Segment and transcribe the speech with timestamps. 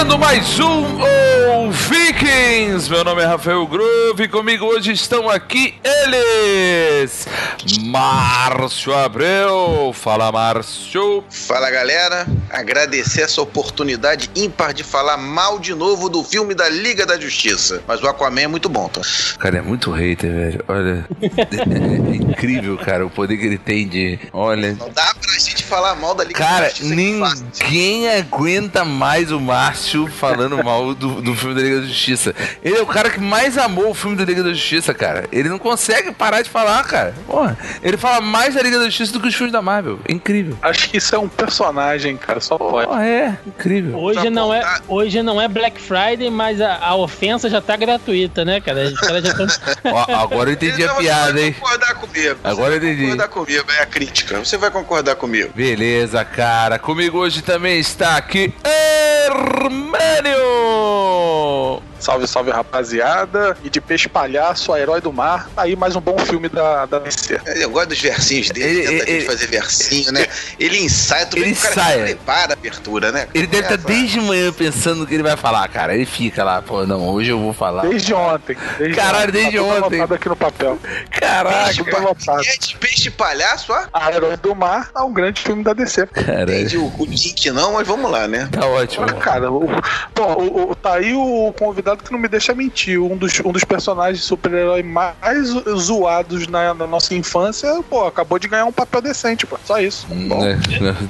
[0.00, 2.90] começando mais um Vikings.
[2.90, 7.26] Meu nome é Rafael Groove e comigo hoje estão aqui eles:
[7.82, 9.92] Márcio Abreu.
[9.94, 11.22] Fala, Márcio.
[11.28, 12.26] Fala, galera.
[12.48, 17.82] Agradecer essa oportunidade ímpar de falar mal de novo do filme da Liga da Justiça.
[17.86, 19.02] Mas o Aquaman é muito bom, tá?
[19.38, 20.64] Cara, é muito hater, velho.
[20.66, 24.18] Olha, é incrível, cara, o poder que ele tem de.
[24.32, 24.74] Olha.
[24.74, 26.94] Não dá pra gente falar mal da Liga Cara, da Justiça.
[26.94, 32.34] ninguém aguenta mais o Márcio falando mal do, do filme da Liga da Justiça.
[32.62, 35.26] Ele é o cara que mais amou o filme da Liga da Justiça, cara.
[35.30, 37.14] Ele não consegue parar de falar, cara.
[37.26, 40.00] Porra, ele fala mais da Liga da Justiça do que os filmes da Marvel.
[40.08, 40.56] É incrível.
[40.60, 42.88] Acho que isso é um personagem, cara, só pode.
[42.88, 43.96] Porra, é, incrível.
[43.98, 48.44] Hoje não, é, hoje não é Black Friday, mas a, a ofensa já tá gratuita,
[48.44, 48.84] né, cara?
[48.88, 49.46] Os caras já tão...
[49.92, 51.52] Ó, agora eu entendi a Então você piada, vai hein?
[51.52, 52.36] concordar comigo.
[52.42, 53.02] Agora eu Você vai entendi.
[53.02, 54.38] concordar comigo, é a crítica.
[54.38, 55.50] Você vai concordar comigo.
[55.60, 56.78] Beleza, cara.
[56.78, 60.40] Comigo hoje também está aqui Hermânio.
[62.00, 63.56] Salve, salve, rapaziada.
[63.62, 65.50] E de peixe palhaço, a herói do mar.
[65.56, 67.38] Aí mais um bom filme da, da DC.
[67.56, 70.26] Eu gosto dos versinhos dele, Ele- tenta a gente ele- fazer versinho, né?
[70.58, 72.02] Ele ensaia, tu Ele que o cara ensaia.
[72.04, 73.28] prepara a abertura, né?
[73.34, 75.94] Ele deve estar Essa- desde manhã pensando o que ele vai falar, cara.
[75.94, 77.82] Ele fica lá, pô, não, hoje eu vou falar.
[77.82, 78.56] Desde ontem.
[78.78, 79.32] Desde Caralho, ontem.
[79.32, 80.02] desde tá tudo ontem.
[80.02, 80.78] aqui no papel.
[81.10, 82.42] Caraca, Peixe, tudo anotado.
[82.46, 83.84] é de peixe palhaço, ó.
[83.92, 86.02] A herói do mar é um grande filme da DC.
[86.02, 86.84] Entendi caralho.
[86.84, 88.48] o, o link não, mas vamos lá, né?
[88.50, 89.04] Tá ótimo.
[89.08, 89.66] Ah, Cara, o,
[90.14, 93.00] bom, o, o- tá aí o convidado que não me deixa mentir.
[93.00, 98.48] Um dos, um dos personagens super-herói mais zoados na, na nossa infância, pô, acabou de
[98.48, 99.58] ganhar um papel decente, pô.
[99.64, 100.06] Só isso.
[100.08, 100.56] Bom, É,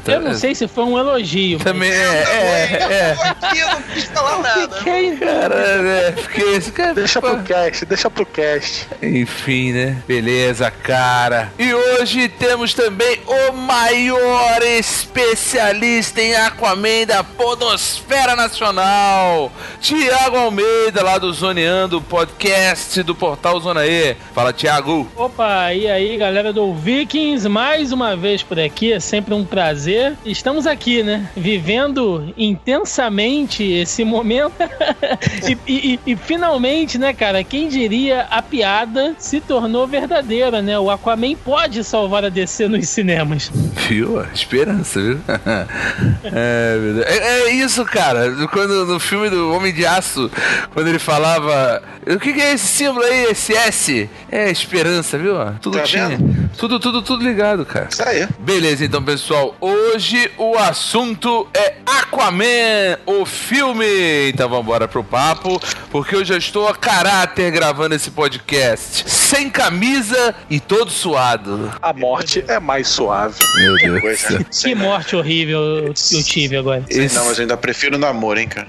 [0.04, 1.58] tá- Eu não sei se foi um elogio.
[1.58, 3.16] mas Também é, é, é.
[3.28, 4.76] Aqui eu não quis falar nada.
[4.76, 5.16] Fiquei...
[5.16, 6.12] Cara, né?
[6.12, 6.94] Fiquei esse cara.
[6.94, 8.86] Deixa pro cast, deixa pro cast.
[9.02, 10.02] Enfim, né?
[10.06, 11.52] Beleza, cara.
[11.58, 20.69] E hoje temos também o maior especialista em Aquaman da Podosfera Nacional, Tiago Almeida,
[21.02, 24.14] lá do Zoneando, podcast do portal Zona E.
[24.34, 25.08] Fala, Tiago.
[25.16, 30.14] Opa, e aí, galera do Vikings, mais uma vez por aqui, é sempre um prazer.
[30.24, 31.28] Estamos aqui, né?
[31.36, 34.52] Vivendo intensamente esse momento.
[35.48, 40.78] e, e- e- e finalmente, né, cara, quem diria a piada se tornou verdadeira, né?
[40.78, 43.50] O Aquaman pode salvar a DC nos cinemas.
[43.88, 44.22] Viu?
[44.34, 45.20] Esperança, viu?
[46.24, 48.30] é, é, é isso, cara.
[48.52, 50.30] Quando no filme do Homem de Aço,
[50.72, 51.82] quando ele falava.
[52.06, 54.08] O que, que é esse símbolo aí, esse S?
[54.30, 55.34] É esperança, viu?
[55.60, 56.08] Tudo Tá tinha.
[56.08, 56.50] vendo?
[56.56, 57.88] Tudo, tudo, tudo ligado, cara.
[57.90, 58.26] Isso aí.
[58.38, 59.54] Beleza, então, pessoal.
[59.60, 64.28] Hoje o assunto é Aquaman, o filme.
[64.28, 65.60] Então vamos embora pro papo,
[65.90, 69.08] porque eu já estou a caráter gravando esse podcast.
[69.10, 71.70] Sem camisa e todo suado.
[71.80, 73.36] A morte é mais suave.
[73.56, 74.00] Meu Deus.
[74.00, 74.44] Coisa.
[74.50, 76.84] Que morte horrível eu, eu tive agora.
[76.88, 78.66] Esse- Não, mas eu ainda prefiro o namoro, hein, cara.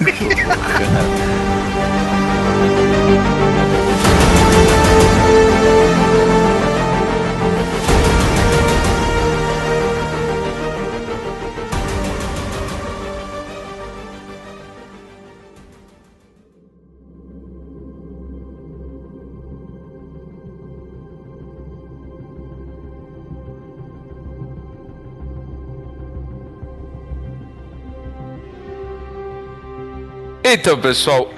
[0.00, 1.49] 哈哈哈哈哈
[30.52, 31.30] Então, pessoal,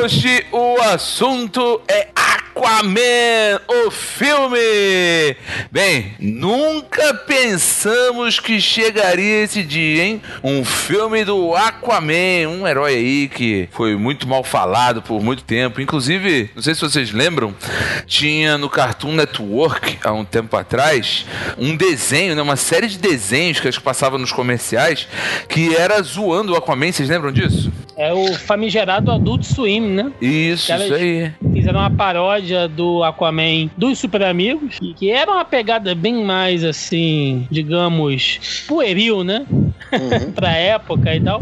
[0.00, 2.06] hoje o assunto é
[2.54, 5.36] Aquaman, o filme.
[5.70, 10.22] Bem, nunca pensamos que chegaria esse dia, hein?
[10.42, 15.80] Um filme do Aquaman, um herói aí que foi muito mal falado por muito tempo.
[15.80, 17.54] Inclusive, não sei se vocês lembram,
[18.06, 21.24] tinha no Cartoon Network há um tempo atrás
[21.56, 25.06] um desenho, né, uma série de desenhos que acho que passava nos comerciais
[25.48, 26.90] que era zoando o Aquaman.
[26.90, 27.72] Vocês lembram disso?
[27.96, 30.10] É o famigerado Adult Swim, né?
[30.22, 31.30] Isso, isso aí.
[31.52, 37.46] Fizeram uma paródia do Aquaman dos Super Amigos, que era uma pegada bem mais assim,
[37.50, 39.46] digamos, pueril, né?
[40.34, 41.40] pra época e tal.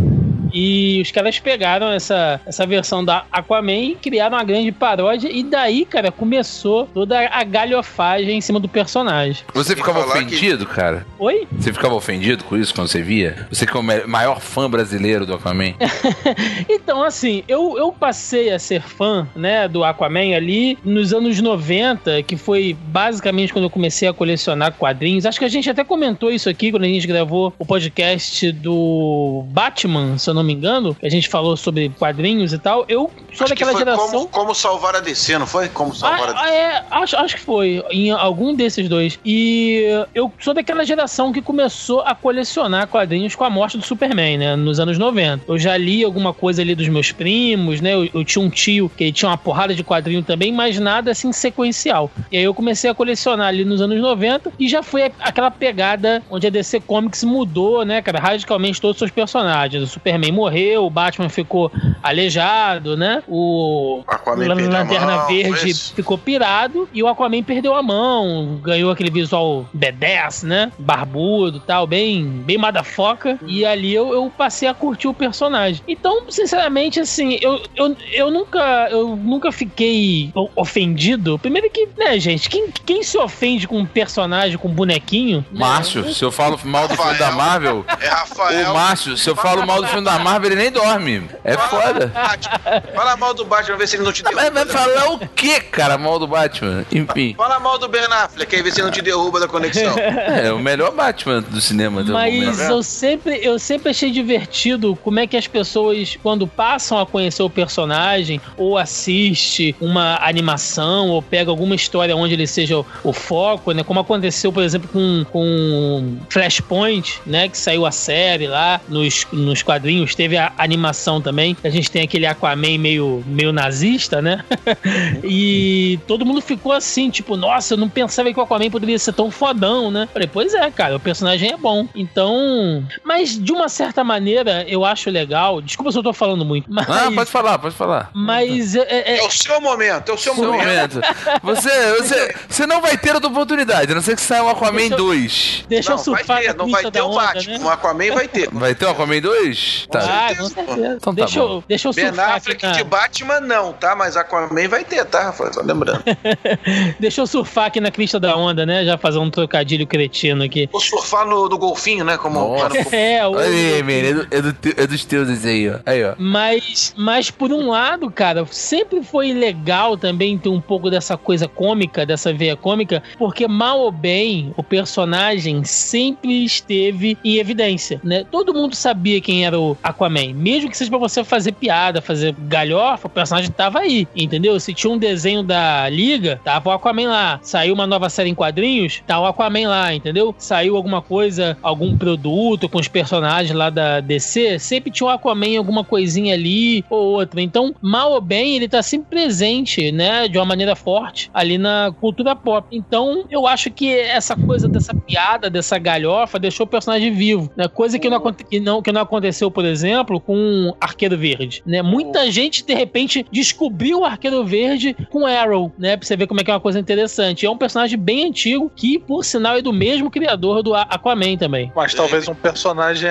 [0.52, 5.28] E os caras pegaram essa, essa versão da Aquaman e criaram uma grande paródia.
[5.32, 9.42] E daí, cara, começou toda a galhofagem em cima do personagem.
[9.54, 11.06] Você ficava falar que- ofendido, cara?
[11.18, 11.46] Oi?
[11.58, 13.46] Você ficava ofendido com isso quando você via?
[13.50, 15.74] Você que é o maior fã brasileiro do Aquaman.
[16.68, 22.22] Então, assim, eu, eu passei a ser fã, né, do Aquaman ali nos anos 90,
[22.22, 25.26] que foi basicamente quando eu comecei a colecionar quadrinhos.
[25.26, 29.44] Acho que a gente até comentou isso aqui quando a gente gravou o podcast do
[29.48, 33.10] Batman, se eu não me engano, que a gente falou sobre quadrinhos e tal, eu
[33.34, 34.08] sou Acho que daquela geração.
[34.10, 35.68] como, como salvar a DC, não foi?
[35.68, 36.38] Como salvar a Ah, DC.
[36.44, 39.18] ah, é, acho, acho que foi, em algum desses dois.
[39.24, 39.82] E
[40.14, 44.56] eu sou daquela geração que começou a colecionar quadrinhos com a morte do Superman, né?
[44.56, 45.44] Nos anos 90.
[45.48, 47.94] Eu já li alguma coisa ali dos meus primos, né?
[47.94, 51.10] Eu, eu tinha um tio que ele tinha uma porrada de quadrinho também, mas nada
[51.10, 52.10] assim sequencial.
[52.30, 56.22] E aí eu comecei a colecionar ali nos anos 90 e já foi aquela pegada
[56.30, 59.82] onde a DC Comics mudou, né, cara, radicalmente todos os seus personagens.
[59.82, 61.70] O Superman morreu, o Batman ficou
[62.02, 63.22] aleijado, né?
[63.28, 65.94] O Aquaman Lanterna mão, Verde isso?
[65.94, 70.72] ficou pirado e o Aquaman perdeu a mão, ganhou aquele visual B10, né?
[70.78, 73.38] Barbudo tal, bem, bem motherfucker.
[73.46, 75.82] E ali eu, eu passei a curtir o personagem.
[75.86, 81.38] Então, sinceramente, assim, eu, eu, eu nunca eu nunca fiquei ofendido.
[81.38, 85.44] Primeiro que, né, gente, quem, quem se ofende com um personagem, com um bonequinho?
[85.50, 85.58] né?
[85.60, 87.36] Márcio, se eu falo mal do filme da Rafael.
[87.38, 88.70] Marvel, É Rafael.
[88.70, 91.28] o Márcio, se eu falo mal do filme da Marvel, ele nem dorme.
[91.44, 92.06] É foda.
[92.08, 92.82] Batman.
[92.94, 94.64] Fala mal do Batman, ver se ele não te Mas derruba.
[94.64, 96.84] vai falar o que, cara, mal do Batman?
[96.92, 97.34] Enfim.
[97.36, 99.94] Fala mal do Ben Affleck, aí ver se ele não te derruba da conexão.
[100.28, 102.60] É o melhor Batman do cinema Mas momento.
[102.60, 107.42] eu sempre, eu sempre achei divertido como é que as pessoas, quando passam a conhecer
[107.42, 113.12] o personagem, ou assiste uma animação, ou pega alguma história onde ele seja o, o
[113.12, 113.82] foco, né?
[113.82, 117.48] Como aconteceu, por exemplo, com, com Flashpoint, né?
[117.48, 121.56] Que saiu a série lá nos, nos quadrinhos, teve a animação também.
[121.62, 124.44] A gente tem aquele Aquaman meio, meio nazista, né?
[125.24, 129.12] e todo mundo ficou assim, tipo, nossa, eu não pensava que o Aquaman poderia ser
[129.12, 130.08] tão fodão, né?
[130.12, 131.86] Falei, pois é, cara, o personagem é bom.
[131.94, 132.84] Então.
[133.04, 135.60] Mas de uma certa maneira, eu acho legal.
[135.60, 136.88] Desculpa se eu tô falando muito, mas.
[136.88, 138.10] Ah, pode falar, pode falar.
[138.14, 140.94] Mas é, é- É o seu momento, é o seu Seu momento.
[140.96, 141.00] momento.
[141.42, 144.78] Você, você, você não vai ter outra oportunidade, a não ser que saia o Aquaman
[144.78, 145.64] Deixa eu- 2.
[145.68, 147.58] deixa eu Não, vai surfar ter, na não vai ter o Batman.
[147.58, 147.64] né?
[147.64, 148.48] O Aquaman vai ter.
[148.52, 149.86] Vai ter o Aquaman 2?
[149.90, 149.97] Tá.
[150.06, 150.94] Ah, com certeza.
[150.96, 151.46] Então tá deixa, bom.
[151.56, 153.94] eu, deixa eu Ben surfar aqui Affleck na, de Batman não, tá?
[153.96, 155.52] Mas Aquaman vai ter, tá, Rafael?
[155.52, 156.02] Só lembrando.
[156.98, 158.84] Deixa eu surfar aqui na crista da onda, né?
[158.84, 160.68] Já fazer um trocadilho cretino aqui.
[160.70, 162.16] Vou surfar no, no golfinho, né?
[162.16, 162.68] Como Nossa.
[162.94, 163.36] É, o.
[163.38, 165.78] Aí, menino, é, do- é do é dos teus esse aí, ó.
[165.86, 166.14] Aí, ó.
[166.18, 171.46] Mas, mas por um lado, cara, sempre foi legal também ter um pouco dessa coisa
[171.48, 178.24] cômica, dessa veia cômica, porque mal ou bem, o personagem sempre esteve em evidência, né?
[178.30, 182.34] Todo mundo sabia quem era o Aquaman, mesmo que seja pra você fazer piada, fazer
[182.38, 184.58] galhofa, o personagem tava aí, entendeu?
[184.60, 187.40] Se tinha um desenho da Liga, tava o Aquaman lá.
[187.42, 190.34] Saiu uma nova série em quadrinhos, tá o Aquaman lá, entendeu?
[190.38, 195.46] Saiu alguma coisa, algum produto com os personagens lá da DC, sempre tinha o Aquaman
[195.46, 197.40] em alguma coisinha ali ou outra.
[197.40, 201.92] Então, mal ou bem, ele tá sempre presente, né, de uma maneira forte ali na
[202.00, 202.66] cultura pop.
[202.70, 207.68] Então, eu acho que essa coisa dessa piada, dessa galhofa, deixou o personagem vivo, né?
[207.68, 209.77] Coisa que não, que não, que não aconteceu, por exemplo,
[210.24, 211.82] com Arqueiro Verde, né?
[211.82, 215.96] Muita gente, de repente, descobriu o Arqueiro Verde com Arrow, né?
[215.96, 217.44] Pra você ver como é que é uma coisa interessante.
[217.46, 221.72] É um personagem bem antigo que, por sinal, é do mesmo criador do Aquaman também.
[221.74, 223.08] Mas talvez um personagem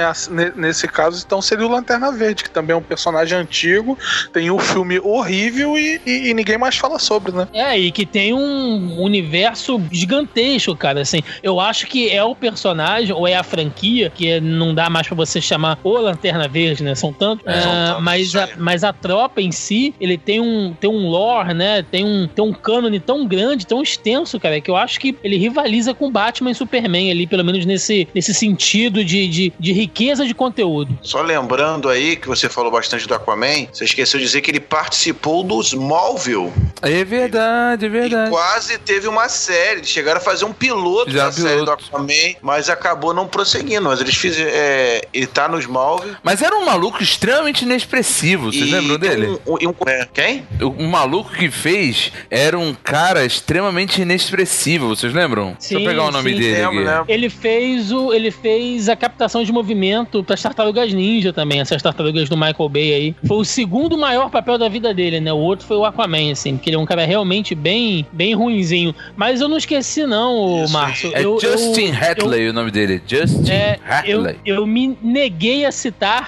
[0.56, 3.98] nesse caso, então seria o Lanterna Verde, que também é um personagem antigo,
[4.34, 7.48] tem um filme horrível e, e- e ninguém mais fala sobre, né?
[7.54, 11.02] É, e que tem um universo gigantesco, cara.
[11.02, 15.08] Assim, eu acho que é o personagem, ou é a franquia, que não dá mais
[15.08, 16.95] pra você chamar o Lanterna Verde, né?
[16.95, 17.45] São tantos.
[17.48, 20.90] É, são Ah, tantos, mas, a, mas a tropa em si, ele tem um, tem
[20.90, 21.83] um lore, né?
[21.83, 25.37] Tem um, tem um cânone tão grande, tão extenso, cara, que eu acho que ele
[25.37, 30.26] rivaliza com Batman e Superman ali, pelo menos nesse, nesse sentido de, de, de riqueza
[30.26, 30.97] de conteúdo.
[31.02, 34.59] Só lembrando aí que você falou bastante do Aquaman, você esqueceu de dizer que ele
[34.59, 36.52] participou do Smallville.
[36.81, 38.30] É verdade, é E verdade.
[38.30, 39.83] quase teve uma série.
[39.85, 41.85] Chegaram a fazer um piloto Fizeram da série do piloto.
[41.90, 43.83] Aquaman, mas acabou não prosseguindo.
[43.87, 44.52] Mas eles fizeram.
[44.54, 46.16] É, ele tá no Smallville.
[46.23, 49.27] Mas era um maluco extremamente inexpressivo, vocês e lembram dele?
[49.45, 50.44] Um, um- um- é, quem?
[50.61, 55.56] O, o maluco que fez era um cara extremamente inexpressivo, vocês lembram?
[55.59, 56.35] Deixa eu Sim, pegar o nome sim.
[56.39, 56.89] dele Lembro, aqui.
[56.89, 57.06] lembro.
[57.07, 58.13] Ele fez o.
[58.13, 62.69] Ele fez a captação de movimento para as tartarugas ninja também, essas tartarugas do Michael
[62.69, 63.15] Bay aí.
[63.27, 65.31] Foi o segundo maior papel da vida dele, né?
[65.31, 68.94] O outro foi o Aquaman, assim, porque ele é um cara realmente bem, bem ruinzinho.
[69.15, 71.11] Mas eu não esqueci, não, o Isso Márcio.
[71.13, 73.01] É Eu- Justin eu- Hatley o nome dele.
[73.07, 74.35] Justin É, eu, Hatley.
[74.45, 76.27] eu me neguei a citar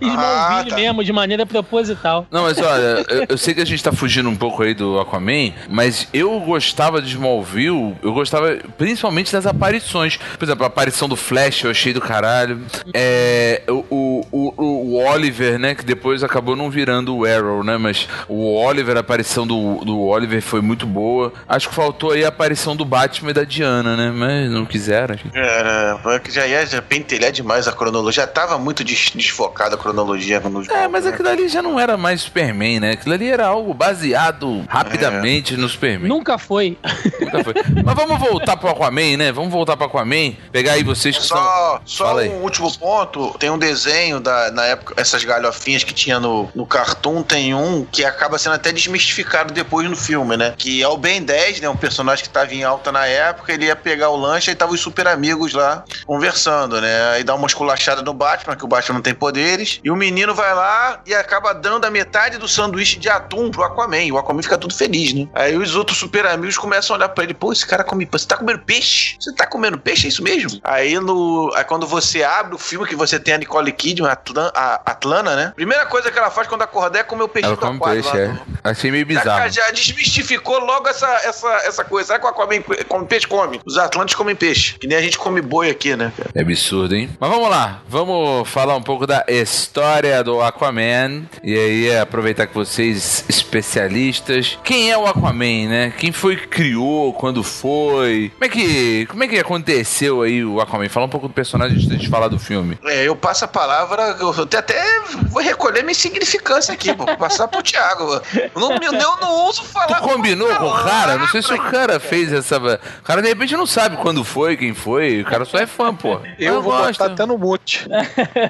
[0.00, 0.76] Smallville tá.
[0.76, 2.26] mesmo, de maneira proposital.
[2.30, 4.98] Não, mas olha, eu, eu sei que a gente tá fugindo um pouco aí do
[5.00, 10.18] Aquaman, mas eu gostava de Smallville, eu gostava principalmente das aparições.
[10.38, 12.60] Por exemplo, a aparição do Flash eu achei do caralho.
[12.94, 15.74] É, o, o, o, Oliver, né?
[15.74, 17.76] Que depois acabou não virando o Arrow, né?
[17.76, 21.32] Mas o Oliver, a aparição do, do Oliver foi muito boa.
[21.48, 24.10] Acho que faltou aí a aparição do Batman e da Diana, né?
[24.14, 25.16] Mas não quiseram.
[25.32, 25.98] Era,
[26.30, 28.22] já ia já pentelhar demais a cronologia.
[28.22, 28.82] Já tava muito
[29.16, 31.10] desfocada a cronologia nos É, mas né?
[31.10, 32.92] aquilo ali já não era mais Superman, né?
[32.92, 35.56] Aquilo ali era algo baseado rapidamente é.
[35.56, 36.08] no Superman.
[36.08, 36.76] Nunca foi.
[37.20, 37.54] Nunca foi.
[37.84, 39.32] mas vamos voltar pro Aquaman, né?
[39.32, 40.32] Vamos voltar pro Aquaman.
[40.52, 43.34] Pegar aí vocês que só, Só um último ponto.
[43.38, 47.84] Tem um desenho da, na época, essas galhofinhas que tinha no, no Cartoon, tem um
[47.84, 50.54] que acaba sendo até desmistificado depois no filme, né?
[50.56, 51.68] Que é o Ben 10, né?
[51.68, 54.72] Um personagem que tava em alta na época, ele ia pegar o lanche e tava
[54.72, 57.10] os super amigos lá conversando, né?
[57.12, 60.34] Aí dá uma esculachada no Batman, que o Batman não tem poderes, e o menino
[60.34, 64.02] vai lá e acaba dando a metade do sanduíche de atum pro Aquaman.
[64.02, 65.26] E o Aquaman fica tudo feliz, né?
[65.34, 68.06] Aí os outros super amigos começam a olhar pra ele, pô, esse cara come.
[68.10, 69.16] Você tá comendo peixe?
[69.20, 70.06] Você tá comendo peixe?
[70.06, 70.60] É isso mesmo?
[70.62, 71.52] Aí no.
[71.54, 75.52] Aí quando você abre o filme que você tem a Nicole Kidman, a Atlana, né?
[75.54, 78.16] Primeira coisa que ela faz quando acordar é comer o peixe ela do come Peixe,
[78.16, 78.34] é.
[78.64, 79.50] Achei meio bizarro.
[79.50, 82.08] Já, já desmistificou logo essa, essa, essa coisa.
[82.08, 83.26] Sabe que o Aquaman come peixe?
[83.26, 83.60] Come.
[83.64, 84.78] Os Atlantes comem peixe.
[84.78, 86.12] Que nem a gente come boi aqui, né?
[86.34, 87.10] É absurdo, hein?
[87.18, 87.82] Mas vamos lá.
[87.88, 91.24] Vamos falar um pouco da história do Aquaman.
[91.44, 94.58] E aí, aproveitar que vocês, especialistas.
[94.64, 95.92] Quem é o Aquaman, né?
[95.98, 97.12] Quem foi que criou?
[97.12, 98.32] Quando foi?
[98.32, 100.88] Como é que, como é que aconteceu aí o Aquaman?
[100.88, 102.78] Fala um pouco do personagem antes de gente falar do filme.
[102.86, 104.16] É, eu passo a palavra.
[104.18, 104.82] Eu até
[105.28, 108.22] vou recolher minha insignificância aqui, vou passar pro Thiago.
[108.34, 110.00] Eu não, eu não uso falar.
[110.00, 111.18] Tu combinou com o cara?
[111.18, 112.56] Não sei se o cara fez essa.
[112.56, 115.20] O cara de repente não sabe quando foi, quem foi.
[115.20, 116.20] O cara só é fã, pô.
[116.38, 116.98] Eu, eu vou gosto.
[116.98, 117.86] botar até no mute.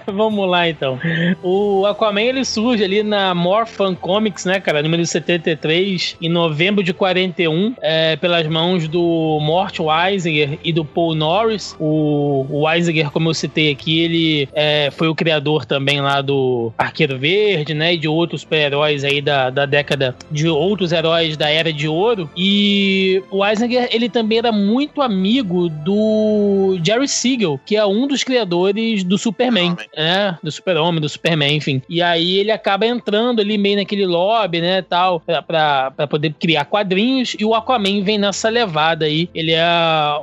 [0.06, 0.98] Vamos lá, então.
[1.42, 4.82] O Aquaman, ele surge ali na Morphan Comics, né, cara?
[4.82, 11.14] Número 73, em novembro de 41, é, pelas mãos do Mort Weisinger e do Paul
[11.14, 11.76] Norris.
[11.78, 16.72] O, o Weisinger, como eu citei aqui, ele é, foi o criador também lá do
[16.76, 17.94] Arqueiro Verde, né?
[17.94, 22.30] E de outros super-heróis aí da, da década, de outros heróis da Era de Ouro.
[22.36, 28.24] E o Weisinger, ele também era muito amigo do Jerry Siegel, que é um dos
[28.24, 30.17] criadores do Superman, né?
[30.42, 31.82] Do Super-Homem, do Superman, enfim.
[31.88, 36.34] E aí ele acaba entrando ali meio naquele lobby, né, tal, pra, pra, pra poder
[36.38, 39.28] criar quadrinhos, e o Aquaman vem nessa levada aí.
[39.34, 39.64] Ele é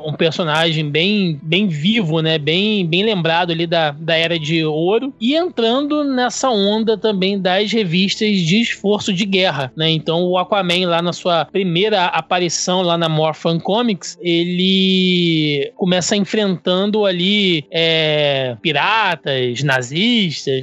[0.05, 5.13] um personagem bem, bem vivo, né, bem, bem lembrado ali da, da Era de Ouro,
[5.19, 10.87] e entrando nessa onda também das revistas de esforço de guerra, né, então o Aquaman
[10.87, 19.63] lá na sua primeira aparição lá na Morphin Comics, ele começa enfrentando ali é, piratas,
[19.63, 19.84] nazistas,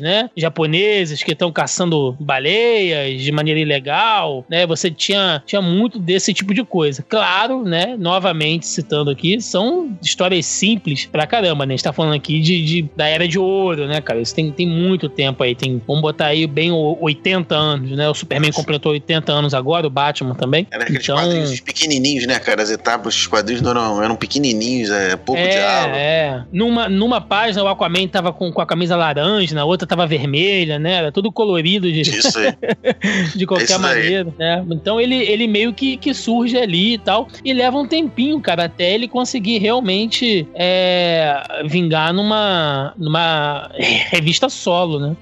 [0.01, 0.31] né?
[0.37, 4.67] Japoneses que estão caçando baleias de maneira ilegal, né?
[4.67, 7.05] Você tinha, tinha muito desse tipo de coisa.
[7.09, 7.97] Claro, né?
[7.99, 11.75] Novamente citando aqui, são histórias simples pra caramba, né?
[11.75, 14.21] A gente tá falando aqui de, de da Era de Ouro, né, cara?
[14.21, 15.55] Isso tem, tem muito tempo aí.
[15.55, 18.09] Tem, vamos botar aí bem 80 anos, né?
[18.09, 20.67] O Superman completou 80 anos agora, o Batman também.
[20.71, 21.17] Era aqueles então...
[21.17, 22.63] quadrinhos pequenininhos, né, cara?
[22.63, 25.95] As etapas dos quadrinhos eram, eram pequenininhos, é, pouco é, diálogo.
[25.97, 29.12] É, numa, numa página o Aquaman tava com, com a camisa laranja,
[29.53, 30.95] na outra tava vermelha, né?
[30.95, 32.03] Era tudo colorido de,
[33.35, 34.65] de qualquer Isso maneira, né?
[34.71, 38.65] Então ele, ele meio que, que surge ali e tal, e leva um tempinho, cara,
[38.65, 45.17] até ele conseguir realmente é, vingar numa, numa revista solo, né?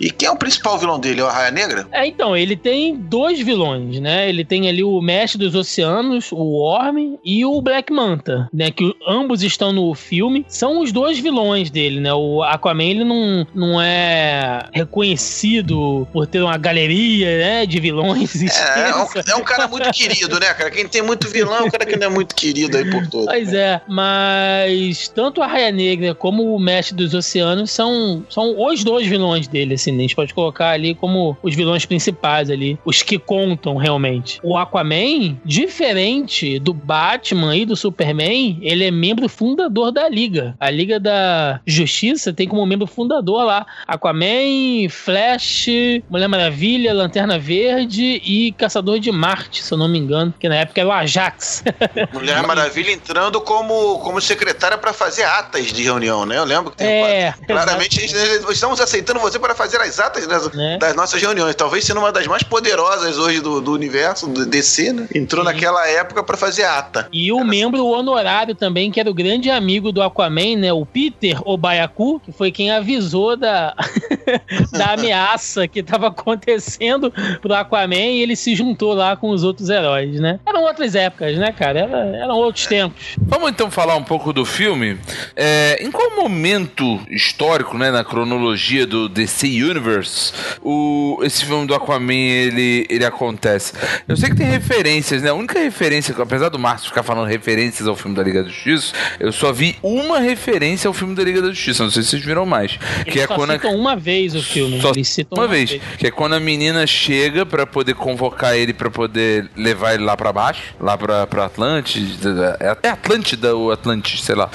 [0.00, 1.20] E quem é o principal vilão dele?
[1.20, 1.86] É o Raia Negra?
[1.92, 4.28] É, então, ele tem dois vilões, né?
[4.28, 8.70] Ele tem ali o Mestre dos Oceanos, o Orm, e o Black Manta, né?
[8.70, 10.44] Que ambos estão no filme.
[10.48, 12.12] São os dois vilões dele, né?
[12.12, 17.66] O Aquaman, ele não, não é reconhecido por ter uma galeria, né?
[17.66, 18.36] De vilões.
[18.42, 20.70] É, é um, é um, cara muito querido, né, cara?
[20.70, 23.26] Quem tem muito vilão é um cara que não é muito querido aí por todo.
[23.26, 28.84] Pois é, mas tanto a Raia Negra como o Mestre dos Oceanos são, são os
[28.84, 29.98] dois vilões dele, assim, né?
[29.98, 34.40] a gente pode colocar ali como os vilões principais ali, os que contam realmente.
[34.42, 40.56] O Aquaman, diferente do Batman e do Superman, ele é membro fundador da Liga.
[40.60, 45.68] A Liga da Justiça tem como membro fundador lá Aquaman, Flash,
[46.10, 50.56] Mulher Maravilha, Lanterna Verde e Caçador de Marte, se eu não me engano, que na
[50.56, 51.62] época era o Ajax.
[52.12, 56.38] Mulher Maravilha entrando como, como secretária para fazer atas de reunião, né?
[56.38, 57.46] Eu lembro que tem é, um...
[57.46, 58.04] Claramente
[58.50, 60.78] estamos aceitando você para fazer as atas das, né?
[60.78, 61.54] das nossas reuniões.
[61.54, 65.08] Talvez sendo uma das mais poderosas hoje do, do universo, do DC, né?
[65.14, 65.52] Entrou Sim.
[65.52, 67.08] naquela época para fazer ata.
[67.12, 70.72] E o membro honorário também, que era o grande amigo do Aquaman, né?
[70.72, 73.74] O Peter Obayaku, que foi quem avisou da.
[74.72, 79.68] da ameaça que estava acontecendo pro Aquaman e ele se juntou lá com os outros
[79.68, 80.38] heróis, né?
[80.46, 81.80] Eram outras épocas, né, cara?
[81.80, 83.16] Era, eram outros tempos.
[83.18, 84.98] Vamos então falar um pouco do filme.
[85.36, 91.74] É, em qual momento histórico, né, na cronologia do DC Universe, o, esse filme do
[91.74, 93.72] Aquaman ele, ele acontece?
[94.06, 95.30] Eu sei que tem referências, né?
[95.30, 98.92] A única referência, apesar do Márcio ficar falando referências ao filme da Liga da Justiça,
[99.18, 101.84] eu só vi uma referência ao filme da Liga da Justiça.
[101.84, 102.77] Não sei se vocês viram mais.
[103.00, 104.80] Eles que é só quando a- citam uma vez o filme.
[104.80, 108.72] Só Eles citam uma vez, que é quando a menina chega pra poder convocar ele
[108.72, 114.22] pra poder levar ele lá pra baixo, lá pra, pra Atlântida, é Atlântida ou Atlantis,
[114.22, 114.50] sei lá.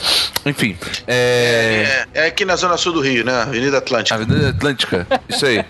[0.46, 0.78] Enfim,
[1.08, 2.06] é...
[2.14, 3.34] É, é aqui na zona sul do Rio, né?
[3.42, 4.16] Avenida Atlântica.
[4.16, 5.64] Avenida Atlântica, isso aí.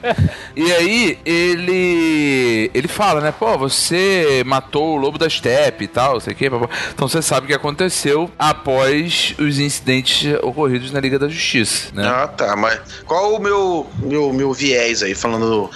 [0.55, 2.71] E aí, ele.
[2.73, 3.31] Ele fala, né?
[3.37, 6.69] Pô, você matou o lobo da steppe e tal, sei o papá.
[6.93, 12.07] Então você sabe o que aconteceu após os incidentes ocorridos na Liga da Justiça, né?
[12.07, 12.42] Ah, tá.
[12.55, 15.69] Mas qual o meu, meu, meu viés aí, falando.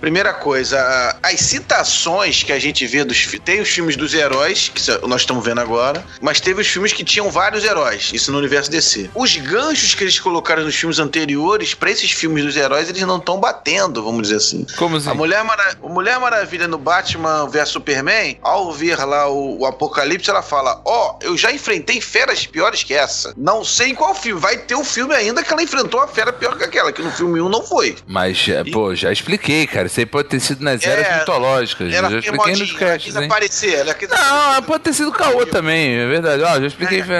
[0.00, 3.26] Primeira coisa, as citações que a gente vê dos.
[3.44, 7.04] Tem os filmes dos heróis, que nós estamos vendo agora, mas teve os filmes que
[7.04, 9.10] tinham vários heróis, isso no universo DC.
[9.14, 13.18] Os ganchos que eles colocaram nos filmes anteriores, pra esses filmes dos heróis, eles não
[13.18, 14.66] estão batendo, vamos dizer assim.
[14.76, 15.10] Como assim?
[15.10, 15.76] A Mulher, Mara...
[15.82, 21.18] Mulher Maravilha no Batman vs Superman, ao ver lá o, o Apocalipse, ela fala: Ó,
[21.20, 23.32] eu já enfrentei feras piores que essa.
[23.36, 24.40] Não sei em qual filme.
[24.40, 27.10] Vai ter um filme ainda que ela enfrentou a fera pior que aquela, que no
[27.10, 27.96] filme 1 não foi.
[28.06, 29.86] Mas, é, pô, já expliquei, cara.
[29.86, 31.92] Isso aí pode ter sido nas É, eras mitológicas.
[31.92, 33.24] Ela já expliquei nos casts, hein?
[33.26, 33.74] aparecer.
[33.74, 36.42] Ela quis Não, pode ter sido caô também, é verdade.
[36.42, 37.14] Ó, já expliquei, já,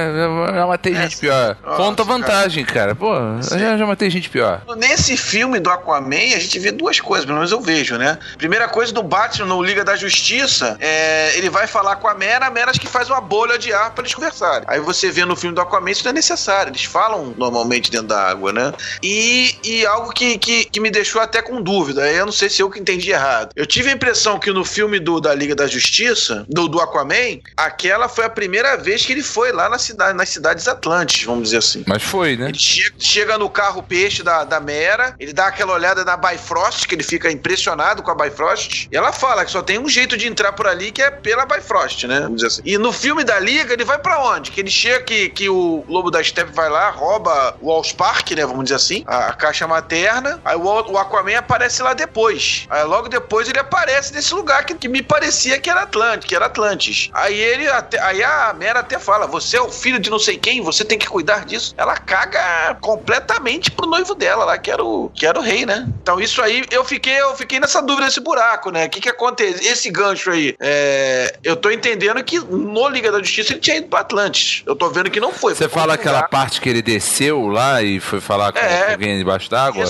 [0.55, 1.57] já matei É, gente pior.
[1.65, 2.95] nossa, Conta vantagem, cara.
[2.95, 3.15] Pô,
[3.59, 4.63] já, já matei gente pior.
[4.77, 8.19] Nesse filme do Aquaman, a gente vê duas coisas, pelo menos eu vejo, né?
[8.39, 12.47] Primeira coisa, do Batman no Liga da Justiça, é, ele vai falar com a Mera,
[12.47, 14.65] a Mera acho que faz uma bolha de ar pra eles conversarem.
[14.69, 16.71] Aí você vê no filme do Aquaman, isso não é necessário.
[16.71, 18.73] Eles falam normalmente dentro da água, né?
[19.03, 22.63] E, e algo que, que, que me deixou até com dúvida, eu não sei se
[22.63, 23.51] eu que entendi errado.
[23.57, 27.41] Eu tive a impressão que no filme do, da Liga da Justiça, do, do Aquaman,
[27.57, 31.45] aquela foi a primeira vez que ele foi lá na cidade, nas cidades Atlantes, vamos
[31.45, 31.85] dizer assim.
[31.87, 32.49] Mas foi, né?
[32.49, 36.87] Ele chega, chega no carro peixe da, da Mera, ele dá aquela olhada na Bifrost,
[36.87, 40.17] que ele fica impressionado com a Bifrost, e ela fala que só tem um jeito
[40.17, 42.21] de entrar por ali, que é pela Bifrost, né?
[42.21, 42.63] Vamos dizer assim.
[42.65, 44.51] E no filme da Liga, ele vai pra onde?
[44.51, 48.47] Que ele chega, que, que o Lobo da Steppe vai lá, rouba o Allspark, né?
[48.47, 52.67] Vamos dizer assim, a, a caixa materna, aí o, o Aquaman aparece lá depois.
[52.71, 56.35] Aí logo depois ele aparece nesse lugar que, que me parecia que era Atlântico, que
[56.35, 57.11] era Atlantis.
[57.13, 60.37] Aí ele, até, aí a Mera até fala, você é o filho de não sei
[60.37, 61.75] quem, você tem que cuidar disso.
[61.77, 65.87] Ela caga completamente pro noivo dela lá, que era o, que era o rei, né?
[66.03, 68.87] Então isso aí, eu fiquei, eu fiquei nessa dúvida, nesse buraco, né?
[68.87, 69.67] O que que acontece?
[69.67, 73.89] Esse gancho aí, é, eu tô entendendo que no Liga da Justiça ele tinha ido
[73.89, 74.63] pra Atlantis.
[74.67, 75.55] Eu tô vendo que não foi.
[75.55, 78.93] Você fala aquela parte que ele desceu lá e foi falar com É.
[78.93, 79.85] alguém debaixo d'água?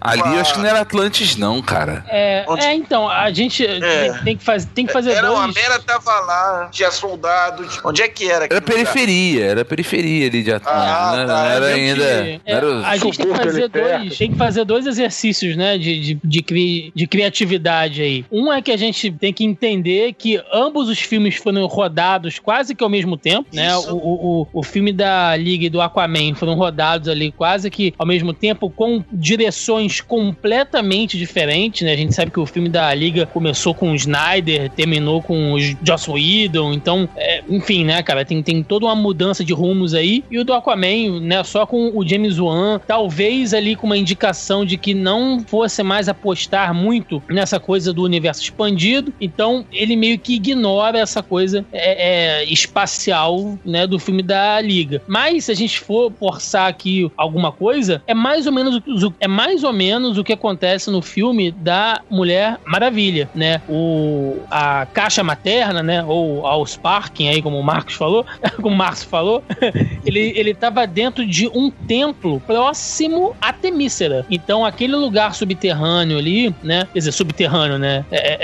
[0.00, 2.04] Ali Uma- eu acho que não era Atlantis, não, cara.
[2.08, 4.12] É, Onde- é, então, a gente É.
[4.24, 5.54] tem, que faz, tem que fazer Era, a dois.
[5.54, 7.80] Mera tava lá, tinha soldados.
[7.84, 8.44] Onde é que era?
[8.46, 10.80] Era periferia, era periferia ali de Atlantis.
[10.82, 11.26] Ah, né?
[11.26, 11.32] tá.
[11.32, 12.04] não era A gente- ainda.
[12.04, 15.78] é, não era a gente tem que fazer dois, tem que fazer dois exercícios, né,
[15.78, 18.24] de, de, de, cri- de criatividade aí.
[18.30, 22.74] Um é que a gente tem que entender que ambos os filmes foram rodados quase
[22.74, 23.68] que ao mesmo tempo, né?
[23.68, 23.94] Isso.
[23.94, 27.94] O, o, o, o filme da Liga e do Aquaman foram rodados ali quase que
[27.98, 31.92] ao mesmo tempo com direções completamente diferentes, né?
[31.92, 35.60] A gente sabe que o filme da Liga começou com o Snyder, terminou com o
[35.60, 40.24] Joss Whedon, então, é, enfim, né, cara, tem, tem toda uma mudança de rumos aí.
[40.30, 44.64] E o do Aquaman, né, só com o James Wan, talvez ali com uma indicação
[44.64, 50.18] de que não fosse mais apostar muito nessa coisa do universo expandido, então ele meio
[50.18, 55.02] que ignora essa coisa é, é, espacial, né, do filme da Liga.
[55.06, 59.28] Mas se a gente for forçar aqui alguma coisa, é mais ou menos o, é
[59.28, 63.60] mais ou menos o que acontece no filme da Mulher Maravilha, né?
[63.68, 68.24] O a caixa materna, né, ou ao Sparking aí como o Marcos falou,
[68.56, 69.42] como o Marcos falou,
[70.04, 74.24] ele ele tava dentro de um templo próximo a Temícera.
[74.30, 76.86] Então aquele lugar subterrâneo ali, né?
[76.92, 78.04] Quer dizer, subterrâneo, né?
[78.10, 78.38] É, é-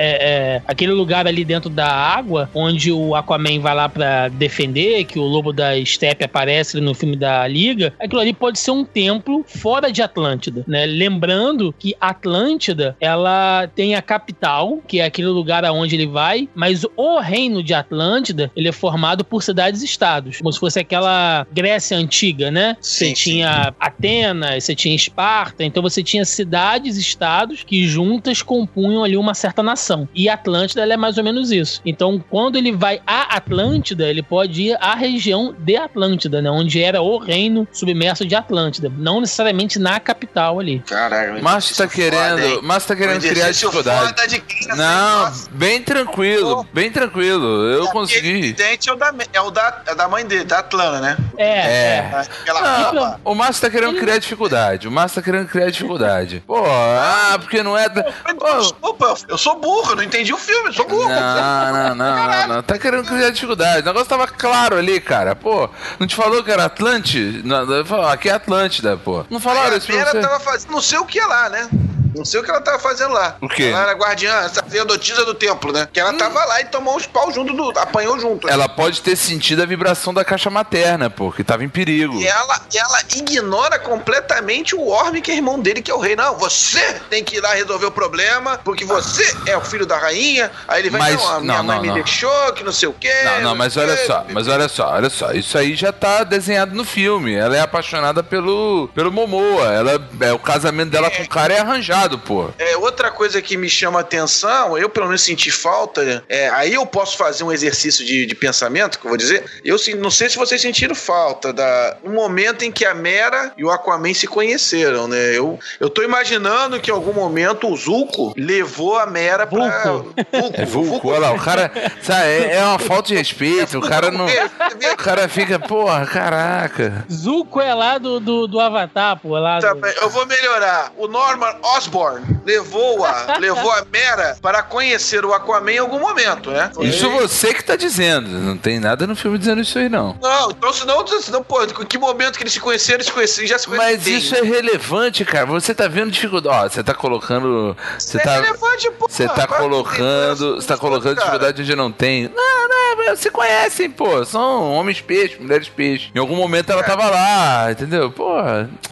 [0.56, 5.18] é- aquele lugar ali dentro da água, onde o Aquaman vai lá pra defender, que
[5.18, 9.44] o lobo da steppe aparece no filme da Liga, aquilo ali pode ser um templo
[9.46, 10.86] fora de Atlântida, né?
[10.86, 16.84] Lembrando que Atlântida, ela tem a capital, que é aquele lugar aonde ele vai, mas
[16.96, 22.50] o reino de Atlântida, ele é formado por cidades-estados, como se fosse aquela Grécia antiga,
[22.50, 22.76] né?
[22.80, 29.04] Sim, você tinha Atenas, você tinha Esparta, então você tinha cidades-estados estados que juntas compunham
[29.04, 30.08] ali uma certa nação.
[30.14, 31.80] E Atlântida ela é mais ou menos isso.
[31.84, 36.50] Então, quando ele vai a Atlântida, ele pode ir à região de Atlântida, né?
[36.50, 38.92] Onde era o reino submerso de Atlântida.
[38.96, 39.35] Não necessariamente
[39.78, 40.80] na capital ali.
[40.80, 44.42] Caralho, Mas tá querendo, mas tá querendo criar dificuldade.
[44.76, 47.64] Não, bem tranquilo, bem tranquilo.
[47.70, 48.54] Eu consegui.
[48.58, 51.16] O é o da, é o da, é da mãe dele, da Atlana, né?
[51.36, 51.46] É.
[51.46, 52.26] É.
[52.42, 54.88] Aquela Não, o Márcio tá querendo Ele- criar dificuldade.
[54.88, 56.42] O Márcio tá querendo criar dificuldade.
[56.46, 57.88] Pô, ah, porque não é.
[57.88, 61.08] Pô, Desculpa, eu sou burro, eu não entendi o filme, eu sou burro.
[61.08, 62.62] Não, não, não, não, não.
[62.62, 63.82] Tá querendo criar dificuldade.
[63.82, 65.34] O negócio tava claro ali, cara.
[65.34, 65.68] Pô,
[65.98, 67.42] não te falou que era Atlante?
[67.44, 67.66] Não,
[68.08, 69.25] Aqui é Atlântida, pô.
[69.30, 70.20] Não falaram a isso pra você?
[70.20, 71.68] tava fazendo, não sei o que lá, né?
[72.16, 73.36] Não sei o que ela tava fazendo lá.
[73.40, 73.64] O quê?
[73.64, 75.88] Ela era guardiã, sacerdotisa do templo, né?
[75.92, 77.78] Que ela tava lá e tomou uns pau junto do.
[77.78, 78.46] apanhou junto.
[78.46, 78.52] né?
[78.52, 82.14] Ela pode ter sentido a vibração da caixa materna, pô, que tava em perigo.
[82.20, 86.16] E ela, ela ignora completamente o Orm, que é irmão dele, que é o rei.
[86.16, 89.98] Não, você tem que ir lá resolver o problema, porque você é o filho da
[89.98, 90.50] rainha.
[90.68, 91.94] Aí ele vai, Mas- não, a minha não, mãe não, me não.
[91.94, 93.12] deixou, que não sei o quê.
[93.24, 95.32] Não, não, mas olha só, mas olha só, olha só.
[95.32, 97.34] Isso aí já tá desenhado no filme.
[97.34, 99.72] Ela é apaixonada pelo, pelo Momoa.
[99.72, 102.50] Ela, é, o casamento dela com o cara é arranjado, pô.
[102.58, 106.86] É, outra coisa que me chama atenção, eu pelo menos senti falta, é, aí eu
[106.86, 109.44] posso fazer um exercício de, de pensamento, que eu vou dizer.
[109.64, 113.64] Eu não sei se vocês sentiram falta da no momento em que a Mera e
[113.64, 115.36] o Aquaman se conheceram, né?
[115.36, 119.82] Eu, eu tô imaginando que em algum momento o Zuko levou a Mera pra.
[119.82, 120.14] Vulco.
[120.32, 121.70] Vulco, É vulco, olha lá, o cara.
[122.02, 123.78] Sabe, é, é uma falta de respeito.
[123.78, 124.26] O cara não.
[124.26, 127.04] O cara fica, porra, caraca.
[127.10, 129.36] Zuko é lá do, do, do Avatar, pô.
[129.36, 129.80] é Lá Tá do...
[129.80, 130.92] bem, eu vou melhorar.
[130.96, 131.95] O Norman Osborn
[132.44, 136.70] levou a, levou a Mera para conhecer o Aquaman em algum momento, né?
[136.80, 138.28] Isso você que tá dizendo.
[138.28, 140.16] Não tem nada no filme dizendo isso aí, não.
[140.20, 143.48] Não, então senão, senão pô, em que momento que eles se conheceram, eles se conheceram,
[143.48, 143.92] já se conheceram.
[143.92, 145.46] Mas isso é relevante, cara.
[145.46, 146.46] Você tá vendo dificuldade.
[146.66, 147.76] Ó, você tá colocando.
[147.98, 148.34] Você é tá.
[148.40, 149.08] relevante, pô.
[149.08, 150.54] Você tá Vai, colocando.
[150.56, 151.26] Você tá colocando cara.
[151.26, 152.28] dificuldade onde não tem.
[152.28, 154.24] Não, não, mas se conhecem, pô.
[154.24, 156.10] São homens peixes, mulheres peixes.
[156.14, 156.72] Em algum momento É.
[156.72, 158.10] ela tava lá, entendeu?
[158.10, 158.36] Pô.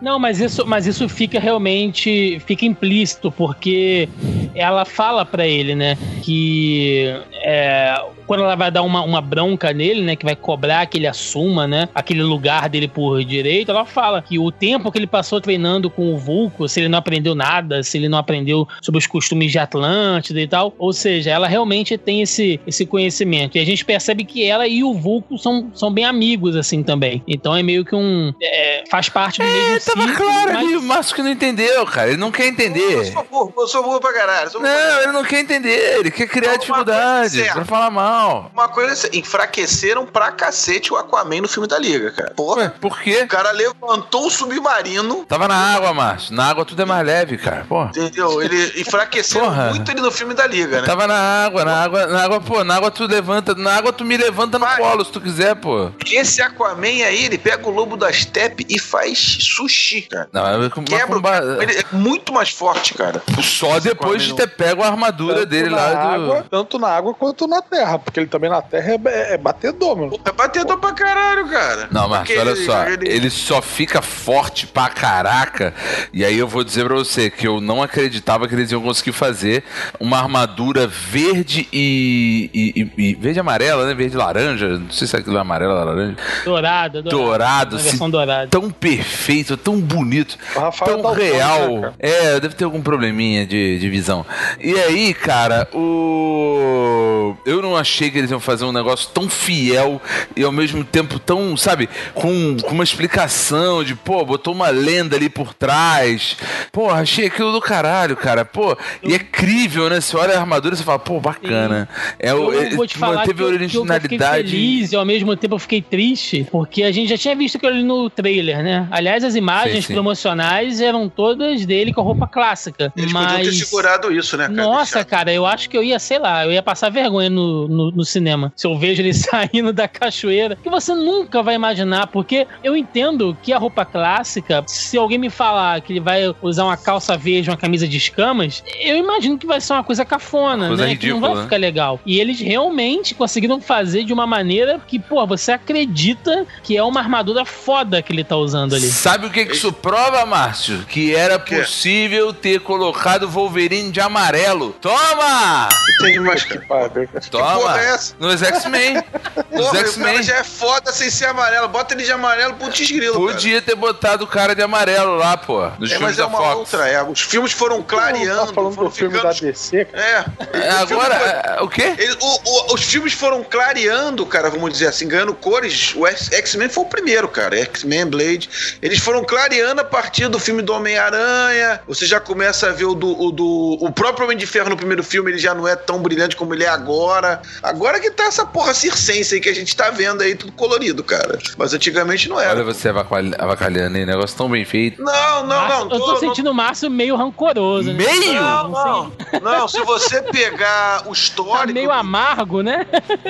[0.00, 2.93] Não, mas isso, mas isso fica realmente fica implícito
[3.30, 4.08] porque
[4.54, 10.02] ela fala pra ele, né, que é, quando ela vai dar uma, uma bronca nele,
[10.02, 14.22] né, que vai cobrar que ele assuma, né, aquele lugar dele por direito, ela fala
[14.22, 17.82] que o tempo que ele passou treinando com o Vulco, se ele não aprendeu nada,
[17.82, 21.98] se ele não aprendeu sobre os costumes de Atlântida e tal, ou seja, ela realmente
[21.98, 23.56] tem esse, esse conhecimento.
[23.58, 27.22] E a gente percebe que ela e o Vulco são, são bem amigos, assim, também.
[27.26, 28.32] Então é meio que um...
[28.42, 30.76] é, faz parte do mesmo É, tava ciclo, claro mas- ali.
[30.76, 32.08] O Márcio que não entendeu, cara.
[32.08, 33.12] Ele não quer Eu entender.
[33.12, 34.50] sou burro, eu sou burro pra caralho.
[34.50, 35.02] burro pra Não, caralho.
[35.04, 35.98] ele não quer entender.
[36.00, 37.52] Ele quer criar Uma dificuldade certa.
[37.54, 38.50] pra falar mal.
[38.52, 42.28] Uma coisa assim, enfraqueceram pra cacete o Aquaman no filme da Liga, cara.
[42.30, 42.74] Ué, Porra.
[42.80, 43.22] por quê?
[43.22, 46.34] O cara levantou o submarino, Tava na água, Márcio.
[46.34, 47.64] Na água tudo é mais leve, cara.
[47.68, 47.90] Porra.
[47.90, 48.42] entendeu?
[48.42, 49.70] Ele enfraqueceram Porra.
[49.70, 50.86] muito ele no filme da Liga, né?
[50.86, 54.04] Tava na água, na água, na água, pô, na água tu levanta, na água tu
[54.04, 54.78] me levanta no Vai.
[54.78, 55.90] colo se tu quiser, pô.
[56.10, 60.28] Esse Aquaman aí, ele pega o lobo da steppe e faz sushi, cara.
[60.32, 62.63] Não, é com- Quebra, com ele é muito mais forte,
[62.96, 63.22] cara.
[63.42, 65.96] Só depois de ter pego a armadura Tanto dele lá do.
[66.24, 69.96] água, tanto na água quanto na terra, porque ele também na terra é, é batedor,
[69.96, 70.18] mano.
[70.24, 71.88] É batedor pra caralho, cara.
[71.90, 75.74] Não, mas olha ele- só, ele- ele só fica forte pra caraca.
[76.12, 79.12] E aí eu vou dizer pra você que eu não acreditava que eles iam conseguir
[79.12, 79.64] fazer
[80.00, 82.50] uma armadura verde e.
[82.54, 83.94] e- e- e- verde e amarela, né?
[83.94, 84.68] Verde e laranja.
[84.78, 86.16] Não sei se é aquilo é amarela ou laranja.
[86.44, 87.24] Dourado, dourado.
[87.34, 88.48] Dourado, Uma assim, dourada.
[88.48, 91.80] tão perfeito, tão bonito, tão Daltônico, né, real.
[91.80, 91.94] cara?
[91.98, 94.24] é, deve ter algum probleminha de, de visão.
[94.60, 97.36] E aí, cara, o.
[97.44, 100.00] Eu não achei que eles iam fazer um negócio tão fiel
[100.36, 105.16] e ao mesmo tempo tão, sabe, com, com uma explicação de, pô, botou uma lenda
[105.16, 106.36] ali por trás.
[106.72, 108.44] Pô, achei aquilo do caralho, cara.
[108.44, 110.00] Pô, e é crível, né?
[110.00, 111.88] Você olha a armadura e você fala, pô, bacana.
[112.18, 114.50] É, Eu é, vou te falar manteve que a que eu- eu fiquei originalidade.
[114.50, 117.72] feliz e ao mesmo tempo eu fiquei triste, porque a gente já tinha visto aquilo
[117.72, 118.88] ali no trailer, né?
[118.90, 119.92] Aliás, as imagens Sim, sim.
[119.94, 122.92] promocionais eram todas dele com a roupa clássica.
[122.96, 123.58] Eles podiam ter mas...
[123.58, 124.54] segurado isso, né, cara?
[124.54, 127.66] Nossa, Deixar- cara, eu acho que eu ia, sei lá, eu ia passar vergonha no,
[127.68, 128.52] no, no cinema.
[128.54, 130.56] Se eu vejo ele saindo da cachoeira.
[130.62, 135.30] Que você nunca vai imaginar, porque eu entendo que a roupa clássica, se alguém me
[135.30, 139.46] falar que ele vai usar uma calça verde, uma camisa de escamas, eu imagino que
[139.46, 140.96] vai ser uma coisa cafona, Coisa né?
[140.96, 141.42] que não ridícula, vai né?
[141.44, 142.00] ficar legal.
[142.04, 147.00] E eles realmente conseguiram fazer de uma maneira que, pô, você acredita que é uma
[147.00, 148.86] armadura foda que ele tá usando ali.
[148.86, 150.84] Sabe o que, que isso prova, Márcio?
[150.88, 154.72] Que era possível ter colocado o Wolverine de amarelo.
[154.80, 155.68] Toma!
[156.00, 156.90] Entendi mais, cara.
[157.30, 157.54] Toma!
[157.60, 158.14] porra é essa?
[158.18, 159.02] Nos X-Men.
[159.52, 160.22] Nos cara X-Men.
[160.22, 161.68] já é foda sem ser amarelo.
[161.68, 163.32] Bota ele de amarelo, putz grilo, cara.
[163.32, 165.62] Podia ter botado o cara de amarelo lá, pô.
[165.78, 166.56] Nos É, filmes mas é da uma Fox.
[166.56, 166.88] outra.
[166.88, 168.46] É, os filmes foram clareando.
[168.48, 170.02] Tá falando foram do filme ficando- da DC, cara.
[170.04, 170.24] É.
[170.68, 171.94] É, O filme Agora, foi- é, o quê?
[171.98, 175.94] Ele- o- o- os filmes foram clareando, cara, vamos dizer assim, ganhando cores.
[175.96, 177.56] O X-Men foi o primeiro, cara.
[177.60, 178.78] X-Men, Blade.
[178.82, 181.80] Eles foram clareando a partir do filme do Homem-Aranha.
[181.86, 183.78] Você já começa a ver o do, o do.
[183.80, 186.54] O próprio Homem de Ferro no primeiro filme, ele já não é tão brilhante como
[186.54, 187.40] ele é agora.
[187.62, 191.02] Agora que tá essa porra circense aí que a gente tá vendo aí, tudo colorido,
[191.04, 191.38] cara.
[191.56, 192.50] Mas antigamente não era.
[192.54, 195.02] Olha você avacalha- avacalhando aí, negócio tão bem feito.
[195.02, 195.92] Não, não, Márcio- não.
[195.92, 197.92] eu tô não- sentindo o Márcio meio rancoroso.
[197.92, 197.94] né?
[198.04, 198.34] Meio?
[198.42, 199.12] Não, não.
[199.42, 201.72] Não, se você pegar o Tá histórico.
[201.74, 202.86] meio amargo, né?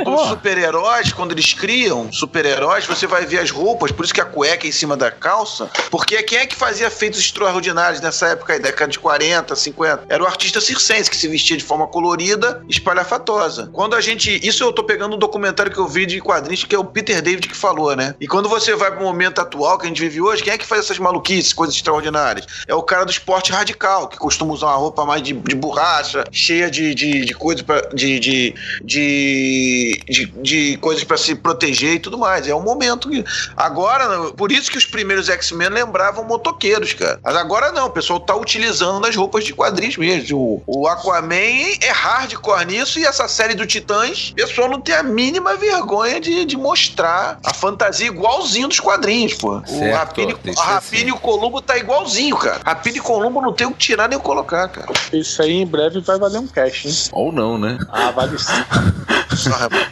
[0.06, 4.24] Os super-heróis, quando eles criam super-heróis, você vai ver as roupas, por isso que a
[4.24, 8.52] cueca é em cima da calça, porque quem é que fazia feitos extraordinários nessa época
[8.52, 10.04] aí, década de 40, 50?
[10.08, 13.70] Era o artista circense, que se vestia de forma colorida, espalhafatosa.
[13.72, 14.40] Quando a gente.
[14.46, 17.20] Isso eu tô pegando um documentário que eu vi de quadrinhos, que é o Peter
[17.22, 18.14] David que falou, né?
[18.20, 20.66] E quando você vai pro momento atual que a gente vive hoje, quem é que
[20.66, 22.46] faz essas maluquices, coisas extraordinárias?
[22.66, 26.24] É o cara do esporte radical, que costuma usar uma roupa mais de, de borracha,
[26.30, 31.94] cheia de, de, de coisas pra, de, de, de, de, de coisas para se proteger
[31.94, 32.46] e tudo mais.
[32.46, 33.24] É um momento que.
[33.56, 37.18] Agora, por isso que os primeiros X-Men lembravam motoqueiros, cara.
[37.22, 40.62] Mas agora não, o pessoal tá utilizando nas roupas de quadrinhos mesmo.
[40.66, 41.34] O, o Aquaman
[41.80, 46.20] é hardcore nisso e essa série do Titãs, o pessoal não tem a mínima vergonha
[46.20, 49.56] de, de mostrar a fantasia igualzinho dos quadrinhos, pô.
[49.56, 51.08] o Certo, ser Rapine assim.
[51.08, 52.60] e o Columbo tá igualzinho, cara.
[52.64, 54.92] Rapine e Columbo não tem o que tirar nem o colocar, cara.
[55.12, 56.94] Isso aí em breve vai valer um cash, hein?
[57.12, 57.78] Ou não, né?
[57.90, 58.52] Ah, vale sim.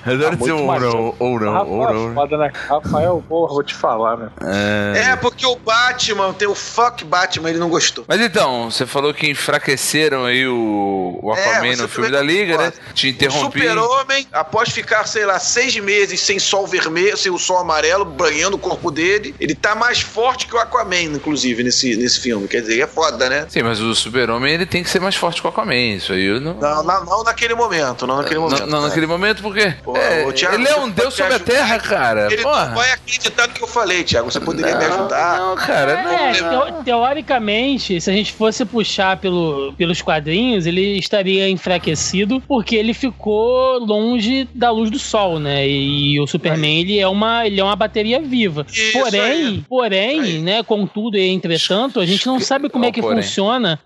[0.05, 2.15] Adoro dizer muito ou não, ou não, ou Rafael, não.
[2.15, 2.53] foda, né?
[2.69, 4.29] Rafael, porra, vou te falar, né?
[4.41, 5.11] É.
[5.11, 8.05] É, porque o Batman, tem o fuck Batman, ele não gostou.
[8.07, 12.57] Mas então, você falou que enfraqueceram aí o, o Aquaman É, no filme da Liga,
[12.59, 12.73] né?
[12.95, 13.61] Te O interrompi.
[13.61, 18.57] super-homem, após ficar, sei lá, seis meses sem sol vermelho, sem o sol amarelo, banhando
[18.57, 22.49] o corpo dele, ele tá mais forte que o Aquaman, inclusive, nesse, nesse filme.
[22.49, 23.47] Quer dizer, é foda, né?
[23.49, 25.75] Sim, mas o super-homem ele tem que ser mais forte que o Aquaman.
[25.97, 26.55] Isso aí eu não.
[26.55, 28.61] Não, não, não naquele momento, não naquele momento.
[28.61, 28.89] Não, não cara.
[28.89, 32.29] naquele momento, porque Pô, é, Thiago, ele é um deus sobre a terra, cara.
[32.33, 32.67] Ele Porra.
[32.67, 34.31] não vai acreditar no que eu falei, Thiago.
[34.31, 35.39] Você poderia me ajudar?
[35.39, 36.13] Não, cara, não.
[36.13, 42.77] É, teo- teoricamente, se a gente fosse puxar pelo, pelos quadrinhos, ele estaria enfraquecido porque
[42.77, 45.67] ele ficou longe da luz do sol, né?
[45.69, 48.67] E, o Superman, ele é uma, ele é uma bateria viva.
[48.73, 49.65] Isso porém, aí.
[49.69, 50.39] porém, Aí.
[50.39, 53.23] né, contudo e entretanto, a gente não sabe como é que porém.
[53.23, 53.79] funciona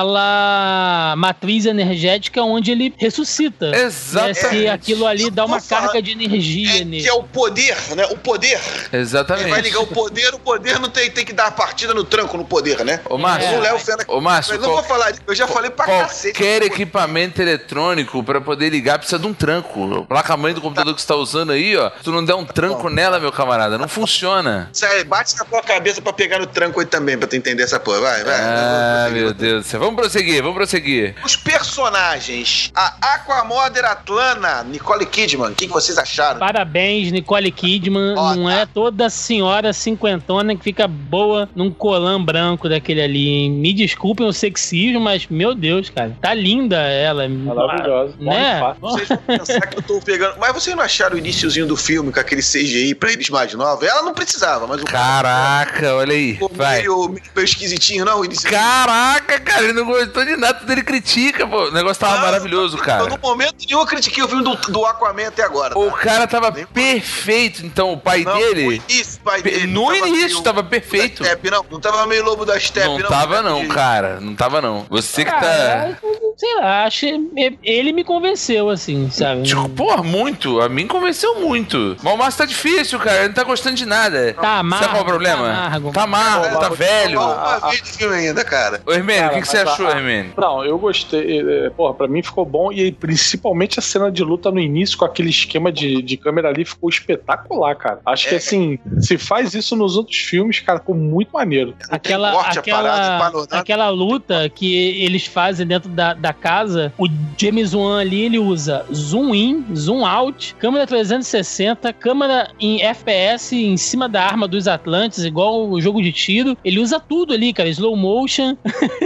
[0.00, 3.70] aquela matriz energética onde ele ressuscita.
[3.70, 3.82] Né?
[3.82, 4.38] Exatamente.
[4.40, 7.02] Se aquilo ali dá uma carga de energia É, nele.
[7.02, 8.06] que é o poder, né?
[8.10, 8.60] O poder.
[8.92, 9.48] Ele Exatamente.
[9.50, 12.36] vai ligar o poder, o poder não tem, tem que dar a partida no tranco
[12.36, 13.00] no poder, né?
[13.08, 15.46] Ô, Márcio, levo fé na- ô, Márcio, Mas não qual- vou falar disso, eu já
[15.46, 16.34] falei pra cacete.
[16.38, 20.04] Qualquer equipamento eletrônico pra poder ligar precisa de um tranco.
[20.08, 21.90] Placa mãe do computador que você tá usando aí, ó.
[21.98, 24.68] Se tu não der um tranco nela, meu camarada, não funciona.
[24.72, 27.78] Sério, bate na tua cabeça pra pegar no tranco aí também, pra tu entender essa
[27.80, 28.00] porra.
[28.00, 28.34] Vai, vai.
[28.40, 29.32] Ah, meu.
[29.34, 29.80] Deus do céu.
[29.80, 31.14] Vamos prosseguir, vamos prosseguir.
[31.24, 32.70] Os personagens.
[32.74, 35.50] A Aquamother Atlana, Nicole Kidman.
[35.50, 36.38] O que, que vocês acharam?
[36.38, 38.14] Parabéns, Nicole Kidman.
[38.16, 38.52] Ó, não tá.
[38.60, 43.28] é toda senhora cinquentona que fica boa num colã branco daquele ali.
[43.28, 43.50] hein?
[43.50, 46.16] Me desculpem o sexismo, mas, meu Deus, cara.
[46.22, 47.28] Tá linda ela.
[47.28, 48.14] Maravilhosa.
[48.18, 48.74] Né?
[48.80, 50.36] Vocês vão pensar que eu tô pegando.
[50.38, 53.86] Mas vocês não acharam o iniciozinho do filme com aquele CGI pra eles mais novos?
[53.86, 56.32] Ela não precisava, mas o Caraca, olha aí.
[56.32, 56.78] ficou Vai.
[56.80, 58.22] meio, meio esquisitinho, não?
[58.42, 61.64] Caraca, cara, ele não gostou de nada, tudo ele critica, pô.
[61.68, 63.04] O negócio tava Não, maravilhoso, eu- cara.
[63.04, 65.78] No momento nenhum eu critiquei o filme do, do Aquaman até agora.
[65.78, 65.98] O tá?
[65.98, 68.64] cara tava perfeito, então o pai Não, dele.
[68.64, 71.24] No início, pai dele, no tava início meio tava lobo da perfeito.
[71.24, 73.08] Steppe, não, não tava meio lobo da Steppe, Não não.
[73.08, 74.20] tava não, De- cara.
[74.20, 74.86] Não tava não.
[74.88, 75.96] Você que tá.
[76.40, 79.42] Sei lá, acho que ele me convenceu, assim, sabe?
[79.42, 80.58] Tipo, porra, muito.
[80.62, 81.98] A mim convenceu muito.
[82.02, 83.18] Mas o Márcio tá difícil, cara.
[83.18, 84.32] Ele não tá gostando de nada.
[84.32, 85.42] Tá amargo, Sabe qual é o problema?
[85.42, 85.92] tá amargo.
[85.92, 87.20] Tá amargo, tá te velho.
[87.20, 88.80] Uma vez de filme ainda, cara.
[88.86, 90.32] Ô, Hermênio, o que, que você achou, a- Hermênio?
[90.34, 91.40] Não, eu gostei.
[91.66, 92.72] é, Porra, pra mim ficou bom.
[92.72, 96.64] E principalmente a cena de luta no início, com aquele esquema de, de câmera ali,
[96.64, 98.00] ficou espetacular, cara.
[98.06, 98.38] Acho que É.
[98.38, 101.74] assim, se faz isso nos outros filmes, cara, ficou muito maneiro.
[101.90, 107.06] Aquela, corte, a parada, aquela, aquela luta que eles fazem dentro da, da casa, o
[107.38, 113.76] James Wan ali, ele usa zoom in, zoom out, câmera 360, câmera em FPS em
[113.76, 116.56] cima da arma dos Atlantes, igual o jogo de tiro.
[116.64, 118.56] Ele usa tudo ali, cara, slow motion.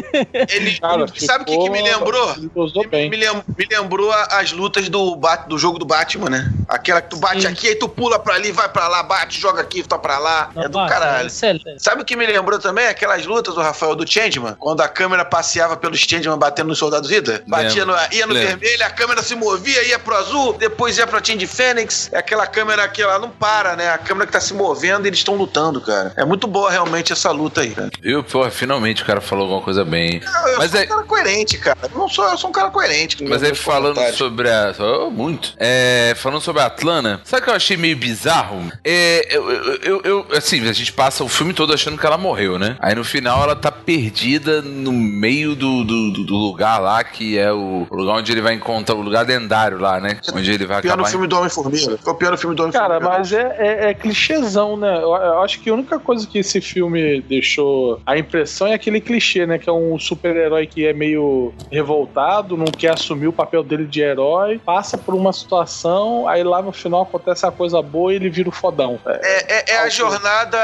[0.49, 2.35] Ele, Cara, ele- sabe o que, que me lembrou?
[2.37, 3.11] Ele usou bem.
[3.11, 6.53] Me, lem- me lembrou as lutas do, do jogo do Batman, né?
[6.69, 7.49] Aquela que tu bate Sim.
[7.49, 10.51] aqui, aí tu pula pra ali, vai pra lá, bate, joga aqui, tá pra lá.
[10.57, 11.27] é do Nossa, caralho.
[11.27, 11.83] excelente.
[11.83, 12.87] Sabe o que me lembrou também?
[12.87, 17.11] Aquelas lutas do Rafael do Changeman, quando a câmera passeava pelos Changeman batendo nos soldados
[17.17, 17.43] Hydra.
[17.47, 18.49] Batia no, ia no Lembro.
[18.59, 22.11] vermelho, a câmera se movia, ia pro azul, depois ia pra Change Fênix.
[22.13, 23.91] É aquela câmera que ela não para, né?
[23.91, 26.13] A câmera que tá se movendo e eles estão lutando, cara.
[26.17, 27.91] É muito boa realmente essa luta aí, cara.
[28.01, 28.23] Viu?
[28.25, 30.21] Pô, finalmente o cara falou alguma coisa bem.
[30.45, 31.79] Eu, eu Mas sou é- um cara coerente, cara.
[31.83, 33.23] Eu não sou, eu sou um cara coerente.
[33.25, 34.19] Mas aí falando comentários.
[34.19, 34.75] sobre a.
[34.79, 35.55] oh, muito.
[35.59, 38.71] É, falando sobre a Atlana, sabe o que eu achei meio bizarro?
[38.85, 42.19] É, eu, eu, eu- eu- Assim, a gente passa o filme todo achando que ela
[42.19, 42.77] morreu, né?
[42.81, 47.53] Aí no final ela tá perdida no meio do, do- do lugar lá, que é
[47.53, 50.19] o lugar onde ele vai encontrar o lugar lendário lá, né?
[50.35, 51.11] Onde ele vai Pior no acabar.
[51.11, 51.97] filme do Homem-Formiga.
[51.99, 53.19] Ficou pior no filme do Cara, Homem-Formiga.
[53.19, 54.97] mas é, é, é clichêzão, né?
[54.97, 59.01] Eu, eu acho que a única coisa que esse filme deixou a impressão é aquele
[59.01, 59.59] clichê, né?
[59.59, 64.01] Que é um super-herói que é meio revoltado, não quer assumir o papel dele de
[64.01, 68.31] herói, passa por uma situação, aí lá no final acontece a coisa boa e ele
[68.31, 68.99] vira o fodão.
[69.07, 70.57] É, É, é- é a jornada,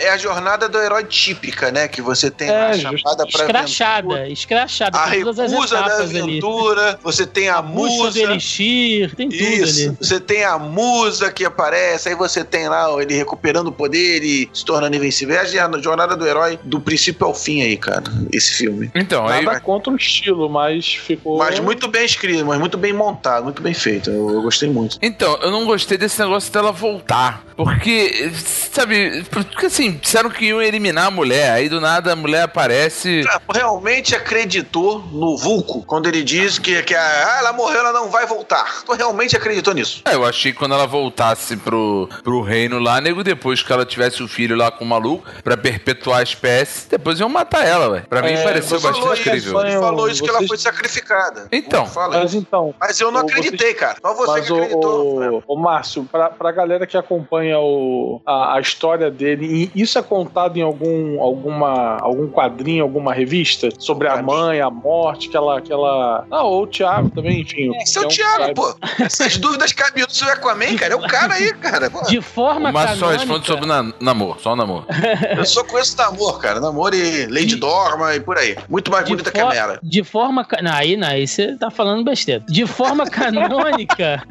[0.00, 1.88] é a jornada do herói típica, né?
[1.88, 4.98] Que você tem lá a É, chamada pra Escrachada, escrachada.
[4.98, 5.44] a recusa
[5.88, 6.20] da etapas ali.
[6.20, 8.20] aventura, você tem a Busca do musa.
[8.20, 9.96] Elixir, tem tudo Isso, ali.
[10.00, 14.48] você tem a musa que aparece, aí você tem lá ele recuperando o poder e
[14.52, 15.36] se tornando invencível.
[15.36, 18.90] É a jornada do herói do princípio ao fim aí, cara, esse filme.
[18.94, 19.44] Então, aí.
[19.44, 21.38] Nada contra o estilo, mas ficou.
[21.38, 24.10] Mas muito bem escrito, mas muito bem montado, muito bem feito.
[24.10, 24.98] Eu, eu gostei muito.
[25.02, 27.44] Então, eu não gostei desse negócio dela voltar.
[27.56, 28.32] Porque,
[28.72, 33.22] sabe, porque assim, disseram que iam eliminar a mulher, aí do nada a mulher aparece.
[33.52, 37.00] Realmente acreditou no Vulco quando ele diz que, que a-
[37.34, 38.82] ah, ela morreu, ela não vai voltar.
[38.84, 40.02] Tu realmente acreditou nisso?
[40.04, 43.84] É, eu achei que quando ela voltasse pro, pro reino lá, nego, depois que ela
[43.84, 47.90] tivesse o filho lá com o maluco, pra perpetuar a espécie, depois iam matar ela,
[47.90, 48.06] velho.
[48.08, 49.60] Pra mim É, pareceu bastante incrível.
[49.62, 51.48] ele falou isso que ela Vocês- foi sacrificada.
[51.52, 51.88] Então.
[52.10, 52.74] Mas então.
[52.78, 53.96] Mas eu não o- acreditei, cara.
[54.00, 55.20] Só você Mas que o, acreditou.
[55.20, 55.30] né?
[55.30, 59.98] o, o Márcio, pra, pra galera que acompanha o, a, a história dele, e isso
[59.98, 63.68] é contado em algum, alguma, algum quadrinho, alguma revista?
[63.78, 65.53] Sobre a mãe, a morte, que ela.
[65.60, 66.26] Que ela...
[66.30, 67.70] Ah, ou o Thiago também, enfim.
[67.82, 68.74] Esse é o um Thiago, cara- pô.
[69.00, 70.94] Essas dúvidas cabiam do seu Aquaman, cara.
[70.94, 71.90] É o cara aí, cara.
[71.90, 74.86] Pô, De forma Mas só canônica, responde sobre na, namoro, só o namoro.
[75.36, 76.60] eu só conheço namoro, cara.
[76.60, 78.56] Namoro e Lady Dorma e por aí.
[78.68, 79.78] Muito mais de, bonita que a Mera.
[79.82, 80.44] de forma.
[80.44, 82.42] ca- Não, aí não, aí você tá falando besteira.
[82.48, 84.22] De forma canônica,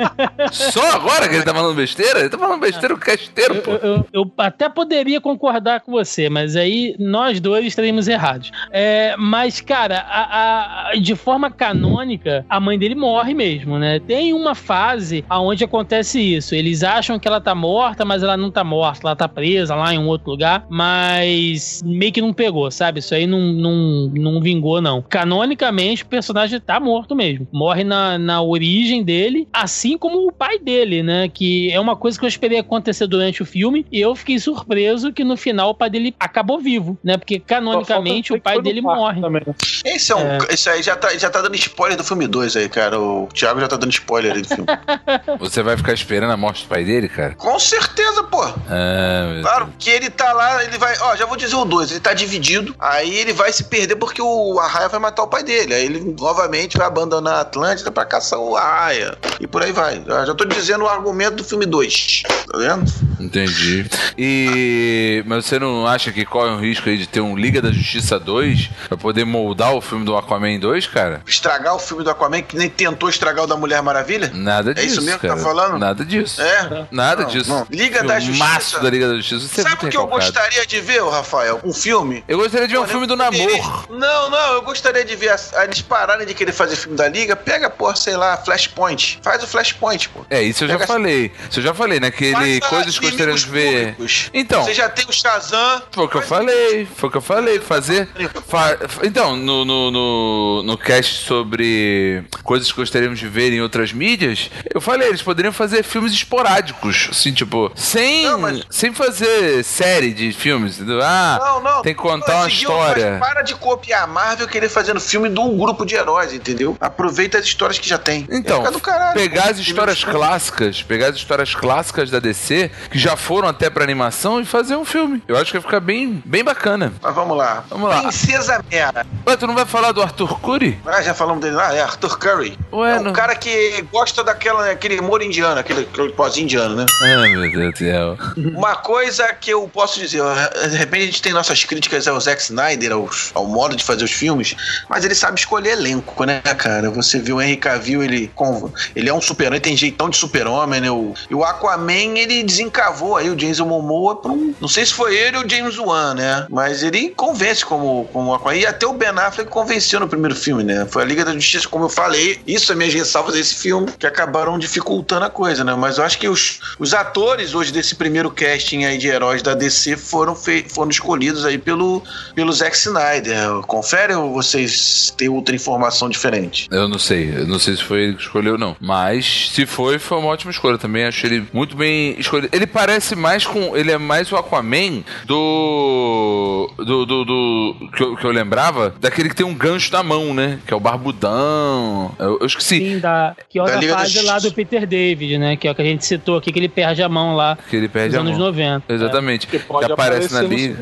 [0.51, 2.19] Só agora que ele tá falando besteira?
[2.19, 3.71] Ele tá falando besteira o cast inteiro, eu, pô.
[3.71, 8.51] eu- eu até poderia concordar com você, mas aí nós dois estaríamos errados.
[8.71, 13.99] É, mas, cara, a- a- de forma canônica, a mãe dele morre mesmo, né?
[13.99, 16.55] Tem uma fase onde acontece isso.
[16.55, 19.07] Eles acham que ela tá morta, mas ela não tá morta.
[19.07, 22.99] Ela tá presa lá em um outro lugar, mas meio que não pegou, sabe?
[22.99, 25.01] Isso aí não, não, não vingou, não.
[25.01, 27.47] Canonicamente, o personagem tá morto mesmo.
[27.51, 31.29] Morre na, na origem dele, assim como o pai dele, né?
[31.29, 35.11] Que é uma coisa que eu esperei acontecer durante o filme e eu fiquei surpreso
[35.11, 37.17] que no final o pai dele acabou vivo, né?
[37.17, 39.21] Porque canonicamente o pai dele morre.
[39.21, 39.53] Também, né?
[39.85, 40.19] Esse é um.
[40.19, 40.37] É.
[40.49, 42.99] Esse aí já tá, já tá dando spoiler do filme 2 aí, cara.
[42.99, 44.65] O Thiago já tá dando spoiler aí do filme.
[45.39, 47.35] Você vai ficar esperando a morte do pai dele, cara?
[47.35, 48.41] Com certeza, pô.
[48.41, 50.95] Ah, Claro, que ele tá lá, ele vai.
[51.01, 52.73] Ó, já vou dizer o 2, ele tá dividido.
[52.79, 55.73] Aí ele vai se perder porque o Arraia vai matar o pai dele.
[55.73, 59.17] Aí ele novamente vai abandonar a Atlântida pra caçar o Arraia.
[59.39, 60.01] E por aí vai.
[60.05, 62.23] Eu já tô dizendo o argumento do filme 2.
[62.51, 62.91] Tá vendo?
[63.19, 63.85] Entendi.
[64.17, 65.23] E.
[65.25, 68.19] Mas você não acha que corre um risco aí de ter um Liga da Justiça
[68.19, 71.21] 2 pra poder moldar o filme do Aquaman 2, cara?
[71.25, 74.31] Estragar o filme do Aquaman que nem tentou estragar o da Mulher Maravilha?
[74.33, 74.87] Nada É disso.
[74.87, 75.39] isso mesmo que cara.
[75.39, 75.77] tá falando?
[75.79, 76.41] Nada disso.
[76.41, 76.87] É.
[76.91, 77.49] Nada Não, disso.
[77.49, 77.67] não.
[77.69, 78.79] Liga da Filmaço Justiça.
[78.79, 79.47] da Liga da Justiça.
[79.47, 81.59] Você é Sabe o que eu gostaria de ver, Rafael?
[81.63, 83.87] Um filme Eu gostaria de ver um filme do eu poderia- namoro.
[83.89, 87.35] Não, não, eu gostaria de ver as- eles pararem de querer fazer filme da Liga.
[87.35, 89.19] Pega, pô, sei lá, Flashpoint.
[89.23, 90.25] Faz o Flashpoint, pô.
[90.29, 91.31] É, isso eu já Pega- falei.
[91.49, 93.87] Isso eu já falei, naquele Faz a Coisas que gostaríamos de ver.
[93.93, 94.29] públicos.
[94.33, 95.81] Então, Você já tem o Shazam.
[95.91, 96.87] foi o que eu falei.
[96.95, 97.59] Foi o que eu falei.
[97.59, 98.07] Fazer.
[98.47, 103.93] fa- Então, no, no, no, no cast sobre coisas que gostaríamos de ver em outras
[103.93, 107.07] mídias, eu falei, eles poderiam fazer filmes esporádicos.
[107.11, 111.01] Assim, tipo, sem, Não, mas- sem fazer série de filmes, entendeu?
[111.01, 111.81] Ah, Não, não.
[111.81, 113.17] tem que contar uma história.
[113.19, 116.75] Para de copiar a Marvel querer fazer no filme de um grupo de heróis, entendeu?
[116.79, 118.27] Aproveita as histórias que já tem.
[118.29, 123.47] Então, caralho, pegar as histórias clássicas, pegar as histórias clássicas da DC, que já foram
[123.47, 125.21] até pra animação, e fazer um filme.
[125.27, 126.91] Eu acho que vai ficar bem, bem bacana.
[127.01, 127.63] Mas vamos lá.
[127.69, 128.01] Vamos lá.
[128.01, 129.05] Princesa Mera.
[129.27, 130.72] Ué, tu não vai falar do Arthur Curry?
[130.85, 132.57] Ah, já falamos dele lá, é Arthur Curry.
[132.71, 136.75] Ué, é um não- cara que gosta daquela, aquele humor indiano, aquele, aquele pozinho indiano,
[136.75, 136.85] né?
[137.03, 138.17] Ah, meu Deus do céu.
[138.55, 140.21] Uma coisa que eu posso dizer,
[140.69, 144.03] de repente a gente tem nossas críticas ao Zack Snyder, aos- ao, modo de fazer
[144.03, 144.55] os filmes,
[144.89, 146.89] mas ele sabe escolher elenco, né, cara?
[146.91, 150.81] Você viu o Henry Cavill, ele, com, ele é um super-herói, tem jeitão de super-homem,
[150.81, 150.91] né?
[150.91, 154.53] O, e o Aquaman, ele desencavou aí o Jason Momoa pra um...
[154.59, 156.47] Não sei se foi ele ou o James Wan, né?
[156.49, 158.55] Mas ele convence como, como Aquaman.
[158.55, 160.85] E até o Ben Affleck convenceu no primeiro filme, né?
[160.89, 162.39] Foi a Liga da Justiça, como eu falei.
[162.47, 165.75] Isso é minhas ressalvas desse filme, que acabaram dificultando a coisa, né?
[165.75, 169.53] Mas eu acho que os, os atores hoje desse primeiro casting aí de heróis da
[169.53, 172.03] DC foram, foram escolhidos aí pelo,
[172.35, 173.61] pelo Zack Snyder.
[173.67, 176.67] Confere ou vocês têm outra informação diferente?
[176.71, 177.33] Eu não sei.
[177.35, 178.75] Eu não sei se foi ele que escolheu, não.
[178.79, 181.05] Mas se foi, foi uma ótima escolha também.
[181.05, 182.49] Acho ele muito bem escolhido.
[182.51, 183.75] Ele parece mais com.
[183.75, 186.69] Ele é mais o Aquaman do.
[186.77, 187.05] Do.
[187.05, 190.42] do, do que, eu, que, eu, lembrava, daquele que tem um gancho na mão, né?
[190.65, 192.11] Que é o Barbudão.
[192.19, 192.79] Eu, eu esqueci.
[192.79, 193.35] Sim, da.
[193.49, 195.55] Que é da fase lá do Peter David, né?
[195.55, 197.57] Que é o que a gente citou aqui, que ele perde a mão lá.
[197.69, 198.47] Que ele perde nos anos mão.
[198.47, 198.93] 90.
[198.93, 199.47] Exatamente.
[199.47, 199.49] É.
[199.49, 200.77] Que, que aparece na liga.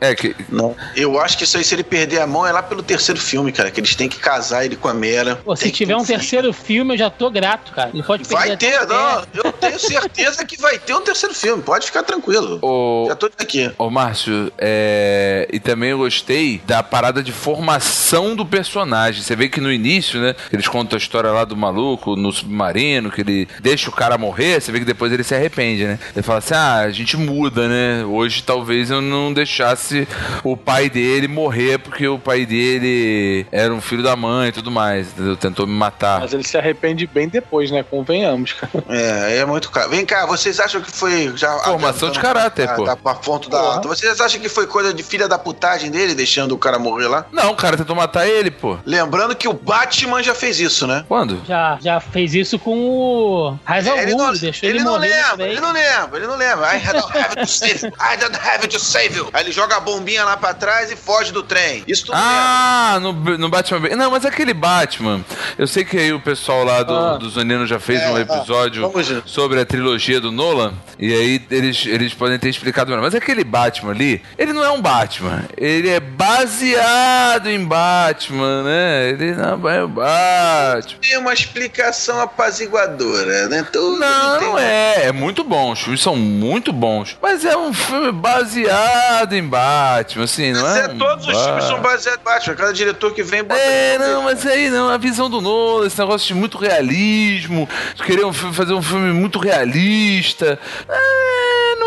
[0.00, 0.34] É que.
[0.48, 0.74] Não.
[0.96, 3.52] Eu acho que isso aí, se ele perder a mão, é lá pelo terceiro filme,
[3.52, 3.70] cara.
[3.70, 5.36] Que eles têm que casar ele com a Mera.
[5.36, 7.90] Pô, se tiver um terceiro filme, eu já tô grato, cara.
[7.92, 9.24] Ele pode Vai ter, não.
[9.34, 11.62] Eu tenho certeza que vai ter um terceiro filme.
[11.62, 12.58] Pode ficar tranquilo.
[12.62, 13.06] O...
[13.08, 13.70] Já tô aqui.
[13.78, 15.48] Ô, Márcio, é...
[15.52, 18.99] e também eu gostei da parada de formação do personagem.
[19.08, 20.34] Você vê que no início, né?
[20.52, 24.60] Eles contam a história lá do maluco no submarino, que ele deixa o cara morrer.
[24.60, 25.98] Você vê que depois ele se arrepende, né?
[26.14, 28.04] Ele fala assim: ah, a gente muda, né?
[28.04, 30.06] Hoje talvez eu não deixasse
[30.44, 34.70] o pai dele morrer porque o pai dele era um filho da mãe e tudo
[34.70, 35.08] mais.
[35.08, 35.36] Entendeu?
[35.36, 36.20] Tentou me matar.
[36.20, 37.82] Mas ele se arrepende bem depois, né?
[37.82, 38.84] Convenhamos, cara.
[38.88, 39.90] É, é muito caro.
[39.90, 41.32] Vem cá, vocês acham que foi.
[41.36, 42.84] Já Formação de caráter, a, pô.
[42.84, 46.52] Da, da ponto da Vocês acham que foi coisa de filha da putagem dele, deixando
[46.52, 47.26] o cara morrer lá?
[47.32, 48.78] Não, o cara tentou matar ele, pô.
[48.90, 51.04] Lembrando que o Batman já fez isso, né?
[51.06, 51.40] Quando?
[51.46, 55.48] Já, já fez isso com o Raiva é, ele não, deixou ele, ele não lembra,
[55.48, 56.76] ele não lembra, ele não lembra.
[56.76, 57.92] I don't have to save you.
[58.00, 59.30] I don't have to save you.
[59.32, 61.84] Aí ele joga a bombinha lá pra trás e foge do trem.
[61.86, 63.94] Isso tudo Ah, no, no Batman.
[63.96, 65.24] Não, mas aquele Batman.
[65.56, 67.16] Eu sei que aí o pessoal lá do, ah.
[67.16, 70.74] do Zonino já fez é, um episódio ah, sobre a trilogia do Nolan.
[70.98, 73.02] E aí eles, eles podem ter explicado melhor.
[73.02, 75.44] Mas aquele Batman ali, ele não é um Batman.
[75.56, 78.79] Ele é baseado em Batman, né?
[79.10, 80.98] Ele não o Batman.
[81.00, 83.66] Tem uma explicação apaziguadora, né?
[83.72, 85.06] Tudo não, não é.
[85.06, 85.72] É muito bom.
[85.72, 87.16] Os filmes são muito bons.
[87.20, 90.84] Mas é um filme baseado em Batman, assim, não mas é?
[90.84, 92.54] é todos os filmes são baseados em Batman.
[92.54, 94.88] Cada diretor que vem bota É, não, mas aí não.
[94.88, 97.68] A visão do Nolan, esse negócio de muito realismo.
[98.04, 100.58] Queriam fazer um filme muito realista.
[100.88, 101.39] É,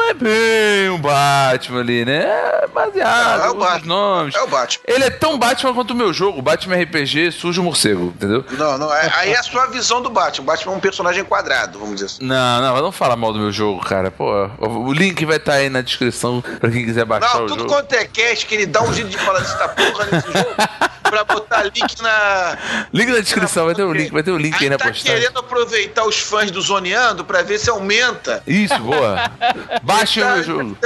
[0.03, 2.23] não é bem um Batman ali, né?
[2.25, 3.95] É baseado não, é o Batman.
[3.95, 4.35] nomes.
[4.35, 4.83] É o Batman.
[4.85, 6.41] Ele é tão Batman quanto o meu jogo.
[6.41, 8.43] Batman RPG Sujo Morcego, entendeu?
[8.51, 8.93] Não, não.
[8.93, 10.43] É, aí é a sua visão do Batman.
[10.43, 12.25] O Batman é um personagem quadrado, vamos dizer assim.
[12.25, 14.11] Não, não, não fala mal do meu jogo, cara.
[14.11, 17.47] Pô, o link vai estar tá aí na descrição pra quem quiser baixar não, o
[17.47, 17.61] jogo.
[17.61, 20.27] Não, tudo quanto é cast que ele dá um jeito de falar dessa porra nesse
[20.27, 20.55] jogo
[21.13, 22.57] pra botar link na.
[22.91, 24.69] Link na descrição, vai ter o um link, vai ter o um link aí, aí
[24.69, 25.21] na tá postagem.
[25.21, 28.41] querendo aproveitar os fãs do Zoneando pra ver se aumenta.
[28.47, 29.31] Isso, boa.
[29.97, 30.77] Baixe tá, o jogo.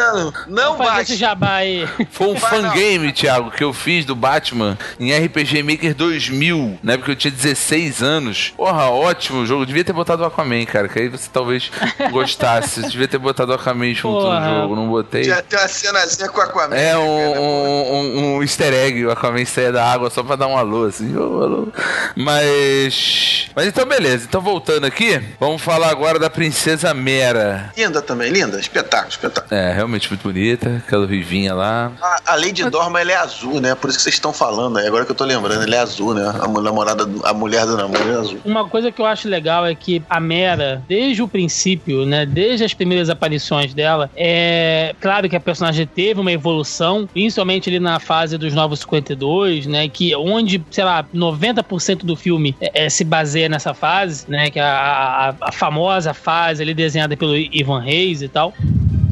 [0.47, 1.13] Não baixe.
[1.13, 1.87] esse jabá aí.
[2.11, 6.97] Foi um fangame, Thiago, que eu fiz do Batman em RPG Maker 2000, né?
[6.97, 8.53] Porque eu tinha 16 anos.
[8.55, 9.65] Porra, ótimo jogo.
[9.65, 11.71] Devia ter botado o Aquaman, cara, que aí você talvez
[12.11, 12.81] gostasse.
[12.89, 14.39] Devia ter botado o Aquaman junto Porra.
[14.39, 15.23] no jogo, não botei.
[15.23, 16.75] Já tem uma cenazinha com o Aquaman.
[16.75, 20.47] É um, um, um, um easter egg, o Aquaman saia da água só pra dar
[20.47, 21.15] um alô, assim.
[21.15, 21.67] Oh, alô.
[22.15, 23.49] Mas.
[23.55, 24.25] Mas então, beleza.
[24.27, 27.71] Então, voltando aqui, vamos falar agora da Princesa Mera.
[27.75, 28.59] Linda também, linda.
[28.59, 29.53] Espetáculo, espetáculo.
[29.53, 30.81] É, realmente muito bonita.
[30.85, 31.91] Aquela vivinha lá.
[32.01, 32.71] A, a Lady Mas...
[32.71, 33.75] Dorma, ela é azul, né?
[33.75, 34.77] Por isso que vocês estão falando.
[34.77, 36.27] Agora que eu tô lembrando, ela é azul, né?
[36.27, 38.39] A namorada, a mulher do namoro é azul.
[38.45, 42.25] Uma coisa que eu acho legal é que a Mera, desde o princípio, né?
[42.25, 47.79] Desde as primeiras aparições dela, é claro que a personagem teve uma evolução, principalmente ali
[47.79, 49.87] na fase dos Novos 52, né?
[49.87, 54.49] Que onde, sei lá, 90% do filme é, é, se baseia nessa fase, né?
[54.49, 58.53] Que é a, a, a famosa fase ali desenhada pelo Ivan Reis e tal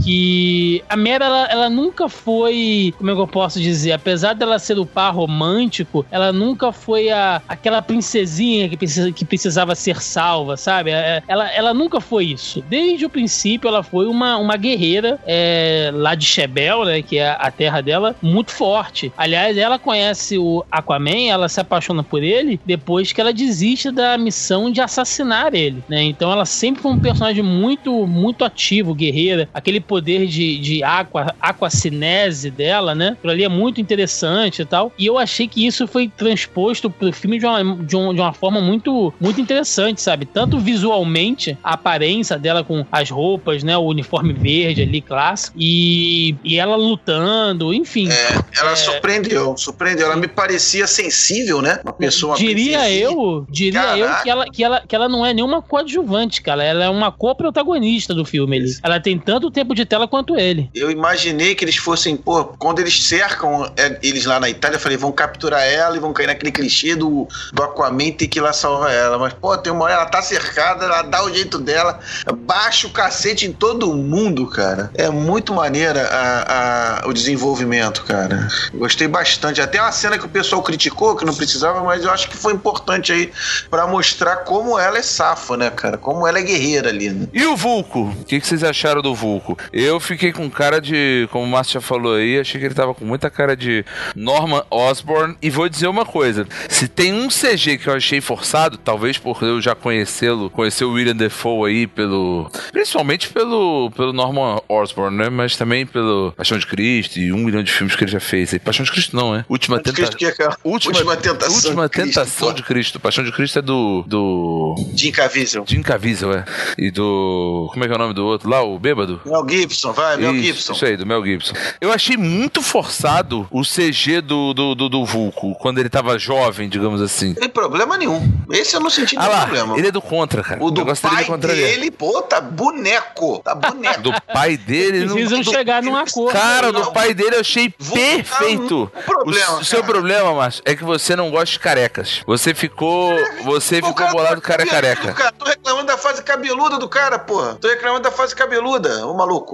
[0.05, 4.77] que a Mera, ela, ela, nunca foi, como é eu posso dizer, apesar dela ser
[4.77, 10.57] o par romântico, ela nunca foi a, aquela princesinha que, precisa, que precisava ser salva,
[10.57, 10.91] sabe?
[10.91, 12.63] É, ela, ela nunca foi isso.
[12.69, 17.35] Desde o princípio, ela foi uma, uma guerreira é, lá de Shebel, né, que é
[17.39, 19.11] a terra dela, muito forte.
[19.17, 24.19] Aliás, ela conhece o Aquaman, ela se apaixona por ele depois que ela desiste da
[24.19, 26.03] missão de assassinar ele, né?
[26.03, 31.33] Então ela sempre foi um personagem muito, muito ativo, guerreira, aquele poder de, de aqua,
[31.39, 33.09] aquacinese dela, né?
[33.17, 34.91] Aquilo ali é muito interessante e tal.
[34.97, 38.33] E eu achei que isso foi transposto pro filme de uma, de, um, de uma
[38.33, 40.25] forma muito, muito interessante, sabe?
[40.25, 43.77] Tanto visualmente, a aparência dela com as roupas, né?
[43.77, 45.55] O uniforme verde ali, clássico.
[45.59, 48.09] E, e ela lutando, enfim.
[48.09, 48.75] É, ela É.
[48.75, 50.05] surpreendeu, surpreendeu.
[50.07, 51.79] Ela me parecia sensível, né?
[51.83, 53.97] Uma pessoa diria eu, diria Caraca.
[53.99, 56.63] eu que ela, que, ela, que ela não é nenhuma coadjuvante, cara.
[56.63, 58.75] Ela é uma co-protagonista do filme ali.
[58.83, 60.69] Ela tem tanto tempo de tela quanto ele.
[60.73, 64.79] Eu imaginei que eles fossem, pô, quando eles cercam é, eles lá na Itália, eu
[64.79, 68.41] falei, vão capturar ela e vão cair naquele clichê do, do Aquaman ter que ir
[68.41, 69.17] lá salvar ela.
[69.17, 71.99] Mas, pô, tem uma hora, ela tá cercada, ela dá o jeito dela,
[72.37, 74.89] baixa o cacete em todo mundo, cara.
[74.95, 78.47] É muito maneira a, a- o desenvolvimento, cara.
[78.73, 79.61] Gostei bastante.
[79.61, 82.53] Até uma cena que o pessoal criticou, que não precisava, mas eu acho que foi
[82.53, 83.31] importante aí
[83.69, 85.97] pra mostrar como ela é safa, né, cara?
[85.97, 87.27] Como ela é guerreira ali, né?
[87.33, 88.09] E o Vulco?
[88.21, 89.57] O que, que vocês acharam do Vulco?
[89.77, 92.93] Eu fiquei com cara de, como o Márcio já falou aí, achei que ele tava
[92.93, 93.83] com muita cara de
[94.15, 95.35] Norman Osborn.
[95.41, 99.43] E vou dizer uma coisa: se tem um CG que eu achei forçado, talvez por
[99.43, 102.49] eu já conhecê-lo, conhecer o William Defoe aí pelo.
[102.71, 105.29] Principalmente pelo, pelo Norman Osborn, né?
[105.29, 108.53] Mas também pelo Paixão de Cristo e um milhão de filmes que ele já fez.
[108.53, 108.59] aí.
[108.59, 109.43] Paixão de Cristo não, é?
[109.49, 109.95] Última Tentação.
[109.95, 112.53] Cristo que é aquela- Última, Última Tentação Última de Cristo, Tentação pô.
[112.53, 112.99] de Cristo.
[112.99, 114.03] Paixão de Cristo é do.
[114.07, 114.75] do.
[114.95, 115.65] Jim Caviezel.
[115.67, 116.45] Jim Caviezel, é.
[116.77, 117.69] E do.
[117.73, 118.49] Como é que é o nome do outro?
[118.49, 119.19] Lá, o bêbado?
[119.25, 120.73] Mel Gibson, vai, Mel isso, Gibson.
[120.73, 121.53] Isso aí, do Mel Gibson.
[121.81, 126.67] Eu achei muito forçado o CG do, do, do, do Vulco, quando ele tava jovem,
[126.69, 127.29] digamos assim.
[127.29, 128.31] Não tem problema nenhum.
[128.51, 129.77] Esse eu não senti Ah nenhum lá, problema.
[129.77, 130.63] ele é do contra, cara.
[130.63, 131.61] O do negócio dele é pai contra ele.
[131.61, 133.39] dele, pô, tá boneco.
[133.43, 134.01] Tá boneco.
[134.01, 135.05] Do pai dele.
[135.05, 136.31] não- Precisam do- chegar num acordo.
[136.31, 136.81] Cara, Não.
[136.81, 138.91] do pai dele eu achei Vulco perfeito.
[138.93, 142.21] tá um problema, o, o seu problema, Márcio, é que você não gosta de carecas.
[142.25, 143.13] Você ficou.
[143.43, 145.13] Você Pô, o ficou cara bolado tá cara careca.
[145.13, 145.31] Cara.
[145.31, 147.55] Tô reclamando da fase cabeluda do cara, porra.
[147.55, 149.44] Tô reclamando da fase cabeluda, ô maluco.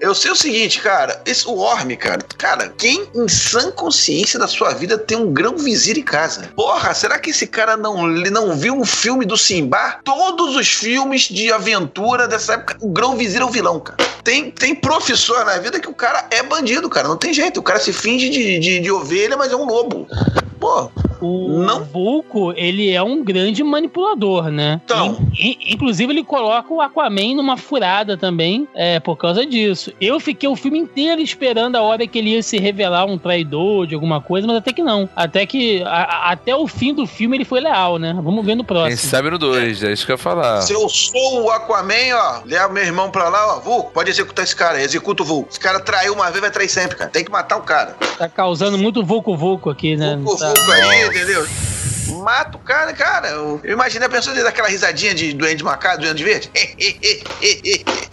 [0.00, 1.22] Eu sei o seguinte, cara.
[1.24, 2.22] Esse, o Orme, cara.
[2.36, 6.50] Cara, quem em sã consciência da sua vida tem um grão vizir em casa?
[6.54, 10.00] Porra, será que esse cara não, não viu um filme do Simba?
[10.04, 13.96] Todos os filmes de aventura dessa época, o grão vizir é o vilão, cara.
[14.22, 17.06] Tem, tem professor na vida que o cara é bandido, cara.
[17.06, 17.60] Não tem jeito.
[17.60, 20.08] O cara se finge de, de, de ovelha, mas é um lobo.
[20.58, 20.90] Pô,
[21.24, 21.84] O Não.
[21.84, 24.80] Vulco, ele é um grande manipulador, né?
[24.84, 25.16] Então.
[25.38, 29.92] In- in- inclusive, ele coloca o Aquaman numa furada também, é, por causa disso.
[30.00, 33.86] Eu fiquei o filme inteiro esperando a hora que ele ia se revelar um traidor
[33.86, 35.08] de alguma coisa, mas até que não.
[35.14, 35.88] Até que, a-
[36.28, 38.12] a- até o fim do filme, ele foi leal, né?
[38.22, 39.10] Vamos ver no Quem próximo.
[39.10, 40.62] sabe no 2, é isso que eu ia falar.
[40.62, 44.44] Se eu sou o Aquaman, ó, leva meu irmão pra lá, ó, Vulco, pode executar
[44.44, 45.48] esse cara, executa o Vulco.
[45.50, 47.10] Esse cara traiu uma vez, vai trair sempre, cara.
[47.10, 47.96] Tem que matar o cara.
[48.18, 50.16] Tá causando muito Vulco-Vulco aqui, né?
[50.22, 50.52] Vulco, Tá.
[50.76, 51.46] Aí, entendeu?
[52.22, 53.28] Mata o cara, cara.
[53.28, 56.50] Eu, eu imaginei a pessoa dando aquela risadinha de doente macado, doente verde.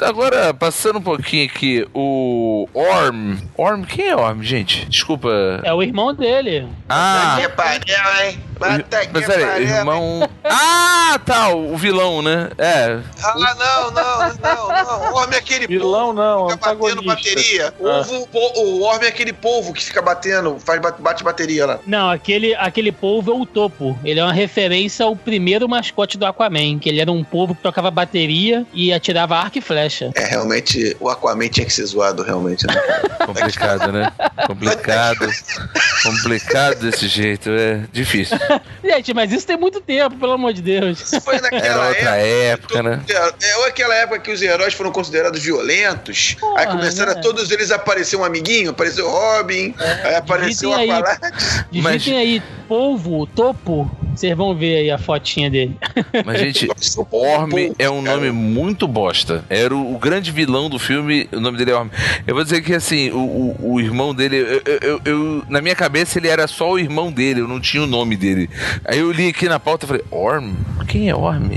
[0.00, 3.36] Agora, passando um pouquinho aqui, o Orm.
[3.56, 4.84] Orm, quem é Orm, gente?
[4.86, 5.60] Desculpa.
[5.62, 6.66] É o irmão dele.
[6.88, 8.40] Ah, que pariu, hein?
[8.62, 10.28] Bata mas peraí, irmão.
[10.44, 12.50] Ah, tá, o vilão, né?
[12.56, 13.00] É.
[13.22, 15.12] Ah, não, não, não, não.
[15.12, 17.74] O Orm é aquele Vilão não, que fica batendo bateria.
[17.84, 18.06] Ah.
[18.32, 21.80] O, o Orm é aquele polvo que fica batendo, faz bate, bate bateria lá.
[21.86, 23.98] Não, aquele, aquele polvo é o topo.
[24.04, 27.62] Ele é uma referência ao primeiro mascote do Aquaman, que ele era um polvo que
[27.62, 30.10] tocava bateria e atirava arco e flecha.
[30.14, 32.74] É, realmente, o Aquaman tinha que ser zoado, realmente, né?
[33.26, 34.12] Complicado, né?
[34.46, 35.28] Complicado.
[36.02, 38.36] Complicado desse jeito, é difícil.
[38.84, 41.00] Gente, mas isso tem muito tempo, pelo amor de Deus.
[41.00, 43.02] Isso foi Era naquela outra época, né?
[43.42, 46.36] É, ou aquela época que os heróis foram considerados violentos.
[46.38, 47.18] Porra, aí começaram né?
[47.18, 49.74] a todos eles aparecer um amiguinho, apareceu o Robin,
[50.04, 51.02] aí apareceu digitem aí.
[51.02, 51.66] Aqualad.
[51.70, 55.76] Digitem aí, polvo, topo, vocês vão ver aí a fotinha dele.
[56.24, 56.68] Mas, gente,
[57.10, 59.44] Orm é um nome muito bosta.
[59.48, 61.88] Era o, o grande vilão do filme, o nome dele é Orm.
[62.26, 65.74] Eu vou dizer que, assim, o, o, o irmão dele, eu, eu- eu- na minha
[65.74, 68.48] cabeça ele era só o irmão dele, eu não tinha o nome dele.
[68.84, 70.52] Aí eu li aqui na pauta e falei, Orm?
[70.88, 71.50] Quem é Orm?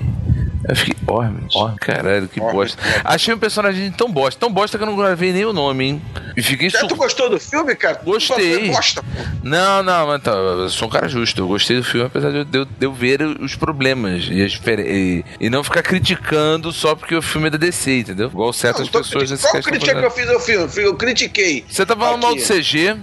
[0.67, 2.81] Eu fiquei, Orm, Orm, caralho, que bosta.
[3.03, 6.01] Achei um personagem tão bosta, tão bosta que eu não gravei nem o nome, hein?
[6.35, 7.99] E fiquei Já tu gostou do filme, cara?
[8.03, 8.69] Gostei.
[8.69, 9.07] Gosta, pô.
[9.43, 11.39] Não, não, mas tá, eu sou um cara justo.
[11.41, 14.45] Eu gostei do filme, apesar de eu, de eu- de eu ver os problemas e,
[14.81, 18.27] e, e não ficar criticando só porque o filme é da DC, entendeu?
[18.27, 20.67] Igual certas Não, pessoas nesse Qual crítica que eu fiz ao filme?
[20.77, 21.63] Eu critiquei.
[21.69, 22.53] Você tá falando mal do Aqui.
[22.59, 22.95] CG,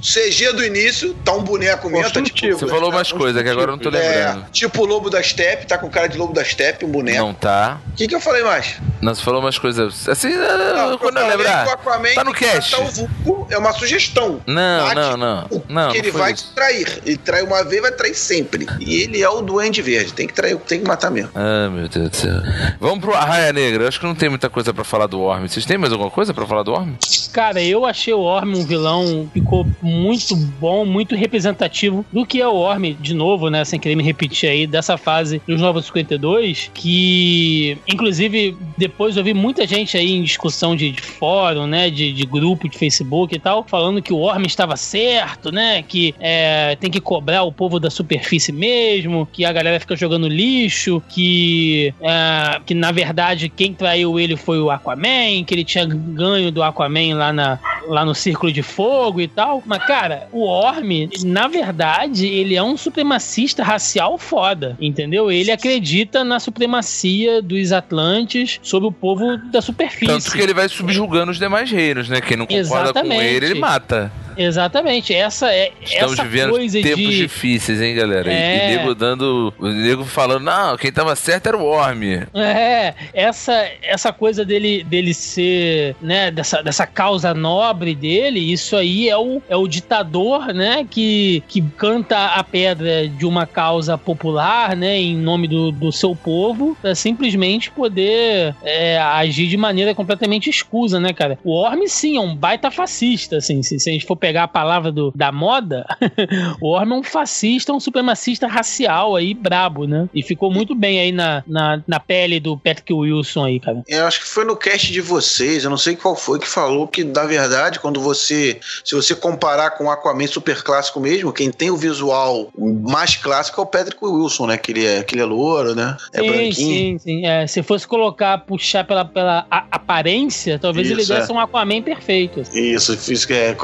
[0.00, 2.58] CG do início, tá um boneco mesmo, tá tipo.
[2.58, 4.46] Você falou mais coisa que agora eu não tô É, lembrando.
[4.50, 7.18] tipo o lobo da steppe, tá com cara de lobo da steppe, um boneco.
[7.18, 7.80] Não tá.
[7.92, 8.76] O que, que eu falei mais?
[9.02, 10.08] Não, você falou umas coisas.
[10.08, 11.66] Assim, Não, quando eu lembrar.
[11.68, 12.74] Aquaman Tá no que cast.
[12.76, 14.40] o vulco, é uma sugestão.
[14.46, 15.46] Não, Mate não, não.
[15.50, 16.48] o Não, que não ele vai isso.
[16.48, 17.02] te trair.
[17.04, 18.66] Ele trai uma vez, vai trair sempre.
[18.78, 20.12] E ele é o Duende Verde.
[20.12, 21.30] Tem que trair, tem que matar mesmo.
[21.34, 22.34] Ah, meu Deus do céu.
[22.78, 23.88] Vamos pro Arraia Negra.
[23.88, 25.46] Acho que não tem muita coisa pra falar do Orm.
[25.46, 26.92] Vocês têm mais alguma coisa pra falar do Orm?
[27.32, 32.46] Cara, eu achei o Orm um vilão, ficou muito bom, muito representativo do que é
[32.46, 36.70] o Orm, de novo, né, sem querer me repetir aí, dessa fase dos Novos 52,
[36.72, 42.12] que, inclusive, depois eu vi muita gente aí em discussão de, de fórum, né, de,
[42.12, 46.76] de grupo de Facebook e tal, falando que o Orm estava certo, né, que é,
[46.76, 51.92] tem que cobrar o povo da superfície mesmo, que a galera fica jogando lixo, que,
[52.00, 56.62] é, que na verdade quem traiu ele foi o Aquaman, que ele tinha ganho do
[56.62, 59.62] Aquaman lá, na, lá no Círculo de Fogo e tal.
[59.66, 65.30] Mas, cara, o Orm, na verdade, ele é um supremacista racial foda, entendeu?
[65.30, 70.06] Ele acredita na supremacia dos Atlantes sobre o povo da superfície.
[70.06, 72.20] Tanto que ele vai subjugando os demais reinos, né?
[72.20, 73.24] Quem não concorda com Exatamente.
[73.24, 74.12] ele, ele mata.
[74.42, 78.32] Exatamente, essa é Estamos essa vivendo coisa tempos de difíceis, hein, galera?
[78.32, 78.72] E- É.
[78.72, 79.52] E nego dando.
[79.58, 82.02] O nego falando, não, quem tava certo era o Orm.
[82.34, 89.08] É, essa, essa coisa dele, dele ser, né, dessa, dessa causa nobre dele, isso aí
[89.08, 94.74] é o, é o ditador, né, que, que canta a pedra de uma causa popular,
[94.74, 100.48] né, em nome do, do seu povo, pra simplesmente poder é, agir de maneira completamente
[100.48, 101.38] escusa, né, cara?
[101.44, 104.48] O Orm, sim, é um baita fascista, assim, se, se a gente for pegar a
[104.48, 105.84] palavra do, da moda,
[106.60, 110.08] o Orm é um fascista, um supremacista racial aí, brabo, né?
[110.14, 113.82] E ficou muito bem aí na, na, na pele do Patrick Wilson aí, cara.
[113.88, 116.86] Eu acho que foi no cast de vocês, eu não sei qual foi, que falou
[116.86, 118.58] que, na verdade, quando você.
[118.84, 123.60] Se você comparar com o Aquaman super clássico mesmo, quem tem o visual mais clássico
[123.60, 124.56] é o Patrick Wilson, né?
[124.56, 125.96] Que ele é, que ele é louro, né?
[126.12, 126.52] É sim, branquinho.
[126.54, 127.26] sim, sim.
[127.26, 131.34] É, se fosse colocar, puxar pela, pela aparência, talvez ele Isso, desse é.
[131.34, 132.42] um Aquaman perfeito.
[132.52, 133.54] Isso, fisica- é,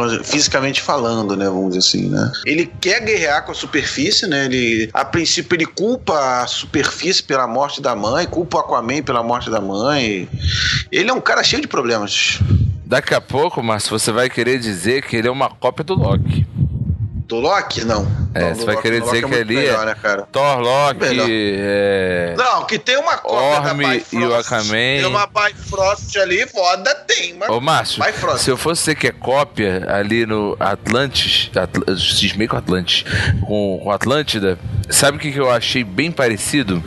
[0.46, 1.46] fisicamente falando, né?
[1.46, 2.32] Vamos dizer assim, né?
[2.44, 4.46] Ele quer guerrear com a superfície, né?
[4.46, 9.22] Ele, a princípio, ele culpa a superfície pela morte da mãe, culpa o Aquaman pela
[9.22, 10.28] morte da mãe.
[10.90, 12.38] Ele é um cara cheio de problemas.
[12.84, 16.46] Daqui a pouco, Márcio, você vai querer dizer que ele é uma cópia do Loki.
[17.26, 18.06] Do Loki, não.
[18.32, 19.96] É, você vai Loki- querer dizer que muito ali é- melhor, né?
[20.30, 22.34] Thor, Loki, é...
[22.38, 24.12] Não, que tem uma cópia da Bifrost.
[24.12, 24.70] e o Aquaman.
[24.70, 27.48] Tem uma Bifrost ali, foda, tem, mas...
[27.48, 28.44] Ô, Márcio, Bifrost.
[28.44, 33.04] se eu fosse você que é cópia ali no Atlantis, Atl cismei com Atlantis,
[33.44, 34.56] com, com Atlântida,
[34.88, 36.80] sabe o que, que eu achei bem parecido?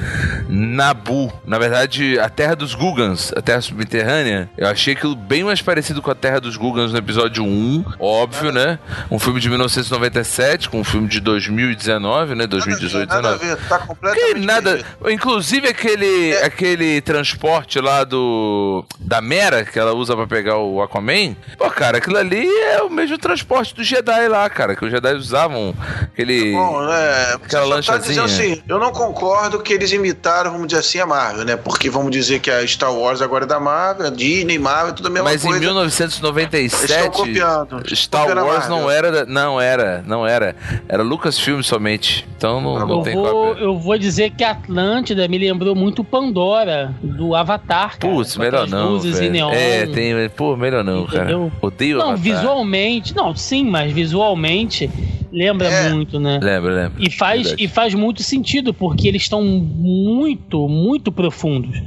[0.48, 1.34] Nabu.
[1.46, 6.02] Na verdade, a Terra dos Gugans, a Terra Subterrânea, eu achei aquilo bem mais parecido
[6.02, 8.80] com a Terra dos Gugans no episódio 1, óbvio, né?
[9.12, 10.29] Um filme de 1997,
[10.70, 12.48] com um filme de 2019, né?
[12.48, 13.56] 2018, Nada a 2019.
[13.62, 14.72] ver, tá Que completamente nada.
[14.72, 15.10] perdido.
[15.12, 16.46] Inclusive aquele, É.
[16.46, 18.86] aquele transporte lá do.
[19.00, 21.36] Da Mera, que ela usa pra pegar o Aquaman.
[21.58, 24.76] Pô, cara, aquilo ali é o mesmo transporte do Jedi lá, cara.
[24.76, 25.74] Que os Jedi usavam.
[26.14, 26.52] Aquele.
[26.54, 28.26] Bom, é, Aquela tá lanchazinha.
[28.26, 31.56] dizendo assim, eu não concordo que eles imitaram, vamos dizer assim, a Marvel, né?
[31.56, 35.08] Porque vamos dizer que a Star Wars agora é da Marvel, a Disney, Marvel, tudo
[35.08, 35.58] a mesma Mas em coisa.
[35.58, 36.92] Eles 1997.
[36.94, 37.96] estão copiando.
[37.96, 39.26] Star a Wars não era.
[39.26, 40.56] Não era, não era.
[40.88, 42.26] Era Lucasfilm somente.
[42.38, 43.64] Então não, não Eu tem vou, cópia.
[43.64, 47.98] eu vou dizer que a Atlântida me lembrou muito Pandora, do Avatar.
[47.98, 48.92] cara, Putz, melhor não.
[48.92, 49.32] luzes e velho.
[49.32, 49.52] neon.
[49.52, 50.14] É, tem.
[50.30, 51.24] Pô, melhor não, cara.
[51.24, 51.52] Entendeu?
[51.62, 52.24] Odeio Não, Avatar.
[52.24, 54.90] visualmente, não, sim, mas visualmente
[55.32, 55.90] lembra É.
[55.90, 56.40] muito, né?
[56.42, 56.94] Lembra, lembra.
[57.00, 57.64] E faz, Verdade.
[57.64, 61.78] e faz muito sentido, porque eles estão muito, muito profundos.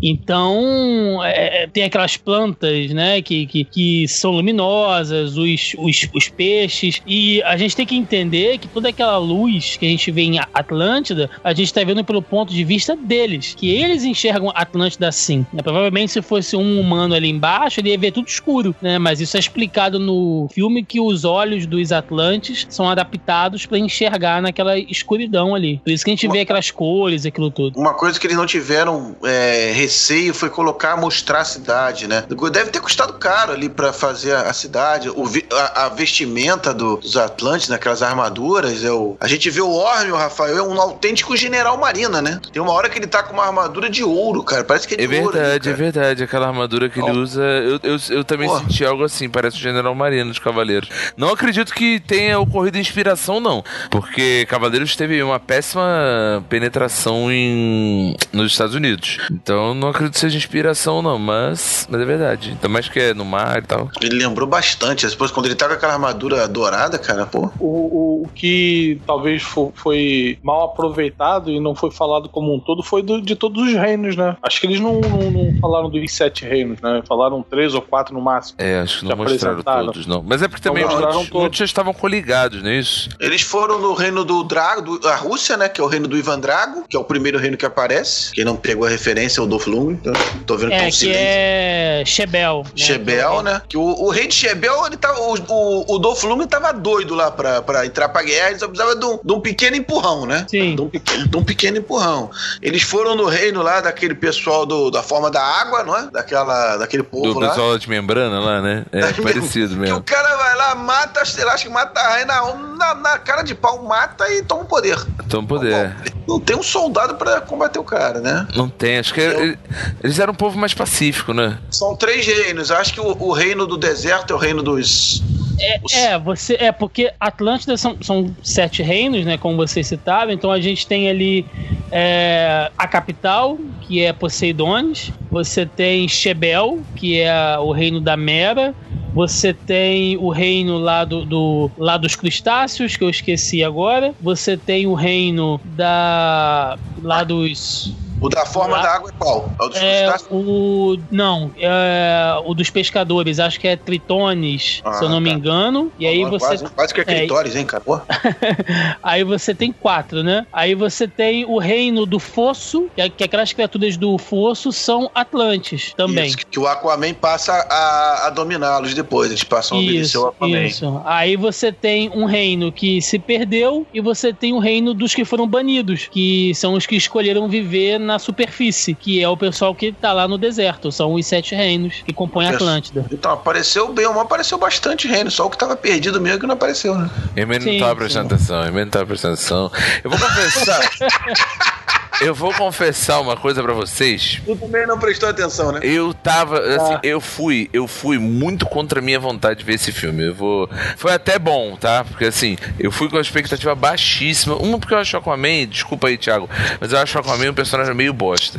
[0.00, 6.28] Então, é, é, tem aquelas plantas, né, que, que, que são luminosas, os, os, os
[6.28, 10.22] peixes, e a gente tem que entender que toda aquela luz que a gente vê
[10.22, 15.08] em Atlântida, a gente tá vendo pelo ponto de vista deles, que eles enxergam Atlântida
[15.08, 15.46] assim.
[15.52, 15.62] né?
[15.62, 19.36] Provavelmente se fosse um humano ali embaixo, ele ia ver tudo escuro, né, mas isso
[19.36, 25.54] é explicado no filme que os olhos dos Atlantes são adaptados para enxergar naquela escuridão
[25.54, 25.80] ali.
[25.84, 27.78] Por isso que a gente vê aquelas cores, aquilo tudo.
[27.78, 32.24] Uma coisa que eles não tiveram é, receio foi colocar, mostrar a cidade, né?
[32.52, 36.96] Deve ter custado caro ali pra fazer a, a cidade, o a, a vestimenta do-
[36.96, 38.82] dos Atlantes, naquelas armaduras.
[38.84, 42.40] É o, a gente vê o Orme, o Rafael, é um autêntico general marina, né?
[42.52, 44.64] Tem uma hora que ele tá com uma armadura de ouro, cara.
[44.64, 45.30] Parece que é de É ouro.
[45.36, 46.22] ali, verdade, é verdade.
[46.24, 47.14] Aquela armadura que ele Ó.
[47.14, 47.42] usa.
[47.42, 50.88] Eu, eu, eu também senti algo assim, parece o General Marino dos Cavaleiros.
[51.16, 53.64] Não acredito que tenha ocorrido inspiração, não.
[53.90, 59.18] Porque Cavaleiros teve uma péssima penetração em, nos Estados Unidos.
[59.30, 62.50] Então não acredito que seja inspiração, não, mas, mas é verdade.
[62.50, 63.90] Ainda mais que é no mar e tal.
[64.00, 65.06] Ele lembrou bastante.
[65.06, 67.50] Depois, quando ele tá com aquela armadura dourada, cara, pô.
[67.60, 72.60] O, o, o que talvez fo- foi mal aproveitado e não foi falado como um
[72.60, 74.36] todo foi do- de todos os reinos, né?
[74.42, 77.02] Acho que eles não, não, não falaram dos sete reinos, né?
[77.06, 78.56] Falaram três ou quatro no máximo.
[78.60, 79.86] É, acho que não mostraram apresentaram.
[79.86, 80.22] todos, não.
[80.22, 81.42] Mas é porque também Não mostraram muitos, todos.
[81.42, 83.08] muitos já estavam coligados, não é isso?
[83.20, 85.68] Eles foram no reino do Drago, do- a Rússia, né?
[85.68, 88.32] Que é o reino do Ivan Drago, que é o primeiro reino que aparece.
[88.32, 89.98] Quem não pegou a referência é o Dolph Lundgren.
[90.00, 90.12] Então,
[90.46, 91.20] tô vendo É, um que silêncio.
[91.22, 92.62] é Shebel.
[92.64, 92.70] né?
[92.76, 93.62] Shebel, né?
[93.68, 97.14] Que o, o rei de Shebel, ele tá, o, o, o Dolph Lundgren tava doido
[97.14, 100.26] lá pra, pra entrar pra guerra, ele só precisava de um, de um pequeno empurrão,
[100.26, 100.46] né?
[100.48, 100.74] Sim.
[100.76, 102.30] De um, pequeno, de um pequeno empurrão.
[102.62, 106.10] Eles foram no reino lá daquele pessoal do, da forma da água, não é?
[106.10, 107.48] Daquela, daquele povo Do lá.
[107.50, 108.84] pessoal de membrana lá, né?
[108.92, 110.02] É, parecido Que o mesmo.
[110.02, 113.54] cara vai lá, mata, sei lá, acho que mata a rainha na, na, cara de
[113.54, 114.98] pau, mata e toma o poder.
[115.24, 115.94] Então poder.
[116.26, 118.46] Não tem um soldado pra combater o cara, né?
[118.54, 119.58] Não tem, acho que ele-
[120.02, 121.58] eles eram um povo mais pacífico, né?
[121.70, 122.70] São três reinos.
[122.70, 125.22] Acho que o, o reino do deserto é o reino dos.
[125.22, 129.38] os- É, é, você, é porque Atlântida são, são sete reinos, né?
[129.38, 130.32] Como vocês citaram.
[130.32, 131.46] Então a gente tem ali
[131.92, 135.12] é, a capital, que é Poseidones.
[135.30, 138.74] Você tem Shebel, que é o reino da Mera.
[139.14, 144.12] Você tem o reino lá, do, do- lá dos crustáceos, que eu esqueci agora.
[144.20, 146.76] Você tem o reino da.
[147.00, 147.92] lá dos.
[148.20, 149.48] O da forma Lá- da água é qual?
[149.60, 150.96] É o dos É, o.
[151.10, 155.36] Não, é o dos pescadores, acho que é Tritones, Ah, se eu não me tá.
[155.36, 155.92] engano.
[155.98, 156.46] E aí você.
[156.46, 157.82] Quase, quase que é clitóris, hein, cara?
[159.02, 160.46] Aí você tem quatro, né?
[160.52, 165.10] Aí você tem o reino do fosso, que, é- que aquelas criaturas do fosso são
[165.14, 166.26] Atlantes também.
[166.26, 169.30] Isso, que o Aquaman passa a, a dominá-los depois.
[169.30, 170.62] Eles passam a obedecer o Aquaman.
[170.64, 171.02] isso.
[171.04, 175.24] Aí você tem um reino que se perdeu e você tem o reino dos que
[175.24, 179.92] foram banidos, que são os que escolheram viver na superfície, que é o pessoal que
[179.92, 180.90] tá lá no deserto.
[180.90, 182.58] São os sete reinos que compõem a.
[182.58, 183.06] Atlântida.
[183.12, 185.30] Então, apareceu bem, mas apareceu bastante reino.
[185.30, 187.08] Só o que tava perdido mesmo que não apareceu, né?
[187.36, 189.70] Hermano não tava prestando atenção, Hermano não tava prestando atenção.
[190.02, 190.80] Eu vou confessar.
[192.20, 194.40] eu vou confessar uma coisa pra vocês.
[194.44, 195.80] Tu também não prestou atenção, né?
[195.82, 197.00] Eu tava, assim, Ah.
[197.02, 200.26] eu fui, eu fui muito contra a minha vontade de ver esse filme.
[200.26, 200.68] Eu vou.
[200.96, 202.04] Foi até bom, tá?
[202.04, 204.56] Porque assim, eu fui com a expectativa baixíssima.
[204.56, 206.48] Uma, porque eu acho o Aquaman, desculpa aí, Thiago,
[206.80, 208.58] mas eu acho o Aquaman um personagem meio bosta.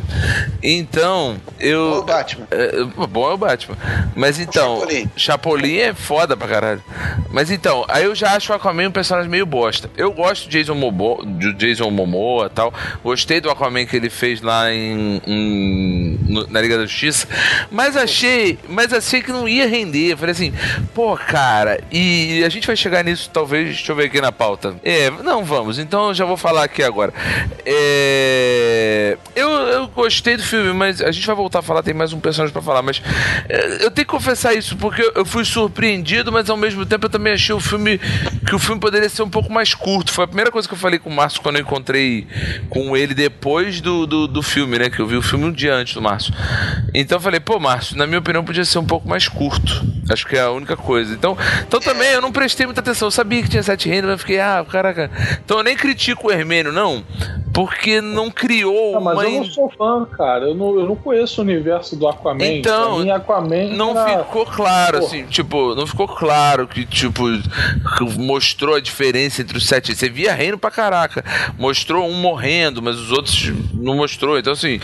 [0.62, 1.98] Então, eu.
[1.98, 2.46] Ô, Batman.
[2.50, 3.76] É, é, bom é o Batman.
[4.14, 5.10] Mas então, Chapolin.
[5.16, 6.82] Chapolin é foda pra caralho.
[7.30, 9.90] Mas então, aí eu já acho o Aquaman um personagem meio bosta.
[9.96, 12.72] Eu gosto do Jason Momoa, do Jason Momoa e tal.
[13.02, 15.99] Gostei do Aquaman que ele fez lá em, em-
[16.48, 17.26] na Liga da Justiça.
[17.70, 20.16] Mas achei, mas achei que não ia render.
[20.16, 20.52] Falei assim,
[20.94, 24.74] pô, cara, e a gente vai chegar nisso talvez, deixa eu ver aqui na pauta.
[24.84, 25.78] É, não vamos.
[25.78, 27.12] Então já vou falar aqui agora.
[27.64, 32.12] É, eu, eu gostei do filme, mas a gente vai voltar a falar, tem mais
[32.12, 33.02] um personagem pra falar, mas
[33.48, 37.10] é, eu tenho que confessar isso, porque eu fui surpreendido, mas ao mesmo tempo eu
[37.10, 37.98] também achei o filme
[38.46, 40.12] que o filme poderia ser um pouco mais curto.
[40.12, 42.26] Foi a primeira coisa que eu falei com o Márcio quando eu encontrei
[42.68, 44.90] com ele depois do, do, do filme, né?
[44.90, 46.32] Que eu vi o filme um dia antes do Márcio.
[46.94, 49.84] Então eu falei, pô, Márcio, na minha opinião podia ser um pouco mais curto.
[50.10, 51.12] Acho que é a única coisa.
[51.14, 51.36] Então,
[51.66, 53.06] então também eu não prestei muita atenção.
[53.08, 55.10] Eu sabia que tinha sete reinos, mas eu fiquei, ah, caraca.
[55.44, 57.04] Então eu nem critico o Hermênio, não,
[57.52, 59.24] porque não criou Ah, mas uma.
[59.24, 60.46] eu não sou fã, cara.
[60.46, 62.44] Eu não, eu não conheço o universo do Aquaman.
[62.44, 65.06] Então, mim, Aquaman Não era- ficou claro, Porra.
[65.08, 67.24] assim, tipo, não ficou claro que, tipo,
[68.18, 69.94] mostrou a diferença entre os sete.
[69.94, 71.24] Você via reino pra caraca.
[71.58, 74.38] Mostrou um morrendo, mas os outros não mostrou.
[74.38, 74.80] Então, assim,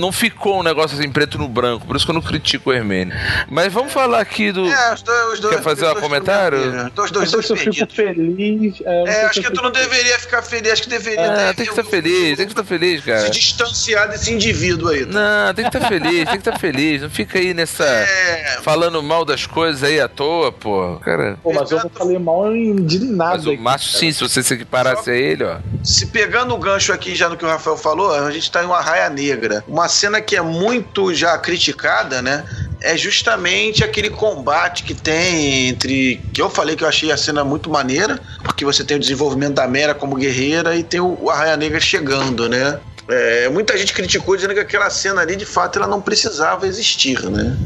[0.00, 1.86] não ficou um negócio assim preto no branco.
[1.86, 3.14] Por isso que eu não critico o Hermênio.
[3.48, 4.66] Mas vamos falar aqui do.
[4.68, 6.58] É, os dois, os dois, Quer fazer os um comentário?
[6.58, 6.66] né?
[6.66, 8.80] Os Não dois, sei dois se eu fico feliz.
[8.84, 11.64] É, É, acho que tu não deveria ficar feliz, acho que deveria Ah, ter- tem
[11.66, 13.20] que estar feliz, tem que estar feliz, cara.
[13.20, 15.06] se distanciar desse indivíduo aí.
[15.06, 15.12] tá?
[15.46, 17.02] Não, tem que estar feliz, tem que estar feliz.
[17.02, 17.84] Não fica aí nessa.
[17.84, 20.96] É, Falando mal das coisas aí à toa, pô.
[21.04, 21.38] Cara.
[21.42, 23.36] Pô, mas eu não falei mal de nada.
[23.36, 25.58] Mas o Márcio, sim, se você se equiparasse a ele, ó.
[25.82, 28.66] se pegando o gancho aqui já no que o Rafael falou, a gente tá em
[28.66, 29.64] uma raia negra.
[29.68, 32.44] Uma cena que é muito já criticada, né?
[32.80, 36.20] É justamente aquele combate que tem entre.
[36.32, 39.54] Que eu falei que eu achei a cena muito maneira, porque você tem o desenvolvimento
[39.54, 42.78] da Mera como guerreira e tem o, Arraia Negra chegando, né?
[43.10, 47.22] É, muita gente criticou dizendo que aquela cena ali, de fato, ela não precisava existir,
[47.30, 47.56] né?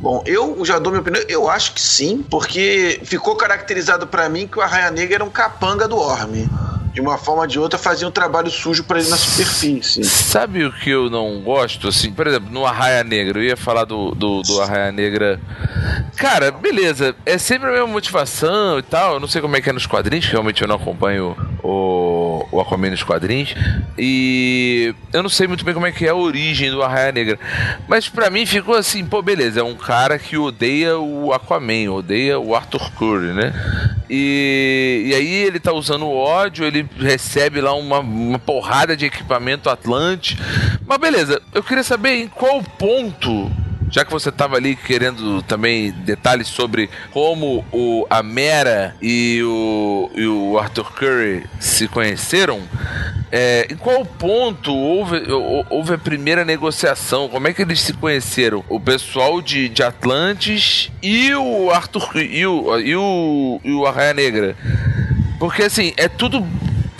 [0.00, 4.48] Bom, eu já dou minha opinião, eu acho que sim, porque ficou caracterizado pra mim
[4.48, 6.50] que o Arraia Negra era um capanga do Orme.
[6.98, 10.02] De uma forma ou de outra, fazia um trabalho sujo pra ele na superfície.
[10.02, 11.86] Sabe o que eu não gosto?
[11.86, 15.40] Assim, por exemplo, no Arraia Negra, eu ia falar do, do, do Arraia Negra.
[16.16, 19.14] Cara, beleza, é sempre a mesma motivação e tal.
[19.14, 22.60] Eu não sei como é que é nos quadrinhos, realmente eu não acompanho o, o
[22.60, 23.54] Aquaman nos quadrinhos.
[23.96, 27.38] E eu não sei muito bem como é que é a origem do Arraia Negra.
[27.86, 32.40] Mas para mim ficou assim, pô, beleza, é um cara que odeia o Aquaman, odeia
[32.40, 33.54] o Arthur Curry, né?
[34.10, 39.06] E, e aí ele tá usando o ódio, ele recebe lá uma, uma porrada de
[39.06, 40.38] equipamento Atlante.
[40.86, 43.50] Mas beleza, eu queria saber em qual ponto
[43.90, 50.10] já que você estava ali querendo também detalhes sobre como o, a Mera e o,
[50.14, 52.60] e o Arthur Curry se conheceram,
[53.30, 55.22] é, em qual ponto houve,
[55.70, 57.28] houve a primeira negociação?
[57.28, 58.64] Como é que eles se conheceram?
[58.68, 64.14] O pessoal de, de Atlantis e o Arthur e o, e o, e o Arraia
[64.14, 64.56] Negra.
[65.38, 66.44] Porque assim, é tudo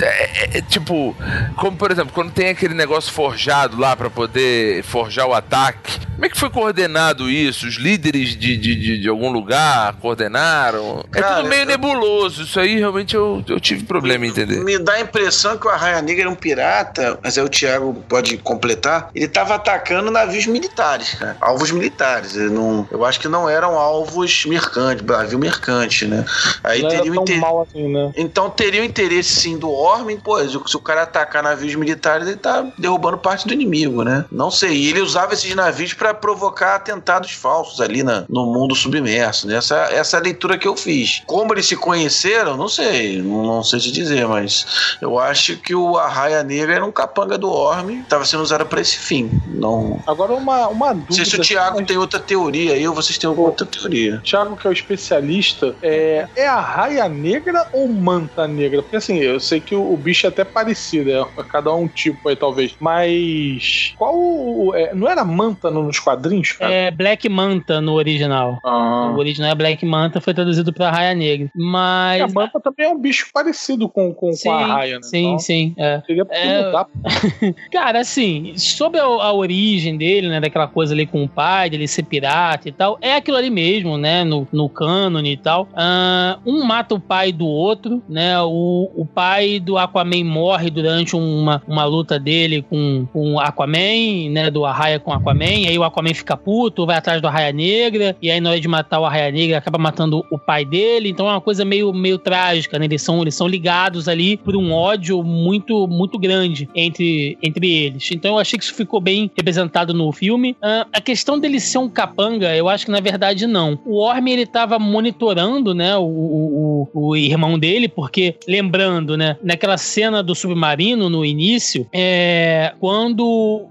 [0.00, 1.16] é, é, é, tipo,
[1.56, 6.26] como por exemplo, quando tem aquele negócio forjado lá para poder forjar o ataque, como
[6.26, 7.68] é que foi coordenado isso?
[7.68, 11.04] Os líderes de, de, de, de algum lugar coordenaram?
[11.12, 12.42] Cara, é tudo meio nebuloso.
[12.42, 14.58] Isso aí realmente eu, eu tive problema em entender.
[14.64, 17.94] Me dá a impressão que o Arraia Negra era um pirata, mas aí o Thiago
[18.08, 19.10] pode completar.
[19.14, 21.36] Ele tava atacando navios militares, cara.
[21.40, 22.34] Alvos militares.
[22.34, 26.24] Eu, não, eu acho que não eram alvos mercantes, navio mercante, né?
[26.64, 27.42] Aí não teria inter...
[27.62, 28.12] assim, né?
[28.16, 32.36] Então teria o interesse sim do Orme, pô, se o cara atacar navios militares, ele
[32.36, 34.24] tá derrubando parte do inimigo, né?
[34.32, 34.72] Não sei.
[34.72, 39.46] E ele usava esses navios para provocar atentados falsos ali na, no mundo submerso.
[39.46, 39.56] Né?
[39.56, 41.22] Essa, essa é a leitura que eu fiz.
[41.26, 43.20] Como eles se conheceram, não sei.
[43.22, 47.38] Não, não sei te dizer, mas eu acho que o Arraia Negra era um capanga
[47.38, 49.30] do Orme, estava sendo usado para esse fim.
[49.46, 50.02] Não...
[50.06, 51.06] Agora, uma, uma dúvida.
[51.08, 54.20] Não sei se o Thiago tem outra teoria aí ou vocês têm alguma outra teoria.
[54.24, 58.82] Thiago, que é o especialista, é, é a raia negra ou manta negra?
[58.82, 62.28] Porque assim, eu sei que o, o bicho é até parecido, é cada um tipo
[62.28, 62.74] aí, talvez.
[62.80, 64.74] Mas qual.
[64.74, 66.72] É, não era manta nos quadrinhos, cara?
[66.72, 68.58] É Black Manta no original.
[68.64, 69.12] Ah.
[69.14, 71.50] O original é Black Manta, foi traduzido pra Raia Negra.
[71.54, 72.22] Mas.
[72.22, 75.02] A Manta também é um bicho parecido com, com, sim, com a Raia, né?
[75.02, 75.74] Sim, então, sim.
[75.76, 76.02] É.
[76.06, 76.72] Seria é...
[77.72, 80.40] Cara, assim, sobre a, a, origem dele, né?
[80.40, 83.98] Daquela coisa ali com o pai, dele ser pirata e tal, é aquilo ali mesmo,
[83.98, 84.24] né?
[84.24, 85.68] No, no cânone e tal.
[85.72, 88.40] Uh, um mata o pai do outro, né?
[88.42, 94.30] O, o pai do Aquaman morre durante uma, uma luta dele com, com o Aquaman,
[94.30, 94.50] né?
[94.50, 95.44] Do Arraia com o Aquaman.
[95.44, 98.16] aí o Aquaman fica puto, vai atrás do Arraia Negra.
[98.20, 101.08] E aí, na hora de matar o Arraia Negra, acaba matando o pai dele.
[101.08, 102.84] Então é uma coisa meio, meio trágica, né?
[102.84, 108.10] Eles são, eles são ligados ali por um ódio muito, muito grande entre, entre eles.
[108.12, 110.52] Então eu achei que isso ficou bem representado no filme.
[110.52, 113.78] Uh, a questão dele ser um capanga, eu acho que na verdade não.
[113.84, 115.96] O Orm, ele tava monitorando, né?
[115.96, 119.36] O, o, o irmão dele, porque, lembrando, né?
[119.42, 123.24] Naquela cena do submarino no início, é, quando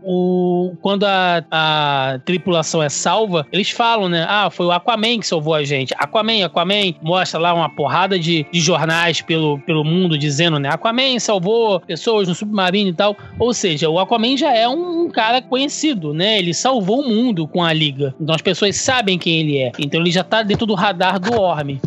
[0.04, 4.26] o, quando a, a tripulação é salva, eles falam, né?
[4.28, 5.94] Ah, foi o Aquaman que salvou a gente.
[5.98, 10.70] Aquaman, Aquaman, mostra lá uma porrada de, de jornais pelo, pelo mundo dizendo, né?
[10.70, 13.16] Aquaman salvou pessoas no submarino e tal.
[13.40, 16.38] Ou seja, o Aquaman já é um cara conhecido, né?
[16.40, 18.14] Ele salvou o mundo com a liga.
[18.20, 19.72] Então as pessoas sabem quem ele é.
[19.80, 21.80] Então ele já tá dentro do radar do Orme.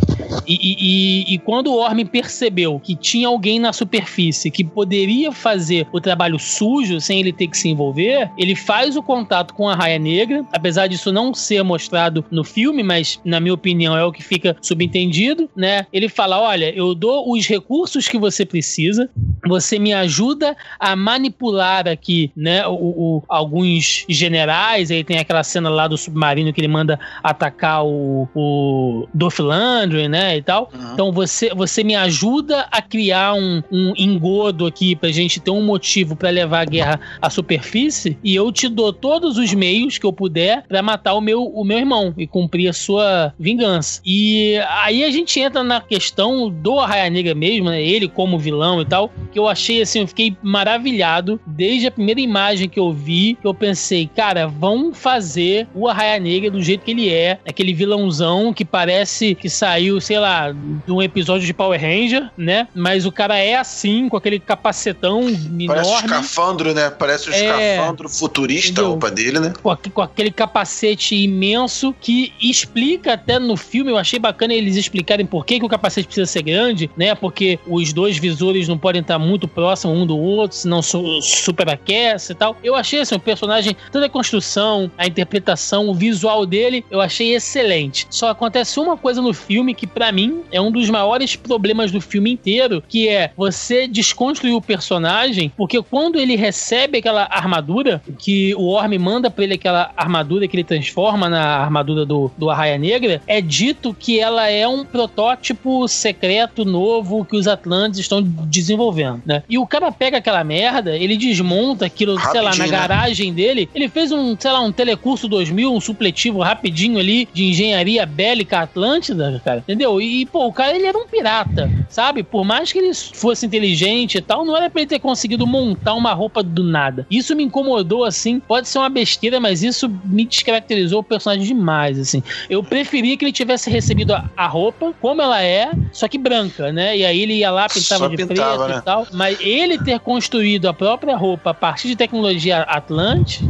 [0.46, 5.86] E, e, e, quando o Orme percebeu que tinha alguém na superfície que poderia fazer
[5.92, 9.74] o trabalho sujo sem ele ter que se envolver, ele faz o contato com a
[9.74, 14.10] Raia Negra, apesar disso não ser mostrado no filme, mas na minha opinião é o
[14.10, 15.86] que fica subentendido, né?
[15.92, 19.10] Ele fala: olha, eu dou os recursos que você precisa,
[19.46, 22.66] você me ajuda a manipular aqui, né?
[22.66, 27.84] O, o, alguns generais, aí tem aquela cena lá do submarino que ele manda atacar
[27.84, 30.38] o, o Dolph Landry, né?
[30.38, 30.69] E tal.
[30.72, 30.92] Uhum.
[30.92, 35.62] Então você, você me ajuda a criar um, um engodo aqui pra gente ter um
[35.62, 40.06] motivo para levar a guerra à superfície e eu te dou todos os meios que
[40.06, 44.00] eu puder para matar o meu, o meu irmão e cumprir a sua vingança.
[44.04, 47.82] E aí a gente entra na questão do Arraia Negra mesmo, né?
[47.82, 52.20] Ele como vilão e tal, que eu achei assim, eu fiquei maravilhado desde a primeira
[52.20, 56.84] imagem que eu vi, que eu pensei, cara, vão fazer o Arraia Negra do jeito
[56.84, 60.54] que ele é, aquele vilãozão que parece que saiu, sei lá,
[60.88, 62.68] um episódio de Power Ranger, né?
[62.74, 65.66] Mas o cara é assim, com aquele capacetão enorme.
[65.66, 66.90] Parece um escafandro, né?
[66.90, 67.74] Parece um é...
[67.74, 69.52] escafandro futurista, a roupa dele, né?
[69.62, 75.24] Com com aquele capacete imenso que explica até no filme, eu achei bacana eles explicarem
[75.24, 77.14] por que, que o capacete precisa ser grande, né?
[77.14, 82.32] Porque os dois visores não podem estar muito próximo um do outro, senão su superaquece
[82.32, 82.56] e tal.
[82.62, 87.34] Eu achei assim, o personagem, toda a construção, a interpretação, o visual dele, eu achei
[87.34, 88.06] excelente.
[88.10, 92.00] Só acontece uma coisa no filme que para mim é um dos maiores problemas do
[92.00, 98.54] filme inteiro, que é você desconstruir o personagem, porque quando ele recebe aquela armadura, que
[98.54, 102.78] o Orm manda pra ele aquela armadura que ele transforma na armadura do, do Arraia
[102.78, 109.22] Negra, é dito que ela é um protótipo secreto novo que os Atlantes estão desenvolvendo,
[109.24, 109.42] né?
[109.48, 112.70] E o cara pega aquela merda, ele desmonta aquilo, rapidinho, sei lá, na né?
[112.70, 117.44] garagem dele, ele fez um, sei lá, um telecurso 2000, um supletivo rapidinho ali de
[117.44, 120.00] engenharia bélica atlântida, cara, entendeu?
[120.00, 122.22] E, pô, o cara, ele era um pirata, sabe?
[122.22, 125.94] Por mais que ele fosse inteligente e tal, não era pra ele ter conseguido montar
[125.94, 127.06] uma roupa do nada.
[127.10, 131.98] Isso me incomodou, assim, pode ser uma besteira, mas isso me descaracterizou o personagem demais,
[131.98, 132.22] assim.
[132.48, 136.72] Eu preferia que ele tivesse recebido a, a roupa como ela é, só que branca,
[136.72, 136.96] né?
[136.96, 138.78] E aí ele ia lá, pintava só de pintava, preto né?
[138.78, 139.06] e tal.
[139.12, 143.44] Mas ele ter construído a própria roupa a partir de tecnologia Atlante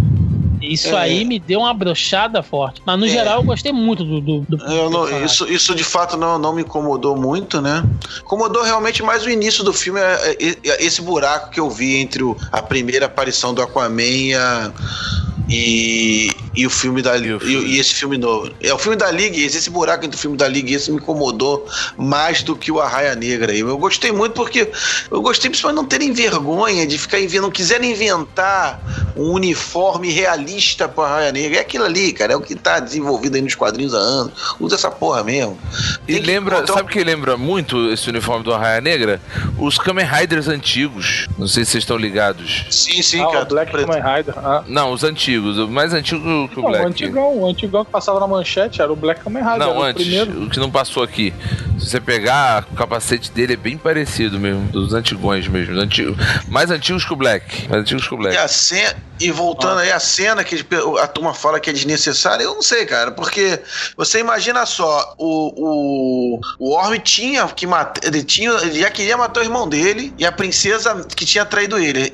[0.61, 0.99] isso é.
[0.99, 2.83] aí me deu uma brochada forte.
[2.85, 3.09] Mas no é.
[3.09, 4.21] geral eu gostei muito do.
[4.21, 7.85] do, do não, isso, isso de fato não, não me incomodou muito, né?
[8.21, 11.97] Incomodou realmente mais o início do filme, é, é, é, esse buraco que eu vi
[11.97, 12.21] entre
[12.53, 14.73] a primeira aparição do Aquaman e a
[15.53, 16.31] e,
[16.61, 18.53] e o filme da e, e, esse filme novo.
[18.61, 20.99] É o filme da Liga, esse buraco entre o filme da Liga e esse me
[20.99, 23.57] incomodou mais do que o Arraia Negra.
[23.57, 24.71] Eu gostei muito porque
[25.11, 28.79] eu gostei principalmente de não terem vergonha de ficar inventando, não quiserem inventar
[29.17, 31.57] um uniforme realista para Arraia Negra.
[31.57, 34.33] É aquilo ali, cara, é o que tá desenvolvido aí nos quadrinhos há anos.
[34.61, 35.59] Usa essa porra mesmo.
[36.07, 36.75] Tem e lembra, encontrar...
[36.75, 39.19] sabe o que lembra muito esse uniforme do Arraia Negra?
[39.59, 41.27] Os Kamen Riders antigos.
[41.39, 42.67] Não sei se vocês estão ligados.
[42.69, 43.45] Sim, sim, ah, cara.
[43.45, 44.35] O Black Kamen Rider.
[44.37, 44.63] Ah.
[44.67, 46.85] Não, os antigos antigos, o mais antigo que o não, Black.
[46.85, 49.59] O antigão, o antigão que passava na manchete era o Black Kamen Rider.
[49.59, 50.45] Não, antes, o, primeiro.
[50.45, 51.33] o que não passou aqui.
[51.79, 55.79] Se você pegar, o capacete dele é bem parecido mesmo, dos antigões mesmo.
[55.81, 56.17] Antigo,
[56.49, 57.69] mais antigos que o Black.
[57.69, 58.35] Mais antigos que o Black.
[58.35, 59.83] E, a cena, e voltando ah.
[59.83, 60.65] aí, a cena que
[61.01, 63.61] a turma fala que é desnecessária, eu não sei, cara, porque
[63.97, 69.17] você imagina só, o, o, o Orm tinha que matar, ele, tinha, ele já queria
[69.17, 72.13] matar o irmão dele e a princesa que tinha traído ele,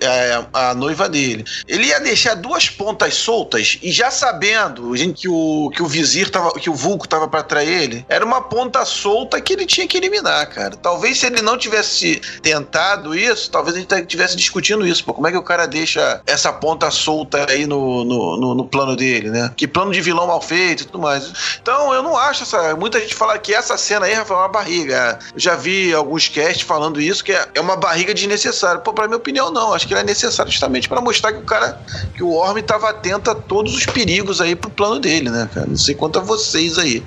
[0.52, 1.44] a, a noiva dele.
[1.68, 6.52] Ele ia deixar duas pontas soltas e já sabendo que o, que o vizir tava,
[6.52, 9.96] que o Vulco tava para trair ele, era uma ponta solta que ele tinha que
[9.96, 10.76] eliminar, cara.
[10.76, 15.26] Talvez se ele não tivesse tentado isso, talvez a gente estivesse discutindo isso, pô, como
[15.26, 19.30] é que o cara deixa essa ponta solta aí no, no, no, no plano dele,
[19.30, 19.52] né?
[19.56, 21.58] Que plano de vilão mal feito e tudo mais.
[21.60, 22.74] Então, eu não acho essa.
[22.74, 25.18] Muita gente fala que essa cena aí, Rafael, é uma barriga.
[25.34, 28.80] Eu já vi alguns casts falando isso, que é, é uma barriga desnecessária.
[28.80, 29.74] Pô, pra minha opinião, não.
[29.74, 31.80] Acho que ela é necessária justamente para mostrar que o cara,
[32.14, 34.05] que o Orm tava atento a todos os perigos
[34.40, 35.66] aí pro plano dele, né, cara?
[35.66, 37.02] Não sei quanto a vocês aí.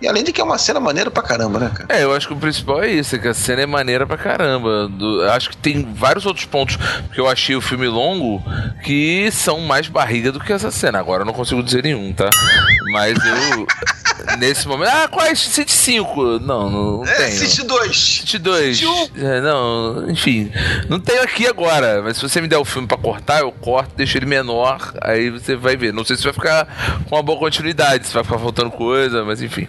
[0.00, 1.86] E além de que é uma cena maneira pra caramba, né, cara?
[1.88, 4.16] É, eu acho que o principal é isso, é que a cena é maneira pra
[4.16, 4.88] caramba.
[4.88, 6.78] Do, acho que tem vários outros pontos
[7.12, 8.42] que eu achei o filme longo
[8.84, 10.98] que são mais barriga do que essa cena.
[10.98, 12.30] Agora eu não consigo dizer nenhum, tá?
[12.92, 13.66] Mas eu.
[14.38, 14.90] nesse momento.
[14.90, 15.38] Ah, quais?
[15.38, 16.38] City 5.
[16.40, 17.38] Não, não, não é, tenho.
[17.38, 17.96] City 2.
[17.96, 18.82] City 2.
[19.16, 20.50] É, não, enfim.
[20.88, 22.02] Não tenho aqui agora.
[22.02, 24.92] Mas se você me der o filme pra cortar, eu corto, deixo ele menor.
[25.02, 25.92] Aí você vai ver.
[25.92, 29.42] Não sei se vai ficar com uma boa continuidade, se vai ficar faltando coisa, mas
[29.42, 29.68] enfim.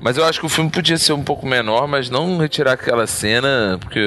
[0.00, 3.06] Mas eu acho que o filme podia ser um pouco menor, mas não retirar aquela
[3.06, 4.00] cena, porque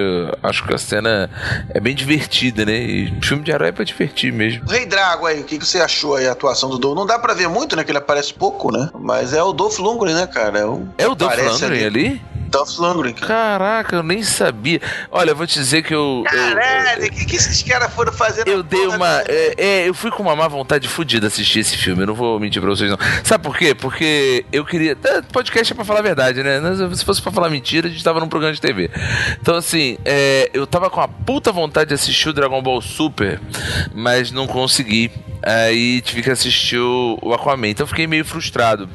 [0.44, 1.30] acho que a cena
[1.74, 2.78] é bem divertida, né?
[2.78, 4.66] E filme de herói é pra divertir mesmo.
[4.68, 6.96] Rei Drago aí, o que, que você achou aí a atuação do Dolph?
[6.96, 7.84] Não dá pra ver muito, né?
[7.84, 8.90] Que ele aparece pouco, né?
[9.00, 10.60] Mas é o Dolph Lundgren, né, cara?
[10.60, 12.08] É o, é o Dolph Lundgren ali?
[12.08, 12.22] ali?
[12.52, 13.28] Dolph Lundgren, cara.
[13.28, 14.82] Caraca, eu nem sabia.
[15.10, 16.24] Olha, eu vou te dizer que eu.
[16.26, 19.22] Caralho, o que, que esses caras foram fazer Eu dei uma.
[19.28, 22.04] É, é, eu fui com uma má vontade fodida assistir esse filme.
[22.04, 22.98] Eu não vou mentir pra vocês, não.
[23.24, 23.74] Sabe por quê?
[23.74, 24.98] Porque eu queria.
[25.04, 26.60] É, podcast é pra falar a verdade, né?
[26.94, 28.92] Se fosse pra falar mentira, a gente tava num programa de TV.
[29.42, 33.40] Então, assim, é, eu tava com a puta vontade de assistir o Dragon Ball Super,
[33.94, 35.10] mas não consegui.
[35.44, 37.70] Aí tive que assistir o, Aquaman.
[37.70, 38.88] Então fiquei meio frustrado.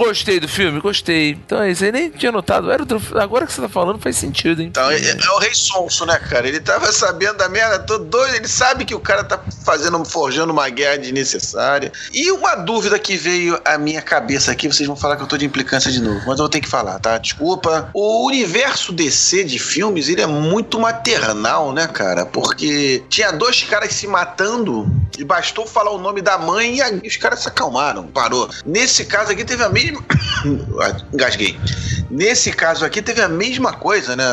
[0.00, 0.80] Gostei do filme?
[0.80, 1.32] Gostei.
[1.32, 2.70] Então é isso aí, nem tinha notado.
[2.70, 3.00] Era outro...
[3.20, 4.68] Agora que você tá falando faz sentido, hein?
[4.68, 6.48] Então, é, é, o Rei Sonso, né, cara?
[6.48, 8.34] Ele tava sabendo da merda, todo doido.
[8.34, 11.92] Ele sabe que o cara tá fazendo, forjando uma guerra desnecessária.
[12.14, 15.36] E uma dúvida que veio à minha cabeça aqui, vocês vão falar que eu tô
[15.36, 17.18] de implicância de novo, mas eu vou ter que falar, tá?
[17.18, 17.90] Desculpa.
[17.92, 22.24] O universo DC de filmes, ele é muito maternal, né, cara?
[22.24, 27.16] Porque tinha dois caras se matando e bastou falar o nome da mãe e os
[27.18, 28.48] caras se acalmaram, parou.
[28.64, 29.89] Nesse caso aqui teve a mesma.
[31.12, 31.58] Engasguei.
[32.10, 34.24] Nesse caso aqui teve a mesma coisa, né?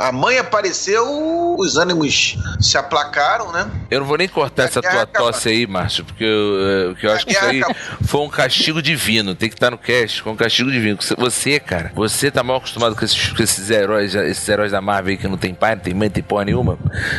[0.00, 3.70] A mãe apareceu, os ânimos se aplacaram, né?
[3.90, 7.26] Eu não vou nem cortar essa tua tosse aí, Márcio, porque eu, porque eu acho
[7.26, 7.62] que isso aí
[8.04, 9.34] foi um castigo divino.
[9.34, 10.98] Tem que estar no cast, foi um castigo divino.
[11.18, 15.12] Você, cara, você tá mal acostumado com esses, com esses heróis, esses heróis da Marvel
[15.12, 16.78] aí que não tem pai, não tem mãe, não tem porra nenhuma,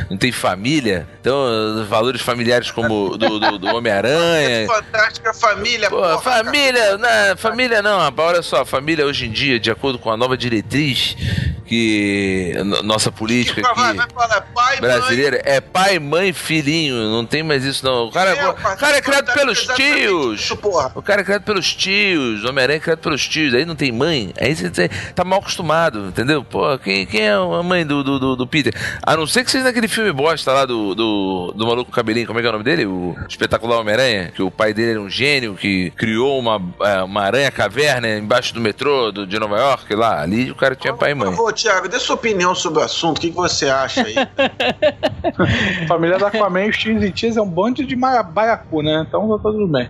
[0.10, 1.08] não tem família.
[1.20, 4.68] Então, valores familiares como do, do, do Homem-Aranha.
[4.68, 8.00] Fantástica família, Pô, porra, família, não, família não.
[8.18, 11.16] Olha só, família hoje em dia, de acordo com a nova diretriz
[11.66, 12.54] que
[12.84, 15.56] nossa política vai, vai falar, pai, brasileira mãe.
[15.56, 16.96] é pai, mãe, filhinho.
[17.10, 18.08] Não tem mais isso não.
[18.08, 20.42] O cara, é, o cara é criado pelos tios.
[20.42, 20.60] Isso,
[20.94, 22.44] o cara é criado pelos tios.
[22.44, 23.54] O Homem-Aranha é criado pelos tios.
[23.54, 24.34] Aí não tem mãe.
[24.40, 26.44] Aí você tá mal acostumado, entendeu?
[26.44, 28.74] Pô, quem, quem é a mãe do, do, do, Peter?
[29.02, 32.28] A não ser que seja naquele filme bosta lá do, do, do maluco cabelinho.
[32.28, 32.86] Como é que é o nome dele?
[32.86, 34.32] O espetacular Homem-Aranha.
[34.36, 37.73] Que o pai dele era um gênio que criou uma, é, uma aranha caverna
[38.18, 39.96] embaixo do metrô do, de Nova York.
[39.96, 41.30] Lá, ali o cara tinha pai e mãe.
[41.30, 43.18] Por favor, Thiago, dê sua opinião sobre o assunto.
[43.18, 44.16] O que, que você acha aí?
[45.88, 49.06] Família da Aquaman, os tios e tias é um bando de baiacu, né?
[49.08, 49.90] Então tá tudo bem.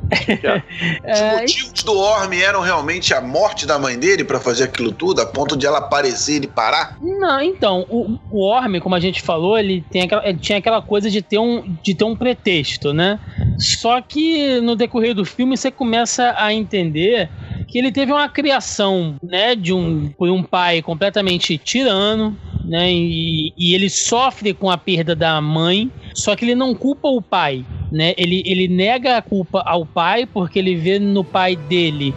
[1.03, 1.39] Os é...
[1.39, 5.25] motivos do Orme eram realmente a morte da mãe dele para fazer aquilo tudo, a
[5.25, 6.97] ponto de ela aparecer e parar?
[7.01, 10.81] Não, então, o, o Orme, como a gente falou, ele, tem aquela, ele tinha aquela
[10.81, 13.19] coisa de ter, um, de ter um pretexto, né?
[13.57, 17.29] Só que no decorrer do filme você começa a entender
[17.73, 23.51] que ele teve uma criação, né, de um por um pai completamente tirano, né, e,
[23.57, 27.65] e ele sofre com a perda da mãe, só que ele não culpa o pai,
[27.93, 28.13] né?
[28.17, 32.13] Ele, ele nega a culpa ao pai porque ele vê no pai dele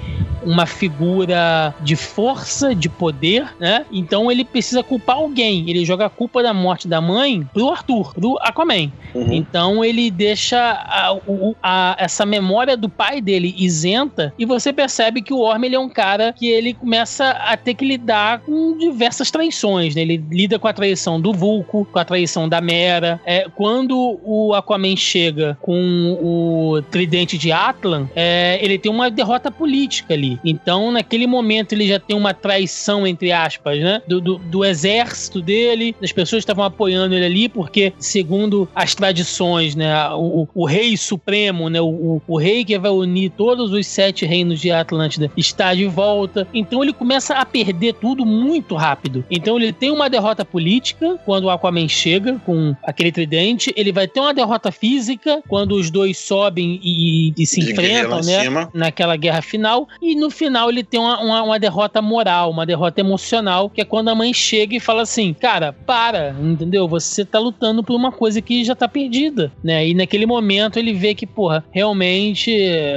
[0.46, 3.84] uma figura de força, de poder, né?
[3.90, 5.68] Então ele precisa culpar alguém.
[5.68, 8.92] Ele joga a culpa da morte da mãe pro Arthur, pro Aquaman.
[9.12, 9.32] Uhum.
[9.32, 11.18] Então ele deixa a,
[11.62, 15.80] a, essa memória do pai dele isenta e você percebe que o Orm ele é
[15.80, 20.02] um cara que ele começa a ter que lidar com diversas traições, né?
[20.02, 23.20] Ele lida com a traição do Vulco, com a traição da Mera.
[23.26, 29.50] É, quando o Aquaman chega com o tridente de Atlan, é, ele tem uma derrota
[29.50, 30.38] política ali.
[30.44, 34.00] Então, naquele momento, ele já tem uma traição, entre aspas, né?
[34.06, 38.94] Do, do, do exército dele, das pessoas que estavam apoiando ele ali, porque, segundo as
[38.94, 39.92] tradições, né?
[40.10, 41.80] O, o rei supremo, né?
[41.80, 46.46] O, o, rei que vai unir todos os sete reinos de Atlântida está de volta.
[46.54, 49.24] Então, ele começa a perder tudo muito rápido.
[49.28, 53.74] Então, ele tem uma derrota política quando o Aquaman chega com aquele tridente.
[53.76, 58.68] Ele vai ter uma derrota física quando os dois sobem e, e se enfrentam, né?
[58.74, 59.88] Naquela guerra final.
[60.00, 63.80] E no no final ele tem uma, uma, uma, derrota moral, uma derrota emocional, que
[63.80, 66.88] é quando a mãe chega e fala assim: Cara, para, entendeu?
[66.88, 69.86] Você tá lutando por uma coisa que já tá perdida, né?
[69.86, 72.52] E naquele momento ele vê que, porra, realmente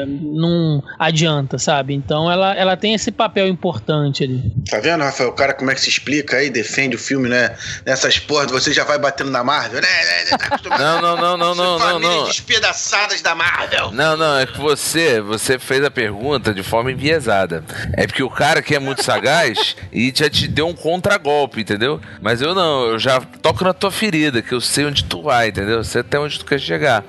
[0.08, 1.94] não adianta, sabe?
[1.94, 4.52] Então ela, ela tem esse papel importante ali.
[4.70, 5.30] Tá vendo, Rafael?
[5.30, 7.56] O cara como é que se explica aí, defende o filme, né?
[7.86, 9.88] Nessas porras, você já vai batendo na Marvel, né?
[10.70, 12.28] Tá não, não, não, não, não, não, não.
[12.50, 13.92] Despedaçadas da Marvel.
[13.92, 17.64] Não, não, é que você, você fez a pergunta de forma enviesada.
[17.94, 22.02] É porque o cara que é muito sagaz e já te deu um contragolpe, entendeu?
[22.20, 25.50] Mas eu não, eu já toco na tua ferida, que eu sei onde tu vai,
[25.50, 25.84] entendeu?
[25.84, 27.04] Sei até onde tu quer chegar.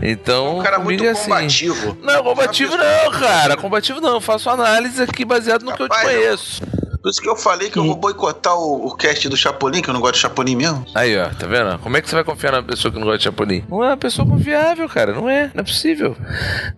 [0.00, 1.24] Então, um cara muito é assim.
[1.24, 1.98] combativo.
[2.00, 3.56] Não, combativo não, cara.
[3.56, 4.14] Combativo não.
[4.14, 6.62] Eu faço análise aqui baseado no Rapaz, que eu te conheço.
[7.04, 9.90] Por isso que eu falei que eu vou boicotar o, o cast do Chapolin, que
[9.90, 10.86] eu não gosto de Chapolin mesmo.
[10.94, 11.78] Aí, ó, tá vendo?
[11.80, 13.62] Como é que você vai confiar na pessoa que não gosta de Chapolin?
[13.68, 15.12] Não é uma pessoa confiável, cara.
[15.12, 15.50] Não é.
[15.52, 16.16] Não é possível.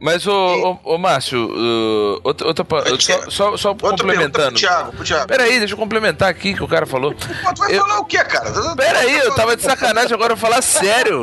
[0.01, 2.66] Mas, ô, ô, ô Márcio, uh, outra, outra,
[2.99, 4.49] só, só, só complementando.
[4.49, 5.29] Pro Thiago, pro Thiago.
[5.29, 7.14] Peraí, deixa eu complementar aqui que o cara falou.
[7.14, 7.83] tu vai eu...
[7.83, 8.74] falar o quê, cara?
[8.74, 11.22] Peraí, eu tava de sacanagem agora eu falar sério.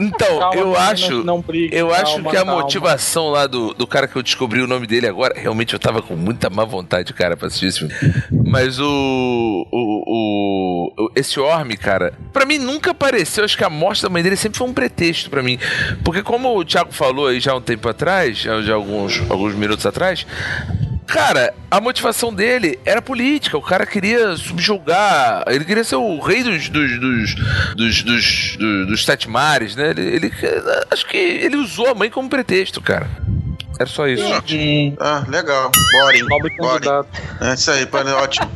[0.00, 1.24] Então, calma, eu acho.
[1.24, 2.52] Não, brigue, eu calma, acho que a calma.
[2.52, 6.00] motivação lá do, do cara que eu descobri o nome dele agora, realmente eu tava
[6.00, 7.65] com muita má vontade, cara, pra assistir
[8.44, 13.44] Mas o, o, o, esse Orm, cara, para mim nunca apareceu.
[13.44, 15.58] Acho que a morte da mãe dele sempre foi um pretexto para mim.
[16.04, 20.26] Porque como o Thiago falou aí já um tempo atrás, já alguns, alguns minutos atrás,
[21.06, 23.56] Cara, a motivação dele era política.
[23.56, 25.44] O cara queria subjugar.
[25.46, 26.68] Ele queria ser o rei dos.
[26.68, 27.00] dos.
[27.00, 27.34] dos.
[27.76, 29.90] dos, dos, dos, dos sete mares, né?
[29.90, 30.32] Ele, ele,
[30.90, 33.08] Acho que ele usou a mãe como pretexto, cara.
[33.78, 34.24] Era só isso.
[34.98, 35.70] Ah, legal.
[35.92, 36.26] Boring.
[36.58, 37.06] Boring.
[37.40, 37.86] É isso aí,
[38.22, 38.50] ótimo.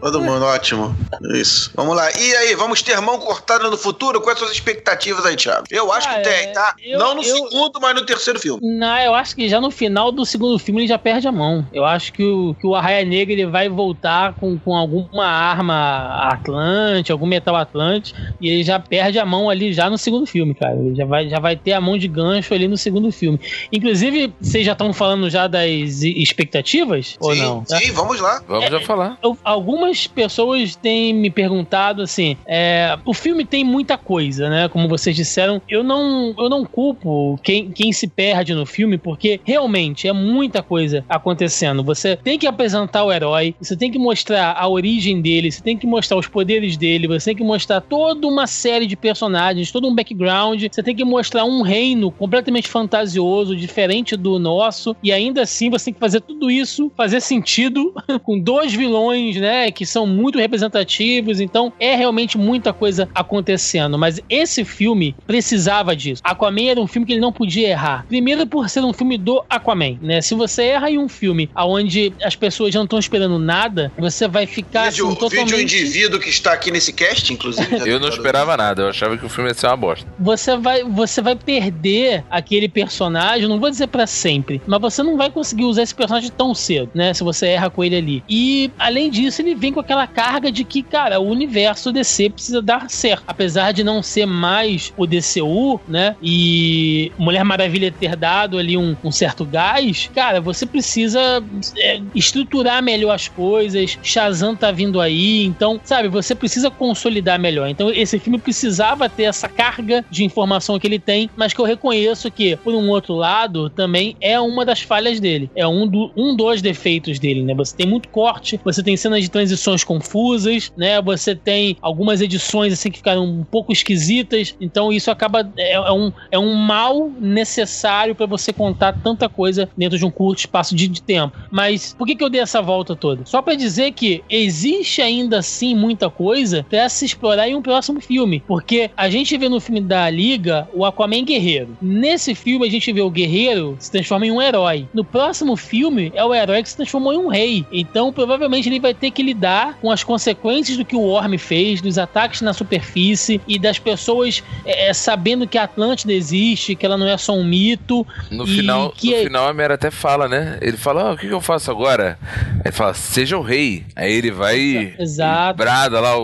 [0.00, 0.96] Todo mundo, ótimo.
[1.34, 1.70] Isso.
[1.74, 2.10] Vamos lá.
[2.12, 4.20] E aí, vamos ter mão cortada no futuro?
[4.20, 5.64] Quais são as expectativas aí, Thiago?
[5.70, 6.74] Eu acho Ah, que tem, é, tá?
[6.82, 8.60] eu- Não no eu- segundo, mas no terceiro filme.
[8.62, 11.66] Não, eu acho que já no final do segundo filme ele já perde a mão.
[11.72, 16.28] Eu acho que o, que o Arraia Negra ele vai voltar com, com alguma arma
[16.32, 20.54] Atlante, algum metal Atlante, e ele já perde a mão ali já no segundo filme,
[20.54, 20.74] cara.
[20.74, 23.38] Ele já vai, já vai ter a mão de gancho ali no segundo filme.
[23.72, 27.16] Inclusive, vocês já estão falando já das expectativas?
[27.20, 27.64] ou sim, não?
[27.64, 27.76] tá?
[27.78, 28.42] sim, vamos lá.
[28.46, 29.18] Vamos já falar.
[29.22, 34.68] Eu- algumas pessoas têm me perguntado assim: é, o filme tem muita coisa, né?
[34.68, 39.40] Como vocês disseram, eu não, eu não culpo quem, quem se perde no filme, porque
[39.44, 41.82] realmente é muita coisa acontecendo.
[41.84, 45.76] Você tem que apresentar o herói, você tem que mostrar a origem dele, você tem
[45.76, 49.88] que mostrar os poderes dele, você tem que mostrar toda uma série de personagens, todo
[49.88, 55.42] um background, você tem que mostrar um reino completamente fantasioso, diferente do nosso, e ainda
[55.42, 60.06] assim você tem que fazer tudo isso fazer sentido com dois vilões, né, que são
[60.06, 66.20] muito representativos, então é realmente muita coisa acontecendo, mas esse filme precisava disso.
[66.24, 68.04] Aquaman era um filme que ele não podia errar.
[68.08, 70.20] Primeiro por ser um filme do Aquaman, né?
[70.20, 74.26] Se você erra em um filme onde as pessoas já não estão esperando nada, você
[74.26, 77.78] vai ficar Vídeo, assim, totalmente vídeo indivíduo que está aqui nesse cast, inclusive.
[77.78, 80.06] já Eu não esperava nada, eu achava que o filme ia ser uma bosta.
[80.18, 84.31] você vai, você vai perder aquele personagem, não vou dizer pra sempre,
[84.66, 87.12] mas você não vai conseguir usar esse personagem tão cedo, né?
[87.12, 88.24] Se você erra com ele ali.
[88.28, 92.62] E além disso, ele vem com aquela carga de que, cara, o universo DC precisa
[92.62, 93.24] dar certo.
[93.26, 96.16] Apesar de não ser mais o DCU, né?
[96.22, 101.42] E Mulher Maravilha ter dado ali um, um certo gás, cara, você precisa
[101.78, 103.98] é, estruturar melhor as coisas.
[104.02, 107.68] Shazam tá vindo aí, então, sabe, você precisa consolidar melhor.
[107.68, 111.64] Então, esse filme precisava ter essa carga de informação que ele tem, mas que eu
[111.64, 115.50] reconheço que, por um outro lado, também é uma das falhas dele.
[115.54, 117.54] É um, do, um dos defeitos dele, né?
[117.54, 121.02] Você tem muito corte, você tem cenas de transições confusas, né?
[121.02, 124.54] Você tem algumas edições assim que ficaram um pouco esquisitas.
[124.60, 125.50] Então, isso acaba.
[125.56, 130.10] É, é um, é um mal necessário para você contar tanta coisa dentro de um
[130.10, 131.36] curto espaço de, de tempo.
[131.50, 133.26] Mas por que, que eu dei essa volta toda?
[133.26, 138.00] Só para dizer que existe ainda assim muita coisa pra se explorar em um próximo
[138.00, 138.42] filme.
[138.46, 141.76] Porque a gente vê no filme da Liga o Aquaman guerreiro.
[141.82, 144.88] Nesse filme a gente vê o guerreiro se transforma em um herói.
[144.92, 147.64] No próximo filme é o herói que se transformou em um rei.
[147.72, 151.80] Então provavelmente ele vai ter que lidar com as consequências do que o Orm fez,
[151.80, 156.84] dos ataques na superfície e das pessoas é, é, sabendo que a Atlântida existe, que
[156.84, 158.06] ela não é só um mito.
[158.30, 160.58] No final, que no é- final a Mera até fala, né?
[160.60, 162.18] Ele fala, "Ah, o que, eu faço agora?
[162.64, 163.84] Ele fala, seja o rei.
[163.96, 165.56] Aí ele vai Exato.
[165.56, 166.22] brada lá o,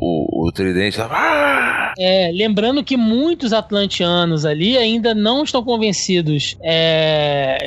[0.00, 1.08] o, o tridente lá.
[1.10, 6.97] "Ah!" É, lembrando que muitos atlantianos ali ainda não estão convencidos é,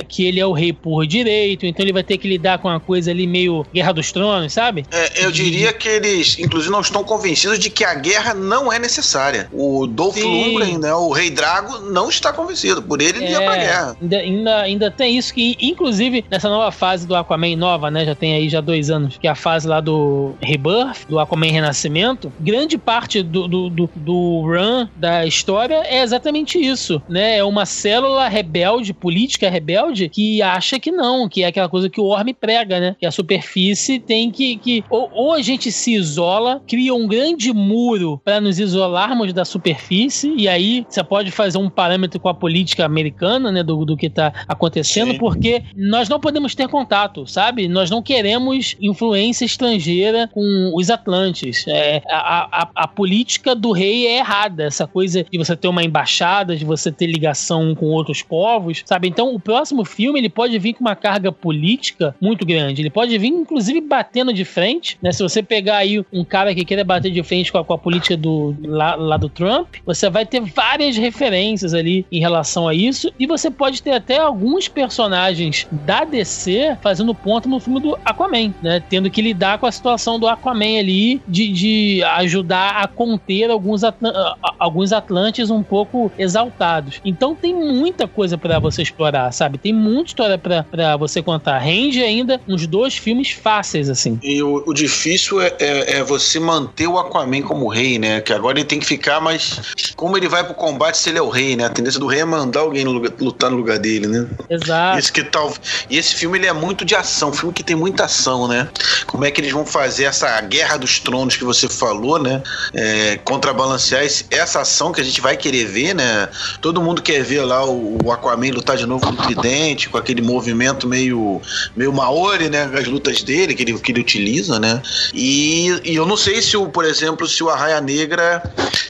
[0.07, 2.79] que ele é o rei por direito, então ele vai ter que lidar com uma
[2.79, 4.85] coisa ali meio Guerra dos Tronos, sabe?
[4.91, 8.79] É, eu diria que eles, inclusive, não estão convencidos de que a guerra não é
[8.79, 9.49] necessária.
[9.51, 10.23] O Dolph Sim.
[10.23, 12.81] Lundgren, né, o Rei Drago, não está convencido.
[12.81, 13.97] Por ele, ele ia pra guerra.
[14.01, 18.05] ainda, ainda, ainda tem isso que, inclusive, nessa nova fase do Aquaman nova, né?
[18.05, 21.51] Já tem aí já dois anos, que é a fase lá do Rebirth, do Aquaman
[21.51, 22.31] Renascimento.
[22.39, 27.37] Grande parte do, do, do, do run da história é exatamente isso, né?
[27.37, 31.99] É uma célula rebelde, política rebelde, que acha que não, que é aquela coisa que
[31.99, 32.95] o Orm prega, né?
[32.99, 34.57] Que a superfície tem que.
[34.57, 39.45] que ou, ou a gente se isola, cria um grande muro para nos isolarmos da
[39.45, 43.64] superfície, e aí você pode fazer um parâmetro com a política americana, né?
[43.64, 45.18] Do, do que tá acontecendo, Sim.
[45.18, 47.68] porque nós não podemos ter contato, sabe?
[47.68, 51.65] Nós não queremos influência estrangeira com os Atlantes.
[51.68, 55.84] É, a, a, a política do rei é errada, essa coisa de você ter uma
[55.84, 59.07] embaixada, de você ter ligação com outros povos, sabe?
[59.11, 62.81] Então, o próximo filme ele pode vir com uma carga política muito grande.
[62.81, 65.11] Ele pode vir, inclusive, batendo de frente, né?
[65.11, 67.77] Se você pegar aí um cara que queira bater de frente com a, com a
[67.77, 72.73] política do lá, lá do Trump, você vai ter várias referências ali em relação a
[72.73, 77.97] isso, e você pode ter até alguns personagens da DC fazendo ponto no filme do
[78.05, 78.81] Aquaman, né?
[78.89, 83.83] Tendo que lidar com a situação do Aquaman ali de, de ajudar a conter alguns,
[83.83, 86.99] atla- a- alguns Atlantes um pouco exaltados.
[87.03, 89.57] Então tem muita coisa pra você explorar, sabe?
[89.57, 91.57] Tem muita história pra pra você contar.
[91.57, 94.19] Rende ainda uns dois filmes fáceis, assim.
[94.21, 98.21] E o, o difícil é, é- é você manter o Aquaman como rei, né?
[98.21, 101.21] Que agora ele tem que ficar, mas como ele vai pro combate se ele é
[101.21, 101.65] o rei, né?
[101.65, 104.27] A tendência do rei é mandar alguém no lugar- lutar no lugar dele, né?
[104.49, 104.99] Exato.
[104.99, 105.51] Isso que tal.
[105.89, 108.69] E esse filme ele é muito de ação, um filme que tem muita ação, né?
[109.07, 112.41] Como é que eles vão fazer essa guerra dos tronos que você falou, né?
[112.73, 116.29] É, contrabalancear esse, essa ação que a gente vai querer ver, né?
[116.61, 119.97] Todo mundo quer ver lá o, o Aquaman lutar de novo com o Tridente, com
[119.97, 121.41] aquele movimento meio,
[121.75, 122.69] meio Maori, né?
[122.73, 124.81] As lutas dele, que ele, que ele utiliza, né?
[125.13, 128.41] E, e eu não sei se, o, por exemplo, se o Arraia Negra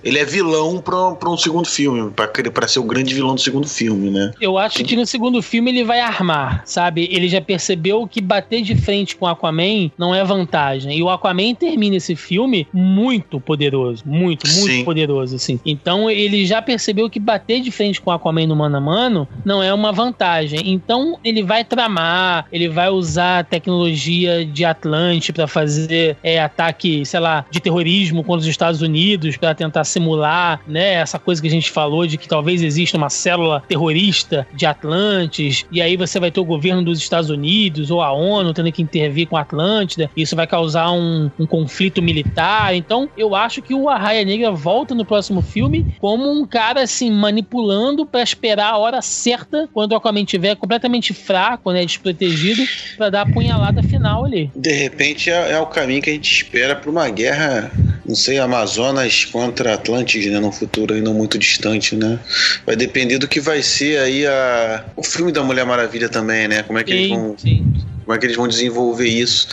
[0.04, 4.10] ele é vilão para um segundo filme, para ser o grande vilão do segundo filme,
[4.10, 4.32] né?
[4.40, 7.08] Eu acho que no segundo filme ele vai armar, sabe?
[7.12, 10.98] Ele já percebeu que bater de frente com o Aquaman não é vantagem.
[10.98, 14.84] E o Aquaman termina esse filme muito poderoso, muito, muito Sim.
[14.84, 15.60] poderoso, assim.
[15.66, 19.28] Então ele já percebeu que bater de frente com o Aquaman no mano a mano
[19.46, 20.60] não é uma vantagem.
[20.66, 27.06] Então ele vai tramar, ele vai usar a tecnologia de Atlante para fazer é, ataque,
[27.06, 31.48] sei lá, de terrorismo contra os Estados Unidos para tentar simular, né, essa coisa que
[31.48, 36.20] a gente falou de que talvez exista uma célula terrorista de Atlantes, e aí você
[36.20, 39.42] vai ter o governo dos Estados Unidos ou a ONU tendo que intervir com a
[39.42, 42.76] Atlântida, isso vai causar um, um conflito militar.
[42.76, 47.12] Então, eu acho que o Arraia Negra volta no próximo filme como um cara assim
[47.12, 52.64] manipulando para esperar a hora certa quando o Aquaman estiver completamente fraco, né, desprotegido,
[52.98, 54.52] para dar a punhalada final ali.
[54.56, 57.72] De repente é, é o caminho que a gente espera para uma guerra,
[58.06, 62.20] não sei, Amazonas contra Atlantis, né, no futuro ainda muito distante, né?
[62.66, 66.64] Vai depender do que vai ser aí a o filme da Mulher Maravilha também, né?
[66.64, 67.71] Como é que sim, eles vão sim
[68.06, 69.48] como é que eles vão desenvolver isso.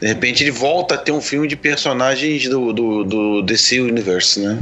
[0.00, 4.40] De repente ele volta a ter um filme de personagens do, do, do DC Universe,
[4.40, 4.58] né?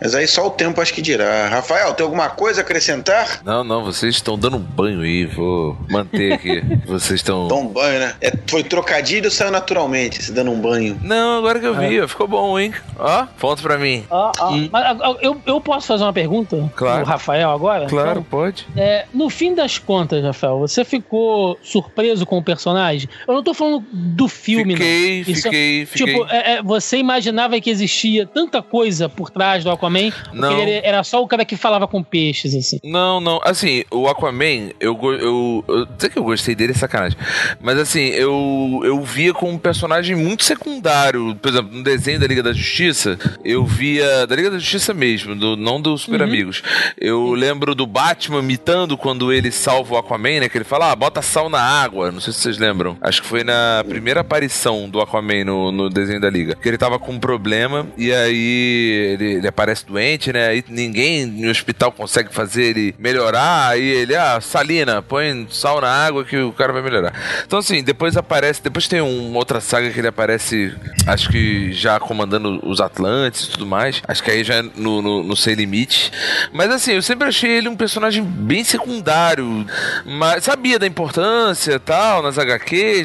[0.00, 1.48] Mas aí só o tempo acho que dirá.
[1.48, 3.40] Rafael, tem alguma coisa a acrescentar?
[3.44, 6.62] Não, não, vocês estão dando um banho aí, vou manter aqui.
[6.86, 7.48] vocês estão.
[7.48, 8.14] Dão um banho, né?
[8.20, 10.98] É, foi trocadilho ou saiu naturalmente, se dando um banho?
[11.02, 12.08] Não, agora que eu vi, é.
[12.08, 12.72] ficou bom, hein?
[12.98, 14.04] Ó, ponto pra mim.
[14.10, 14.56] Ó, ó.
[14.56, 14.68] E...
[14.70, 16.70] Mas, eu, eu posso fazer uma pergunta?
[16.76, 17.02] Claro.
[17.02, 17.86] O Rafael agora?
[17.86, 18.66] Claro, então, pode.
[18.76, 22.73] É, no fim das contas, Rafael, você ficou surpreso com o personagem?
[22.74, 23.08] Personagem.
[23.26, 25.32] Eu não tô falando do filme, fiquei, não.
[25.32, 26.06] Isso, fiquei, fiquei.
[26.06, 30.12] Tipo, é, é, você imaginava que existia tanta coisa por trás do Aquaman?
[30.32, 30.60] Não.
[30.60, 32.80] Ele era só o cara que falava com peixes, assim.
[32.82, 33.40] Não, não.
[33.44, 37.18] Assim, o Aquaman, eu, eu, eu sei que eu gostei dele, é sacanagem.
[37.60, 41.34] Mas assim, eu, eu via como um personagem muito secundário.
[41.36, 44.26] Por exemplo, no desenho da Liga da Justiça, eu via.
[44.26, 46.26] Da Liga da Justiça mesmo, do, não dos Super uhum.
[46.26, 46.62] Amigos.
[46.98, 50.48] Eu lembro do Batman imitando quando ele salva o Aquaman, né?
[50.48, 52.10] Que ele fala, ah, bota sal na água.
[52.10, 52.63] Não sei se vocês lembram.
[53.00, 56.56] Acho que foi na primeira aparição do Aquaman no, no desenho da Liga.
[56.56, 60.48] Que ele tava com um problema e aí ele, ele, aparece doente, né?
[60.48, 63.68] Aí ninguém no hospital consegue fazer ele melhorar.
[63.68, 67.12] Aí ele, ah, Salina, põe sal na água que o cara vai melhorar.
[67.46, 68.62] Então, assim, depois aparece.
[68.62, 70.74] Depois tem uma outra saga que ele aparece,
[71.06, 74.02] acho que já comandando os Atlantes e tudo mais.
[74.06, 76.10] Acho que aí já é no, no, no Sem Limite.
[76.52, 79.66] Mas, assim, eu sempre achei ele um personagem bem secundário.
[80.04, 82.53] Mas sabia da importância tal nas HQs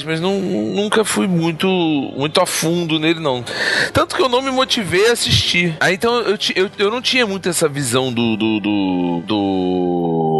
[0.04, 3.44] mas não, nunca fui muito, muito a fundo nele, não.
[3.94, 5.76] Tanto que eu não me motivei a assistir.
[5.80, 10.39] Aí então eu, eu, eu não tinha muito essa visão do, do, do, do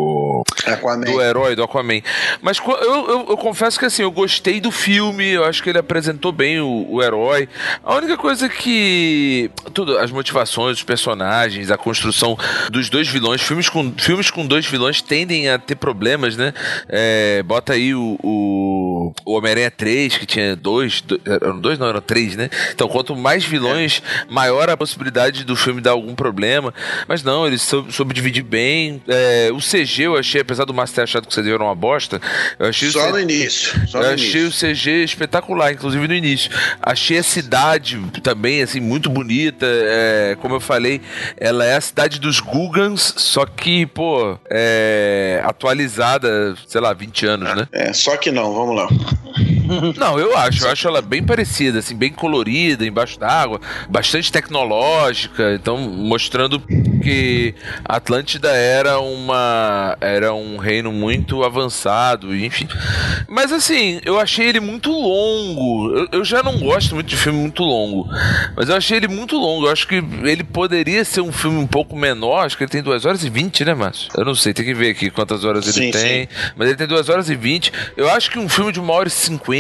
[0.66, 1.06] Aquaman.
[1.06, 2.02] do herói, do Aquaman.
[2.42, 5.80] Mas eu, eu, eu, confesso que assim, eu gostei do filme, eu acho que ele
[5.80, 7.48] apresentou bem o, o herói.
[7.84, 9.50] A única coisa que.
[9.74, 12.38] Tudo, as motivações, os personagens, a construção
[12.72, 13.42] dos dois vilões.
[13.42, 16.54] Filmes com, filmes com dois vilões tendem a ter problemas, né?
[16.88, 21.22] É, bota aí o, o, o Homem-Aranha 3, que tinha dois, dois.
[21.26, 22.50] Eram dois, não, eram três, né?
[22.72, 26.74] Então, quanto mais vilões, maior a possibilidade do filme dar algum problema.
[27.08, 29.02] Mas não, eles soube, soube dividir bem.
[29.08, 32.22] É, o CG eu achei, apesar do Master achado que você deu uma bosta,
[32.60, 33.88] eu achei Só no início.
[33.88, 34.70] Só eu no achei início.
[34.70, 36.52] o CG espetacular, inclusive no início.
[36.82, 39.66] Achei a cidade também, assim, muito bonita.
[39.66, 41.02] É, como eu falei,
[41.38, 47.56] ela é a cidade dos Gugans, só que, pô, é, atualizada, sei lá, 20 anos,
[47.56, 47.68] né?
[47.72, 48.88] É, só que não, vamos lá.
[49.98, 50.66] Não, eu acho.
[50.66, 53.60] Eu acho ela bem parecida, assim, bem colorida, embaixo d'água,
[53.90, 57.54] bastante tecnológica, então mostrando que
[57.86, 62.68] Atlântida era uma era um reino muito avançado, enfim.
[63.28, 65.98] Mas assim, eu achei ele muito longo.
[65.98, 68.08] Eu, eu já não gosto muito de filme muito longo,
[68.56, 69.68] mas eu achei ele muito longo.
[69.68, 72.46] Eu acho que ele poderia ser um filme um pouco menor.
[72.46, 74.10] Acho que ele tem 2 horas e 20, né, Márcio?
[74.16, 76.24] Eu não sei, tem que ver aqui quantas horas sim, ele tem.
[76.24, 76.28] Sim.
[76.56, 77.72] Mas ele tem 2 horas e 20.
[77.96, 79.59] Eu acho que um filme de uma hora e 50,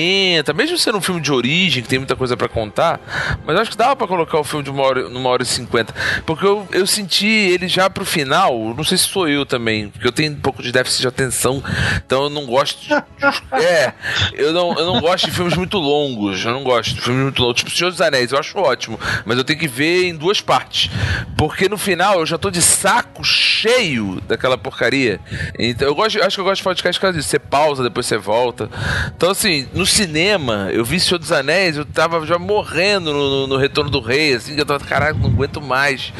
[0.55, 2.99] mesmo sendo um filme de origem, que tem muita coisa para contar,
[3.45, 5.93] mas acho que dava para colocar o filme de uma hora, numa hora e 50.
[6.25, 10.07] Porque eu, eu senti ele já pro final, não sei se sou eu também, porque
[10.07, 11.63] eu tenho um pouco de déficit de atenção,
[12.05, 12.81] então eu não gosto.
[12.81, 12.93] De,
[13.63, 13.93] é,
[14.33, 17.41] eu não, eu não gosto de filmes muito longos, eu não gosto de filmes muito
[17.41, 17.59] longos.
[17.59, 20.89] Tipo Senhor dos Anéis, eu acho ótimo, mas eu tenho que ver em duas partes.
[21.37, 25.19] Porque no final eu já tô de saco cheio cheio daquela porcaria.
[25.57, 27.29] Então, eu gosto, acho que eu gosto de podcast por causa disso.
[27.29, 28.69] Você pausa, depois você volta.
[29.15, 33.47] Então, assim, no cinema, eu vi Senhor dos Anéis, eu tava já morrendo no, no,
[33.47, 36.13] no Retorno do Rei, assim, que eu tava, caralho, não aguento mais.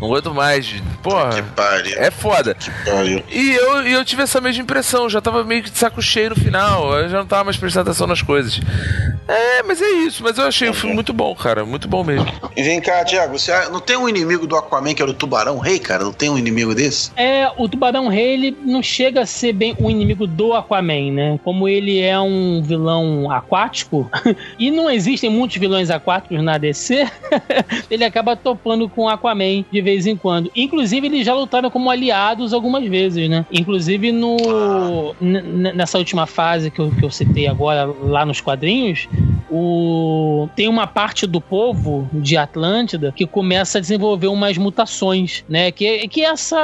[0.00, 0.74] Não aguento mais.
[1.02, 1.30] Porra.
[1.30, 1.98] Que pariu.
[1.98, 2.54] É foda.
[2.54, 3.22] Que pariu.
[3.30, 6.30] E eu, e eu tive essa mesma impressão, já tava meio que de saco cheio
[6.30, 8.60] no final, eu já não tava mais prestando atenção nas coisas.
[9.28, 12.30] É, mas é isso, mas eu achei o filme muito bom, cara, muito bom mesmo.
[12.56, 15.58] E vem cá, Thiago, você não tem um inimigo do Aquaman que era o Tubarão
[15.58, 16.04] Rei, cara?
[16.04, 17.10] Não tem um inimigo desse?
[17.16, 21.40] É, o Tubarão Rei, ele não chega a ser bem o inimigo do Aquaman, né?
[21.42, 24.10] Como ele é um vilão aquático,
[24.58, 27.06] e não existem muitos vilões aquáticos na DC,
[27.90, 30.50] ele acaba topando com Aquaman de vez em quando.
[30.54, 33.44] Inclusive, eles já lutaram como aliados algumas vezes, né?
[33.52, 34.36] Inclusive no
[35.20, 39.08] nessa última fase que eu, que eu citei agora, lá nos quadrinhos,
[39.50, 45.70] o tem uma parte do povo de Atlântida que começa a desenvolver umas mutações, né?
[45.70, 46.56] Que, que essa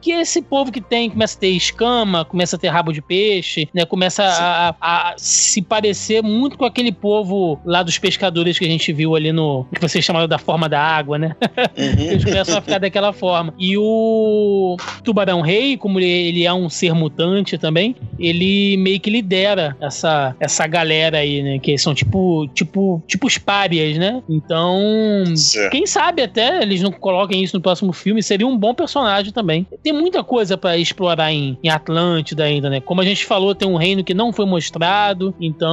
[0.00, 3.68] que esse povo que tem começa a ter escama, começa a ter rabo de peixe,
[3.74, 3.84] né?
[3.84, 5.87] Começa a, a- a se parecer
[6.22, 10.04] muito com aquele povo lá dos pescadores que a gente viu ali no que vocês
[10.04, 11.36] chamaram da forma da água, né?
[11.76, 13.54] Eles começam a ficar daquela forma.
[13.58, 19.76] E o Tubarão Rei, como ele, é um ser mutante também, ele meio que lidera
[19.80, 21.58] essa, essa galera aí, né?
[21.58, 24.22] Que são tipo, tipo, tipo os párias, né?
[24.28, 25.72] Então, Certo.
[25.72, 29.66] quem sabe até eles não coloquem isso no próximo filme, seria um bom personagem também.
[29.82, 32.80] Tem muita coisa pra explorar em, em Atlântida ainda, né?
[32.80, 35.67] Como a gente falou, tem um reino que não foi mostrado, então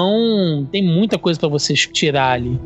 [0.71, 2.59] tem muita coisa pra vocês tirar ali.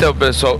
[0.00, 0.58] Então, pessoal,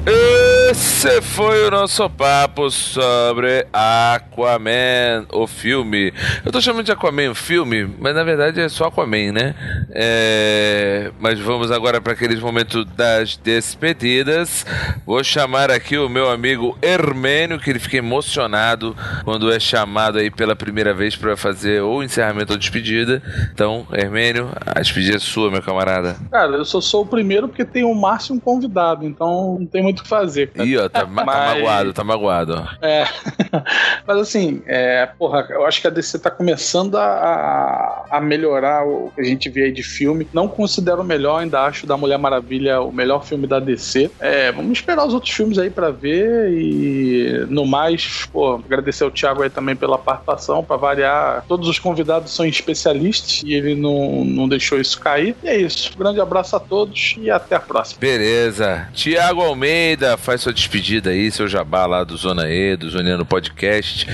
[0.71, 6.13] esse foi o nosso papo sobre Aquaman, o filme.
[6.45, 9.55] Eu tô chamando de Aquaman o filme, mas na verdade é só Aquaman, né?
[9.91, 14.65] É, Mas vamos agora para aqueles momentos das despedidas.
[15.05, 18.95] Vou chamar aqui o meu amigo Hermênio, que ele fica emocionado
[19.25, 23.21] quando é chamado aí pela primeira vez para fazer ou encerramento ou despedida.
[23.53, 26.17] Então, Hermênio, a despedida é sua, meu camarada.
[26.31, 29.83] Cara, eu só sou o primeiro porque tem o Márcio um convidado, então não tem
[29.83, 30.53] muito o que fazer.
[30.65, 32.69] Ih, ó, tá, tá Mas- magoado, tá magoado.
[32.83, 33.05] É.
[34.07, 39.11] Mas assim, é, porra, eu acho que a DC tá começando a, a melhorar o
[39.15, 40.27] que a gente vê aí de filme.
[40.33, 44.11] Não considero o melhor, ainda acho da Mulher Maravilha o melhor filme da DC.
[44.21, 49.11] É, vamos esperar os outros filmes aí pra ver e no mais, pô, agradecer ao
[49.11, 51.45] Thiago aí também pela participação, pra variar.
[51.49, 55.35] Todos os convidados são especialistas e ele não, não deixou isso cair.
[55.43, 55.97] E é isso.
[55.97, 58.01] Grande abraço a todos e até a próxima.
[58.01, 58.89] Beleza.
[58.93, 64.07] Tiago Almeida, faz sua despedida aí, seu jabá lá do Zona E, do Zoniano Podcast.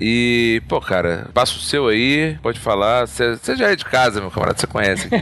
[0.00, 3.06] E, pô, cara, passa o seu aí, pode falar.
[3.06, 5.08] Você já é de casa, meu camarada, você conhece.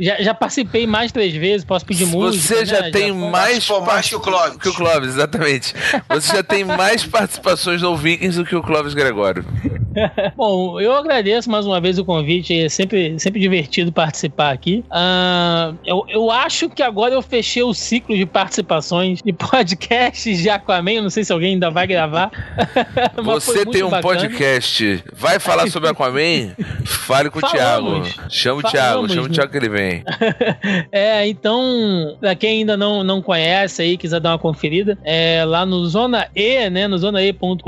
[0.00, 2.42] Já, já participei mais três vezes, posso pedir música.
[2.56, 2.90] Você já né?
[2.90, 3.46] tem foi- mais.
[3.66, 4.56] Participou mais que o Clóvis.
[4.58, 5.74] Que o Clóvis, exatamente.
[6.08, 9.44] Você já tem mais participações no Vikings do que o Clóvis Gregório.
[10.36, 14.84] Bom, eu agradeço mais uma vez o convite, é sempre, sempre divertido participar aqui.
[14.90, 20.50] Ah, eu, eu acho que agora eu fechei o ciclo de participações de podcasts de
[20.50, 22.30] Aquaman, eu não sei se alguém ainda vai gravar.
[23.24, 24.02] Você tem um bacana.
[24.02, 26.54] podcast, vai falar sobre Aquaman?
[26.84, 27.86] Fale com o Thiago.
[27.86, 28.16] Falamos.
[28.28, 29.34] Chama o Thiago, Falamos, chama o né?
[29.34, 30.04] Thiago que ele vem.
[30.92, 35.64] É, então, pra quem ainda não, não conhece aí, quiser dar uma conferida, é lá
[35.64, 37.62] no Zona E, né, no zonae.com.br,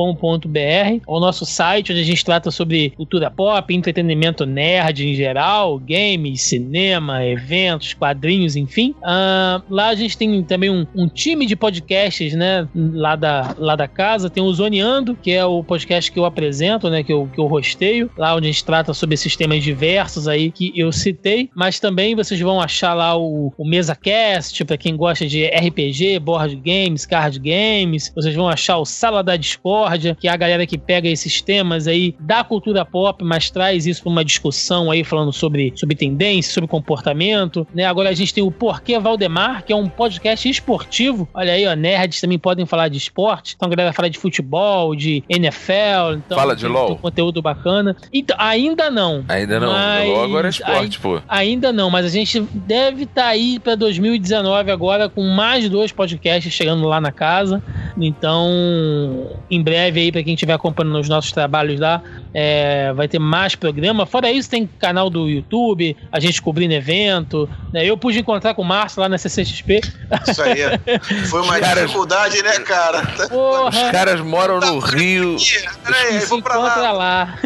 [1.06, 6.42] o nosso site onde a gente trata sobre cultura pop, entretenimento nerd em geral, games,
[6.42, 8.94] cinema, eventos, quadrinhos, enfim.
[9.02, 13.76] Ah, lá a gente tem também um, um time de podcasts, né, lá da, lá
[13.76, 17.28] da casa, tem o Zoneando, que é o podcast que eu apresento, né, que eu,
[17.32, 20.90] que eu rosteio, lá onde a gente trata sobre esses temas diversos aí que eu
[20.92, 26.18] citei, mas também vocês vão achar lá o, o MesaCast, pra quem gosta de RPG,
[26.18, 30.66] board games, card games, vocês vão achar o Sala da Discórdia, que é a galera
[30.66, 35.04] que pega esses temas aí da cultura pop, mas traz isso pra uma discussão aí,
[35.04, 37.84] falando sobre, sobre tendência, sobre comportamento, né?
[37.84, 41.74] Agora a gente tem o Porquê Valdemar, que é um podcast esportivo, olha aí, ó,
[41.74, 46.38] nerds também podem falar de esporte, então a galera fala de futebol, de NFL, então
[46.38, 46.96] Fala de LOL.
[46.96, 47.96] conteúdo bacana.
[48.12, 49.24] Então, ainda não.
[49.28, 51.20] Ainda não, logo agora é esporte, pô.
[51.28, 56.52] Ainda não, mas a gente deve estar aí para 2019 agora com mais dois podcasts
[56.52, 57.62] chegando lá na casa.
[58.00, 62.02] Então, em breve aí, para quem estiver acompanhando os nossos trabalhos lá,
[62.32, 64.06] é, vai ter mais programa.
[64.06, 67.48] Fora isso, tem canal do YouTube, a gente cobrindo evento.
[67.72, 67.84] Né?
[67.84, 69.80] Eu pude encontrar com o Márcio lá na CCXP.
[70.28, 70.58] Isso aí.
[71.28, 71.82] Foi uma caras...
[71.82, 73.02] dificuldade, né, cara?
[73.28, 73.68] Porra.
[73.68, 75.36] Os caras moram no Rio.
[75.84, 76.92] Peraí, vou pra lá.
[76.92, 77.38] lá.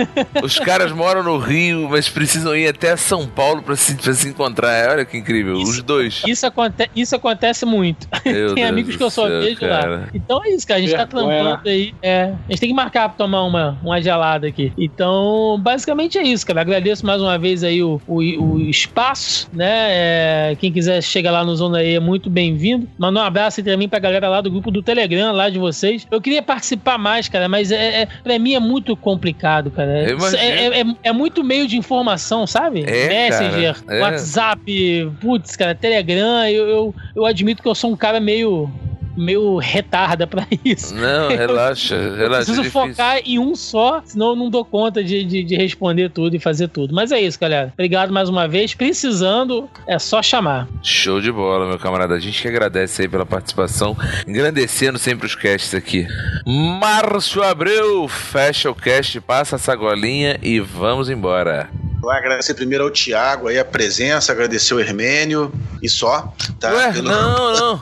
[0.43, 4.29] Os caras moram no Rio, mas precisam ir até São Paulo pra se, pra se
[4.29, 4.91] encontrar.
[4.91, 6.23] Olha que incrível, isso, os dois.
[6.27, 8.07] Isso, aconte isso acontece muito.
[8.24, 9.91] Meu tem Deus amigos que eu só céu, vejo cara.
[9.91, 10.09] lá.
[10.15, 10.78] Então é isso, cara.
[10.78, 11.94] A gente tá trampando aí.
[12.02, 14.73] É, a gente tem que marcar pra tomar uma, uma gelada aqui.
[14.77, 16.60] Então, basicamente é isso, cara.
[16.60, 19.89] Agradeço mais uma vez aí o, o, o espaço, né?
[19.90, 22.89] É, quem quiser chegar lá no Zona E é muito bem-vindo.
[22.98, 26.06] Manda um abraço aí também pra galera lá do grupo do Telegram, lá de vocês.
[26.10, 29.90] Eu queria participar mais, cara, mas é, é, pra mim é muito complicado, cara.
[29.90, 32.85] É, é, é, é, muito meio de informação, sabe?
[32.86, 34.01] É, Messenger, cara, é.
[34.01, 36.47] WhatsApp, putz, cara, Telegram.
[36.48, 38.70] Eu, eu, eu admito que eu sou um cara meio
[39.16, 40.94] meio retarda para isso.
[40.94, 42.52] Não, relaxa, relaxa.
[42.52, 46.10] Preciso é focar em um só, senão eu não dou conta de, de, de, responder
[46.10, 46.94] tudo e fazer tudo.
[46.94, 47.72] Mas é isso, galera.
[47.72, 48.74] Obrigado mais uma vez.
[48.74, 50.68] Precisando, é só chamar.
[50.82, 52.14] Show de bola, meu camarada.
[52.14, 56.06] A gente que agradece aí pela participação, engrandecendo sempre os casts aqui.
[56.47, 61.68] Márcio Abreu, fecha o cast, passa essa golinha e vamos embora.
[62.03, 66.35] Vai agradecer primeiro ao Thiago aí a presença, agradecer o Hermênio e só.
[66.59, 66.73] Tá?
[66.73, 67.09] Ué, Pelo...
[67.09, 67.81] não, não.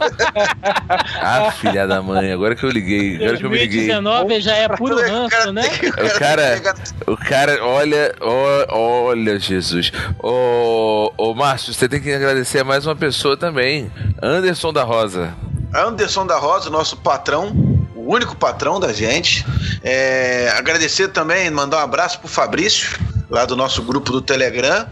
[1.23, 3.17] ah, filha da mãe, agora que eu liguei.
[3.17, 3.89] Agora que eu me liguei.
[3.89, 5.63] 2019 já é puro ranço, né?
[6.05, 6.63] O cara,
[7.07, 9.91] o cara, olha, olha, Jesus.
[10.23, 13.91] Ô, ô, Márcio, você tem que agradecer a mais uma pessoa também.
[14.23, 15.33] Anderson da Rosa.
[15.75, 17.53] Anderson da Rosa, nosso patrão,
[18.01, 19.45] o único patrão da gente.
[19.83, 22.99] É, agradecer também, mandar um abraço pro Fabrício
[23.31, 24.87] lá do nosso grupo do Telegram,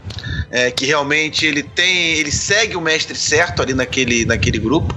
[0.50, 4.94] é, que realmente ele tem, ele segue o mestre certo ali naquele, naquele grupo.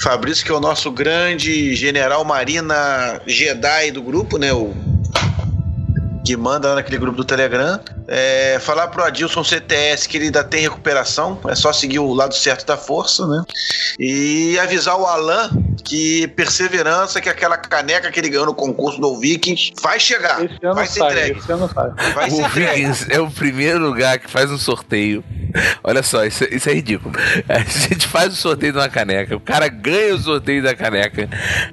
[0.00, 4.52] Fabrício, que é o nosso grande general marina Jedi do grupo, né?
[4.52, 4.72] O
[6.24, 7.80] que manda lá naquele grupo do Telegram.
[8.06, 12.34] É, falar pro Adilson CTS que ele ainda tem recuperação, é só seguir o lado
[12.34, 13.42] certo da força, né?
[13.98, 15.50] E avisar o Alan
[15.84, 20.38] que perseverança, que aquela caneca que ele ganhou no concurso do Vikings vai chegar.
[20.74, 21.40] vai ser entregue.
[22.14, 25.22] Vai o Vikings é o primeiro lugar que faz um sorteio.
[25.84, 27.14] Olha só, isso, isso, é ridículo.
[27.48, 31.28] A gente faz o sorteio de uma caneca, o cara ganha o sorteio da caneca.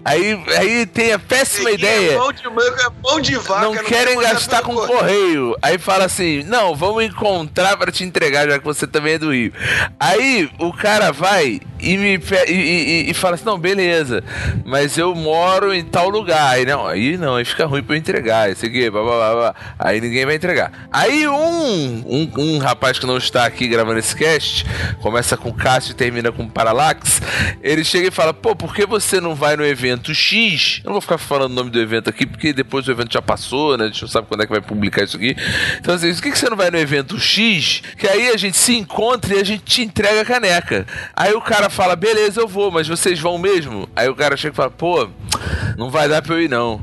[0.06, 2.12] Aí, aí tem a péssima ideia.
[2.12, 5.00] É mão de, mão de vaca, não, não querem gastar com correio.
[5.00, 5.58] correio.
[5.62, 9.34] Aí fala assim: não, vamos encontrar para te entregar, já que você também é do
[9.34, 9.54] Rio.
[10.00, 14.24] Aí o cara vai e me e, e, e fala assim: não, beleza,
[14.66, 16.54] mas eu moro em tal lugar.
[16.54, 18.52] Aí não, aí não, aí fica ruim pra eu entregar.
[18.52, 19.56] Isso aqui, blá, blá, blá.
[19.80, 20.88] Aí ninguém vai entregar.
[20.92, 24.66] Aí um, um, um rapaz que não está aqui gravando esse cast,
[25.02, 27.22] começa com Cássio e termina com Parallax,
[27.62, 30.82] ele chega e fala: pô, por que você não vai no evento X?
[30.84, 33.22] Eu não vou ficar falando o nome do evento aqui, porque depois o evento já
[33.22, 33.86] passou, né?
[33.86, 35.36] A gente não sabe quando é que vai publicar isso aqui.
[35.80, 37.82] Então, assim, por que você não vai no evento X?
[37.98, 40.86] Que aí a gente se encontra e a gente te entrega a caneca.
[41.16, 43.88] Aí o cara fala, beleza, eu vou, mas vocês vão mesmo?
[43.96, 45.08] Aí o cara chega e fala, pô,
[45.78, 46.82] não vai dar pra eu ir não.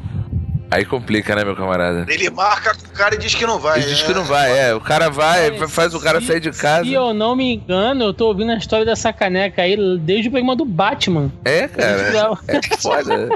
[0.71, 2.05] Aí complica, né, meu camarada?
[2.09, 3.81] Ele marca com o cara e diz que não vai.
[3.81, 4.75] Ele diz que não vai, é.
[4.75, 6.85] O cara vai, é, faz o cara se, sair de casa.
[6.85, 10.31] Se eu não me engano, eu tô ouvindo a história dessa caneca aí desde o
[10.31, 11.33] programa do Batman.
[11.45, 12.39] É, cara.
[12.47, 13.29] É, é foda.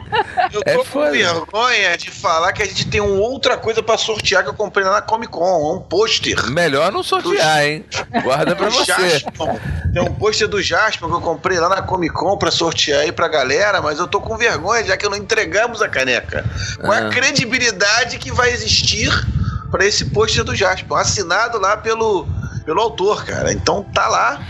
[0.52, 1.10] Eu tô é com foda.
[1.10, 4.84] vergonha de falar que a gente tem uma outra coisa pra sortear que eu comprei
[4.84, 5.76] lá na Comic Con.
[5.76, 6.50] Um pôster.
[6.50, 7.62] Melhor não sortear, do...
[7.62, 7.84] hein?
[8.22, 8.92] Guarda pra você.
[8.92, 9.56] Jaspion.
[9.92, 13.12] Tem um pôster do Jasper que eu comprei lá na Comic Con pra sortear aí
[13.12, 16.44] pra galera, mas eu tô com vergonha já que não entregamos a caneca.
[16.80, 19.08] Qual é a ah credibilidade que vai existir
[19.70, 22.26] para esse pôster do Jasper, assinado lá pelo,
[22.64, 23.52] pelo autor, cara.
[23.52, 24.42] Então tá lá.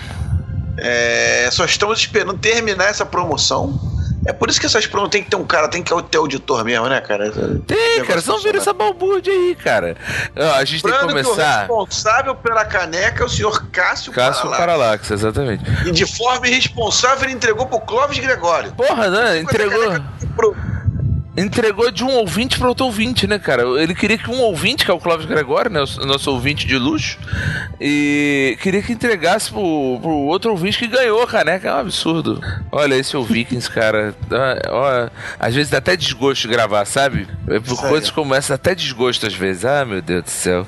[0.79, 3.79] É, só estamos esperando terminar essa promoção.
[4.25, 6.65] É por isso que essas promoções tem que ter um cara, tem que ter auditor
[6.65, 7.31] mesmo, né, cara?
[7.67, 9.97] Tem, cara, não vira essa balbúrdia aí, cara.
[10.57, 11.67] a gente tem que começar.
[11.67, 14.59] Que o responsável pela caneca é o senhor Cássio, Cássio Paralax.
[14.59, 15.65] Paralax, exatamente.
[15.87, 18.73] E de forma irresponsável ele entregou pro Clóvis Gregório.
[18.73, 19.41] Porra, né?
[19.41, 19.93] Entregou
[21.37, 23.63] entregou de um ouvinte para outro ouvinte, né, cara?
[23.81, 26.77] Ele queria que um ouvinte, que é o Clóvis Gregório, né, o nosso ouvinte de
[26.77, 27.19] luxo,
[27.81, 31.59] e queria que entregasse pro, pro outro ouvinte que ganhou, cara, né?
[31.59, 32.41] Que é um absurdo.
[32.71, 34.15] Olha, esse é o Vikings, cara.
[34.71, 37.27] Ó, às vezes dá até desgosto de gravar, sabe?
[37.49, 37.91] É por Sério?
[37.91, 39.65] coisas como essa, até desgosto às vezes.
[39.65, 40.67] Ah, meu Deus do céu.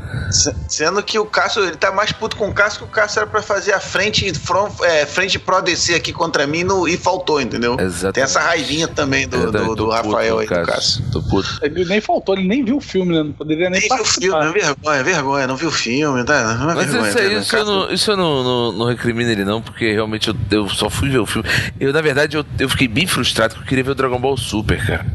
[0.69, 3.27] Sendo que o Cássio, ele tá mais puto com o Cássio que o Cássio era
[3.27, 7.41] pra fazer a frente, front, é, frente pro DC aqui contra mim no, e faltou,
[7.41, 7.77] entendeu?
[7.79, 8.15] Exatamente.
[8.15, 10.47] Tem essa raivinha também do, do, do, do Rafael aí.
[10.63, 10.75] Cássio.
[10.75, 11.05] Cássio.
[11.13, 11.59] Tô puto.
[11.63, 13.23] Ele nem faltou, ele nem viu o filme, né?
[13.23, 16.25] Não poderia nem, Nem viu o filme, é vergonha, é vergonha, não viu o filme,
[16.25, 16.55] tá?
[16.55, 19.31] Não é Mas vergonha, isso aí, isso eu, não, isso eu não, não, não recrimino
[19.31, 21.49] ele não, porque realmente eu, eu só fui ver o filme.
[21.79, 24.37] Eu, na verdade, eu, eu fiquei bem frustrado porque eu queria ver o Dragon Ball
[24.37, 25.07] Super, cara.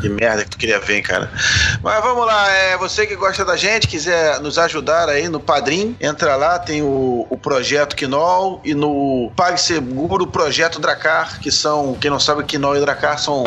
[0.00, 1.30] Que merda que tu queria ver, hein, cara.
[1.82, 5.96] Mas vamos lá, é, você que gosta da gente, quiser nos ajudar aí no Padrim,
[6.00, 11.94] entra lá, tem o, o Projeto Quinol e no PagSeguro o Projeto Dracar, que são,
[12.00, 13.44] quem não sabe, Quinol e Dracar são,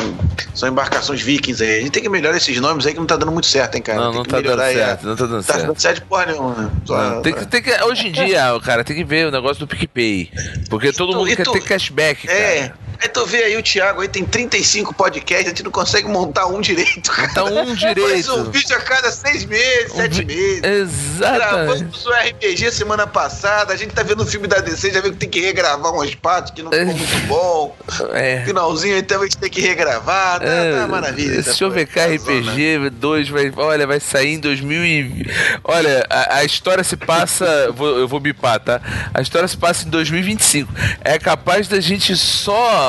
[0.53, 1.77] são embarcações vikings aí.
[1.77, 3.81] A gente tem que melhorar esses nomes aí que não tá dando muito certo, hein,
[3.81, 3.99] cara.
[3.99, 5.67] não, Tem não que tá dando melhorar aí, certo, não tá dando Tá certo.
[5.67, 6.55] dando certo porra nenhuma.
[6.55, 6.69] né?
[6.85, 9.31] Só- Não, tem que, tem que, hoje em dia, o cara, tem que ver o
[9.31, 10.31] negócio do PicPay.
[10.69, 12.37] Porque todo tu- mundo quer tu- ter cashback, cara.
[12.39, 12.71] É.
[13.01, 16.47] Aí tu vê aí o Thiago aí, tem 35 podcasts, a gente não consegue montar
[16.47, 17.29] um direito, cara.
[17.31, 18.35] Então, um Faz direito.
[18.35, 20.63] um vídeo a cada seis meses, Um sete vi- meses.
[20.63, 21.39] Exatamente.
[21.39, 25.11] Gravamos o RPG semana passada, a gente tá vendo o filme da DC, já viu
[25.11, 27.75] que tem que regravar umas partes que não ficou muito bom.
[28.13, 28.43] É.
[28.45, 31.39] Finalzinho então a gente tem que regravar, tá, É, tá maravilha.
[31.39, 35.31] Esse OVK RPG 2 vai, olha, vai sair em 2000 e...
[35.63, 38.81] Olha, a, a história se passa, vou- eu vou bipar, tá?
[39.13, 40.71] A história se passa em 2025.
[41.03, 42.88] É capaz da gente só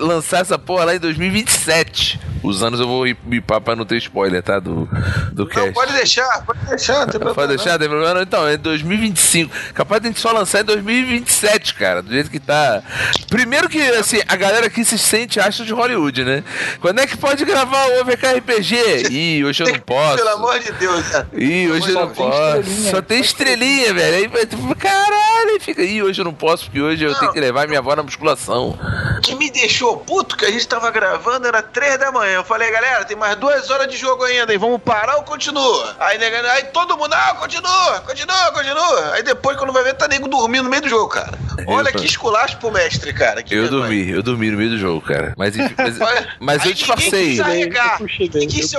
[0.00, 2.20] lançar essa porra lá em 2027.
[2.42, 4.58] Os anos eu vou bipar pra não ter spoiler, tá?
[4.58, 4.88] Do,
[5.32, 5.72] do Não, cast.
[5.72, 7.34] pode deixar, pode deixar, não tem problema.
[7.34, 8.22] Pode deixar, tem problema não.
[8.22, 9.54] Então, é 2025.
[9.74, 12.02] Capaz de a gente só lançar em 2027, cara.
[12.02, 12.82] Do jeito que tá.
[13.28, 16.42] Primeiro que, assim, a galera aqui se sente astro de Hollywood, né?
[16.80, 18.76] Quando é que pode gravar o OVK RPG?
[19.10, 20.16] Ih, hoje eu não posso.
[20.16, 21.28] Pelo amor de Deus, cara.
[21.34, 22.70] Ih, hoje eu não posso.
[22.90, 24.16] Só tem estrelinha, velho.
[24.16, 25.82] Aí vai, tipo, caralho, aí fica.
[25.82, 27.18] Ih, hoje eu não posso, porque hoje eu Não.
[27.18, 28.78] tenho que levar minha avó na musculação.
[29.18, 32.29] O que me deixou puto que a gente tava gravando era três da manhã.
[32.34, 35.94] Eu falei, galera, tem mais duas horas de jogo ainda, e vamos parar ou continua?
[36.00, 39.12] Aí, nega, aí todo mundo, não, continua, continua, continua.
[39.14, 41.38] Aí depois, quando vai ver, tá nego dormindo no meio do jogo, cara.
[41.66, 41.98] Olha Epa.
[41.98, 43.42] que esculacho pro mestre, cara.
[43.42, 43.82] que Eu vergonha.
[43.82, 45.34] dormi, eu dormi no meio do jogo, cara.
[45.36, 47.30] Mas, mas, mas eu disfarcei.
[47.30, 47.98] quis arregar.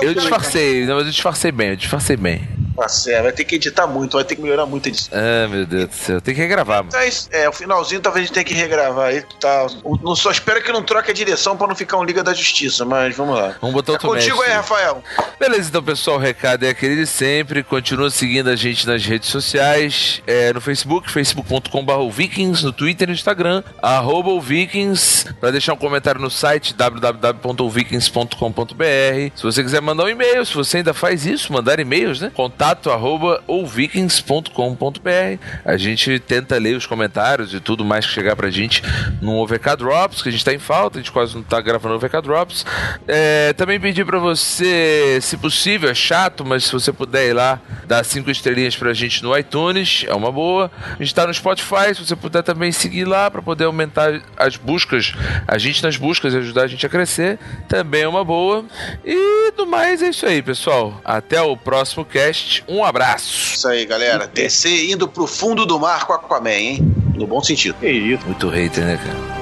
[0.02, 2.48] Eu disfarcei, não, mas eu disfarcei bem, eu disfarcei bem.
[2.76, 5.18] Tá certo, vai ter que editar muito, vai ter que melhorar muito a edição.
[5.18, 6.20] Ah, meu Deus do céu.
[6.20, 6.88] Tem que regravar, mano.
[6.88, 7.42] Então é.
[7.42, 9.22] É, o finalzinho talvez a gente tenha que regravar aí.
[9.38, 9.66] Tá.
[10.02, 12.84] Não só espero que não troque a direção pra não ficar um Liga da Justiça,
[12.84, 13.56] mas vamos lá.
[13.60, 14.50] Vamos botar É outro contigo mestre.
[14.52, 15.02] aí, Rafael.
[15.38, 17.62] Beleza, então, pessoal, o recado é aquele de sempre.
[17.62, 20.22] Continua seguindo a gente nas redes sociais.
[20.26, 25.26] É, no Facebook, facebook.com.br Vikings, no Twitter e no Instagram, arroba Vikings.
[25.40, 29.32] Pra deixar um comentário no site www.vikings.com.br.
[29.34, 32.30] Se você quiser mandar um e-mail, se você ainda faz isso, mandar e-mails, né?
[32.34, 35.38] Contato arroba ouvikings.com.br.
[35.64, 38.82] A gente tenta ler os comentários e tudo mais que chegar pra gente
[39.20, 41.96] no OVK Drops, que a gente tá em falta, a gente quase não tá gravando
[41.96, 42.64] OVK Drops.
[43.08, 47.60] É, também pedi pra você, se possível, é chato, mas se você puder ir lá,
[47.86, 50.70] dar cinco estrelinhas pra gente no iTunes, é uma boa.
[50.98, 54.56] A gente tá no Spotify, se você puder também seguir lá pra poder aumentar as
[54.56, 55.14] buscas,
[55.48, 58.64] a gente nas buscas e ajudar a gente a crescer, também é uma boa.
[59.04, 61.00] E do mais é isso aí, pessoal.
[61.04, 62.51] Até o próximo cast.
[62.68, 63.54] Um abraço.
[63.54, 64.26] Isso aí, galera.
[64.26, 66.94] TC indo pro fundo do mar com Aquaman, hein?
[67.14, 67.74] No bom sentido.
[67.80, 68.24] Que isso.
[68.26, 69.41] Muito hater, né, cara?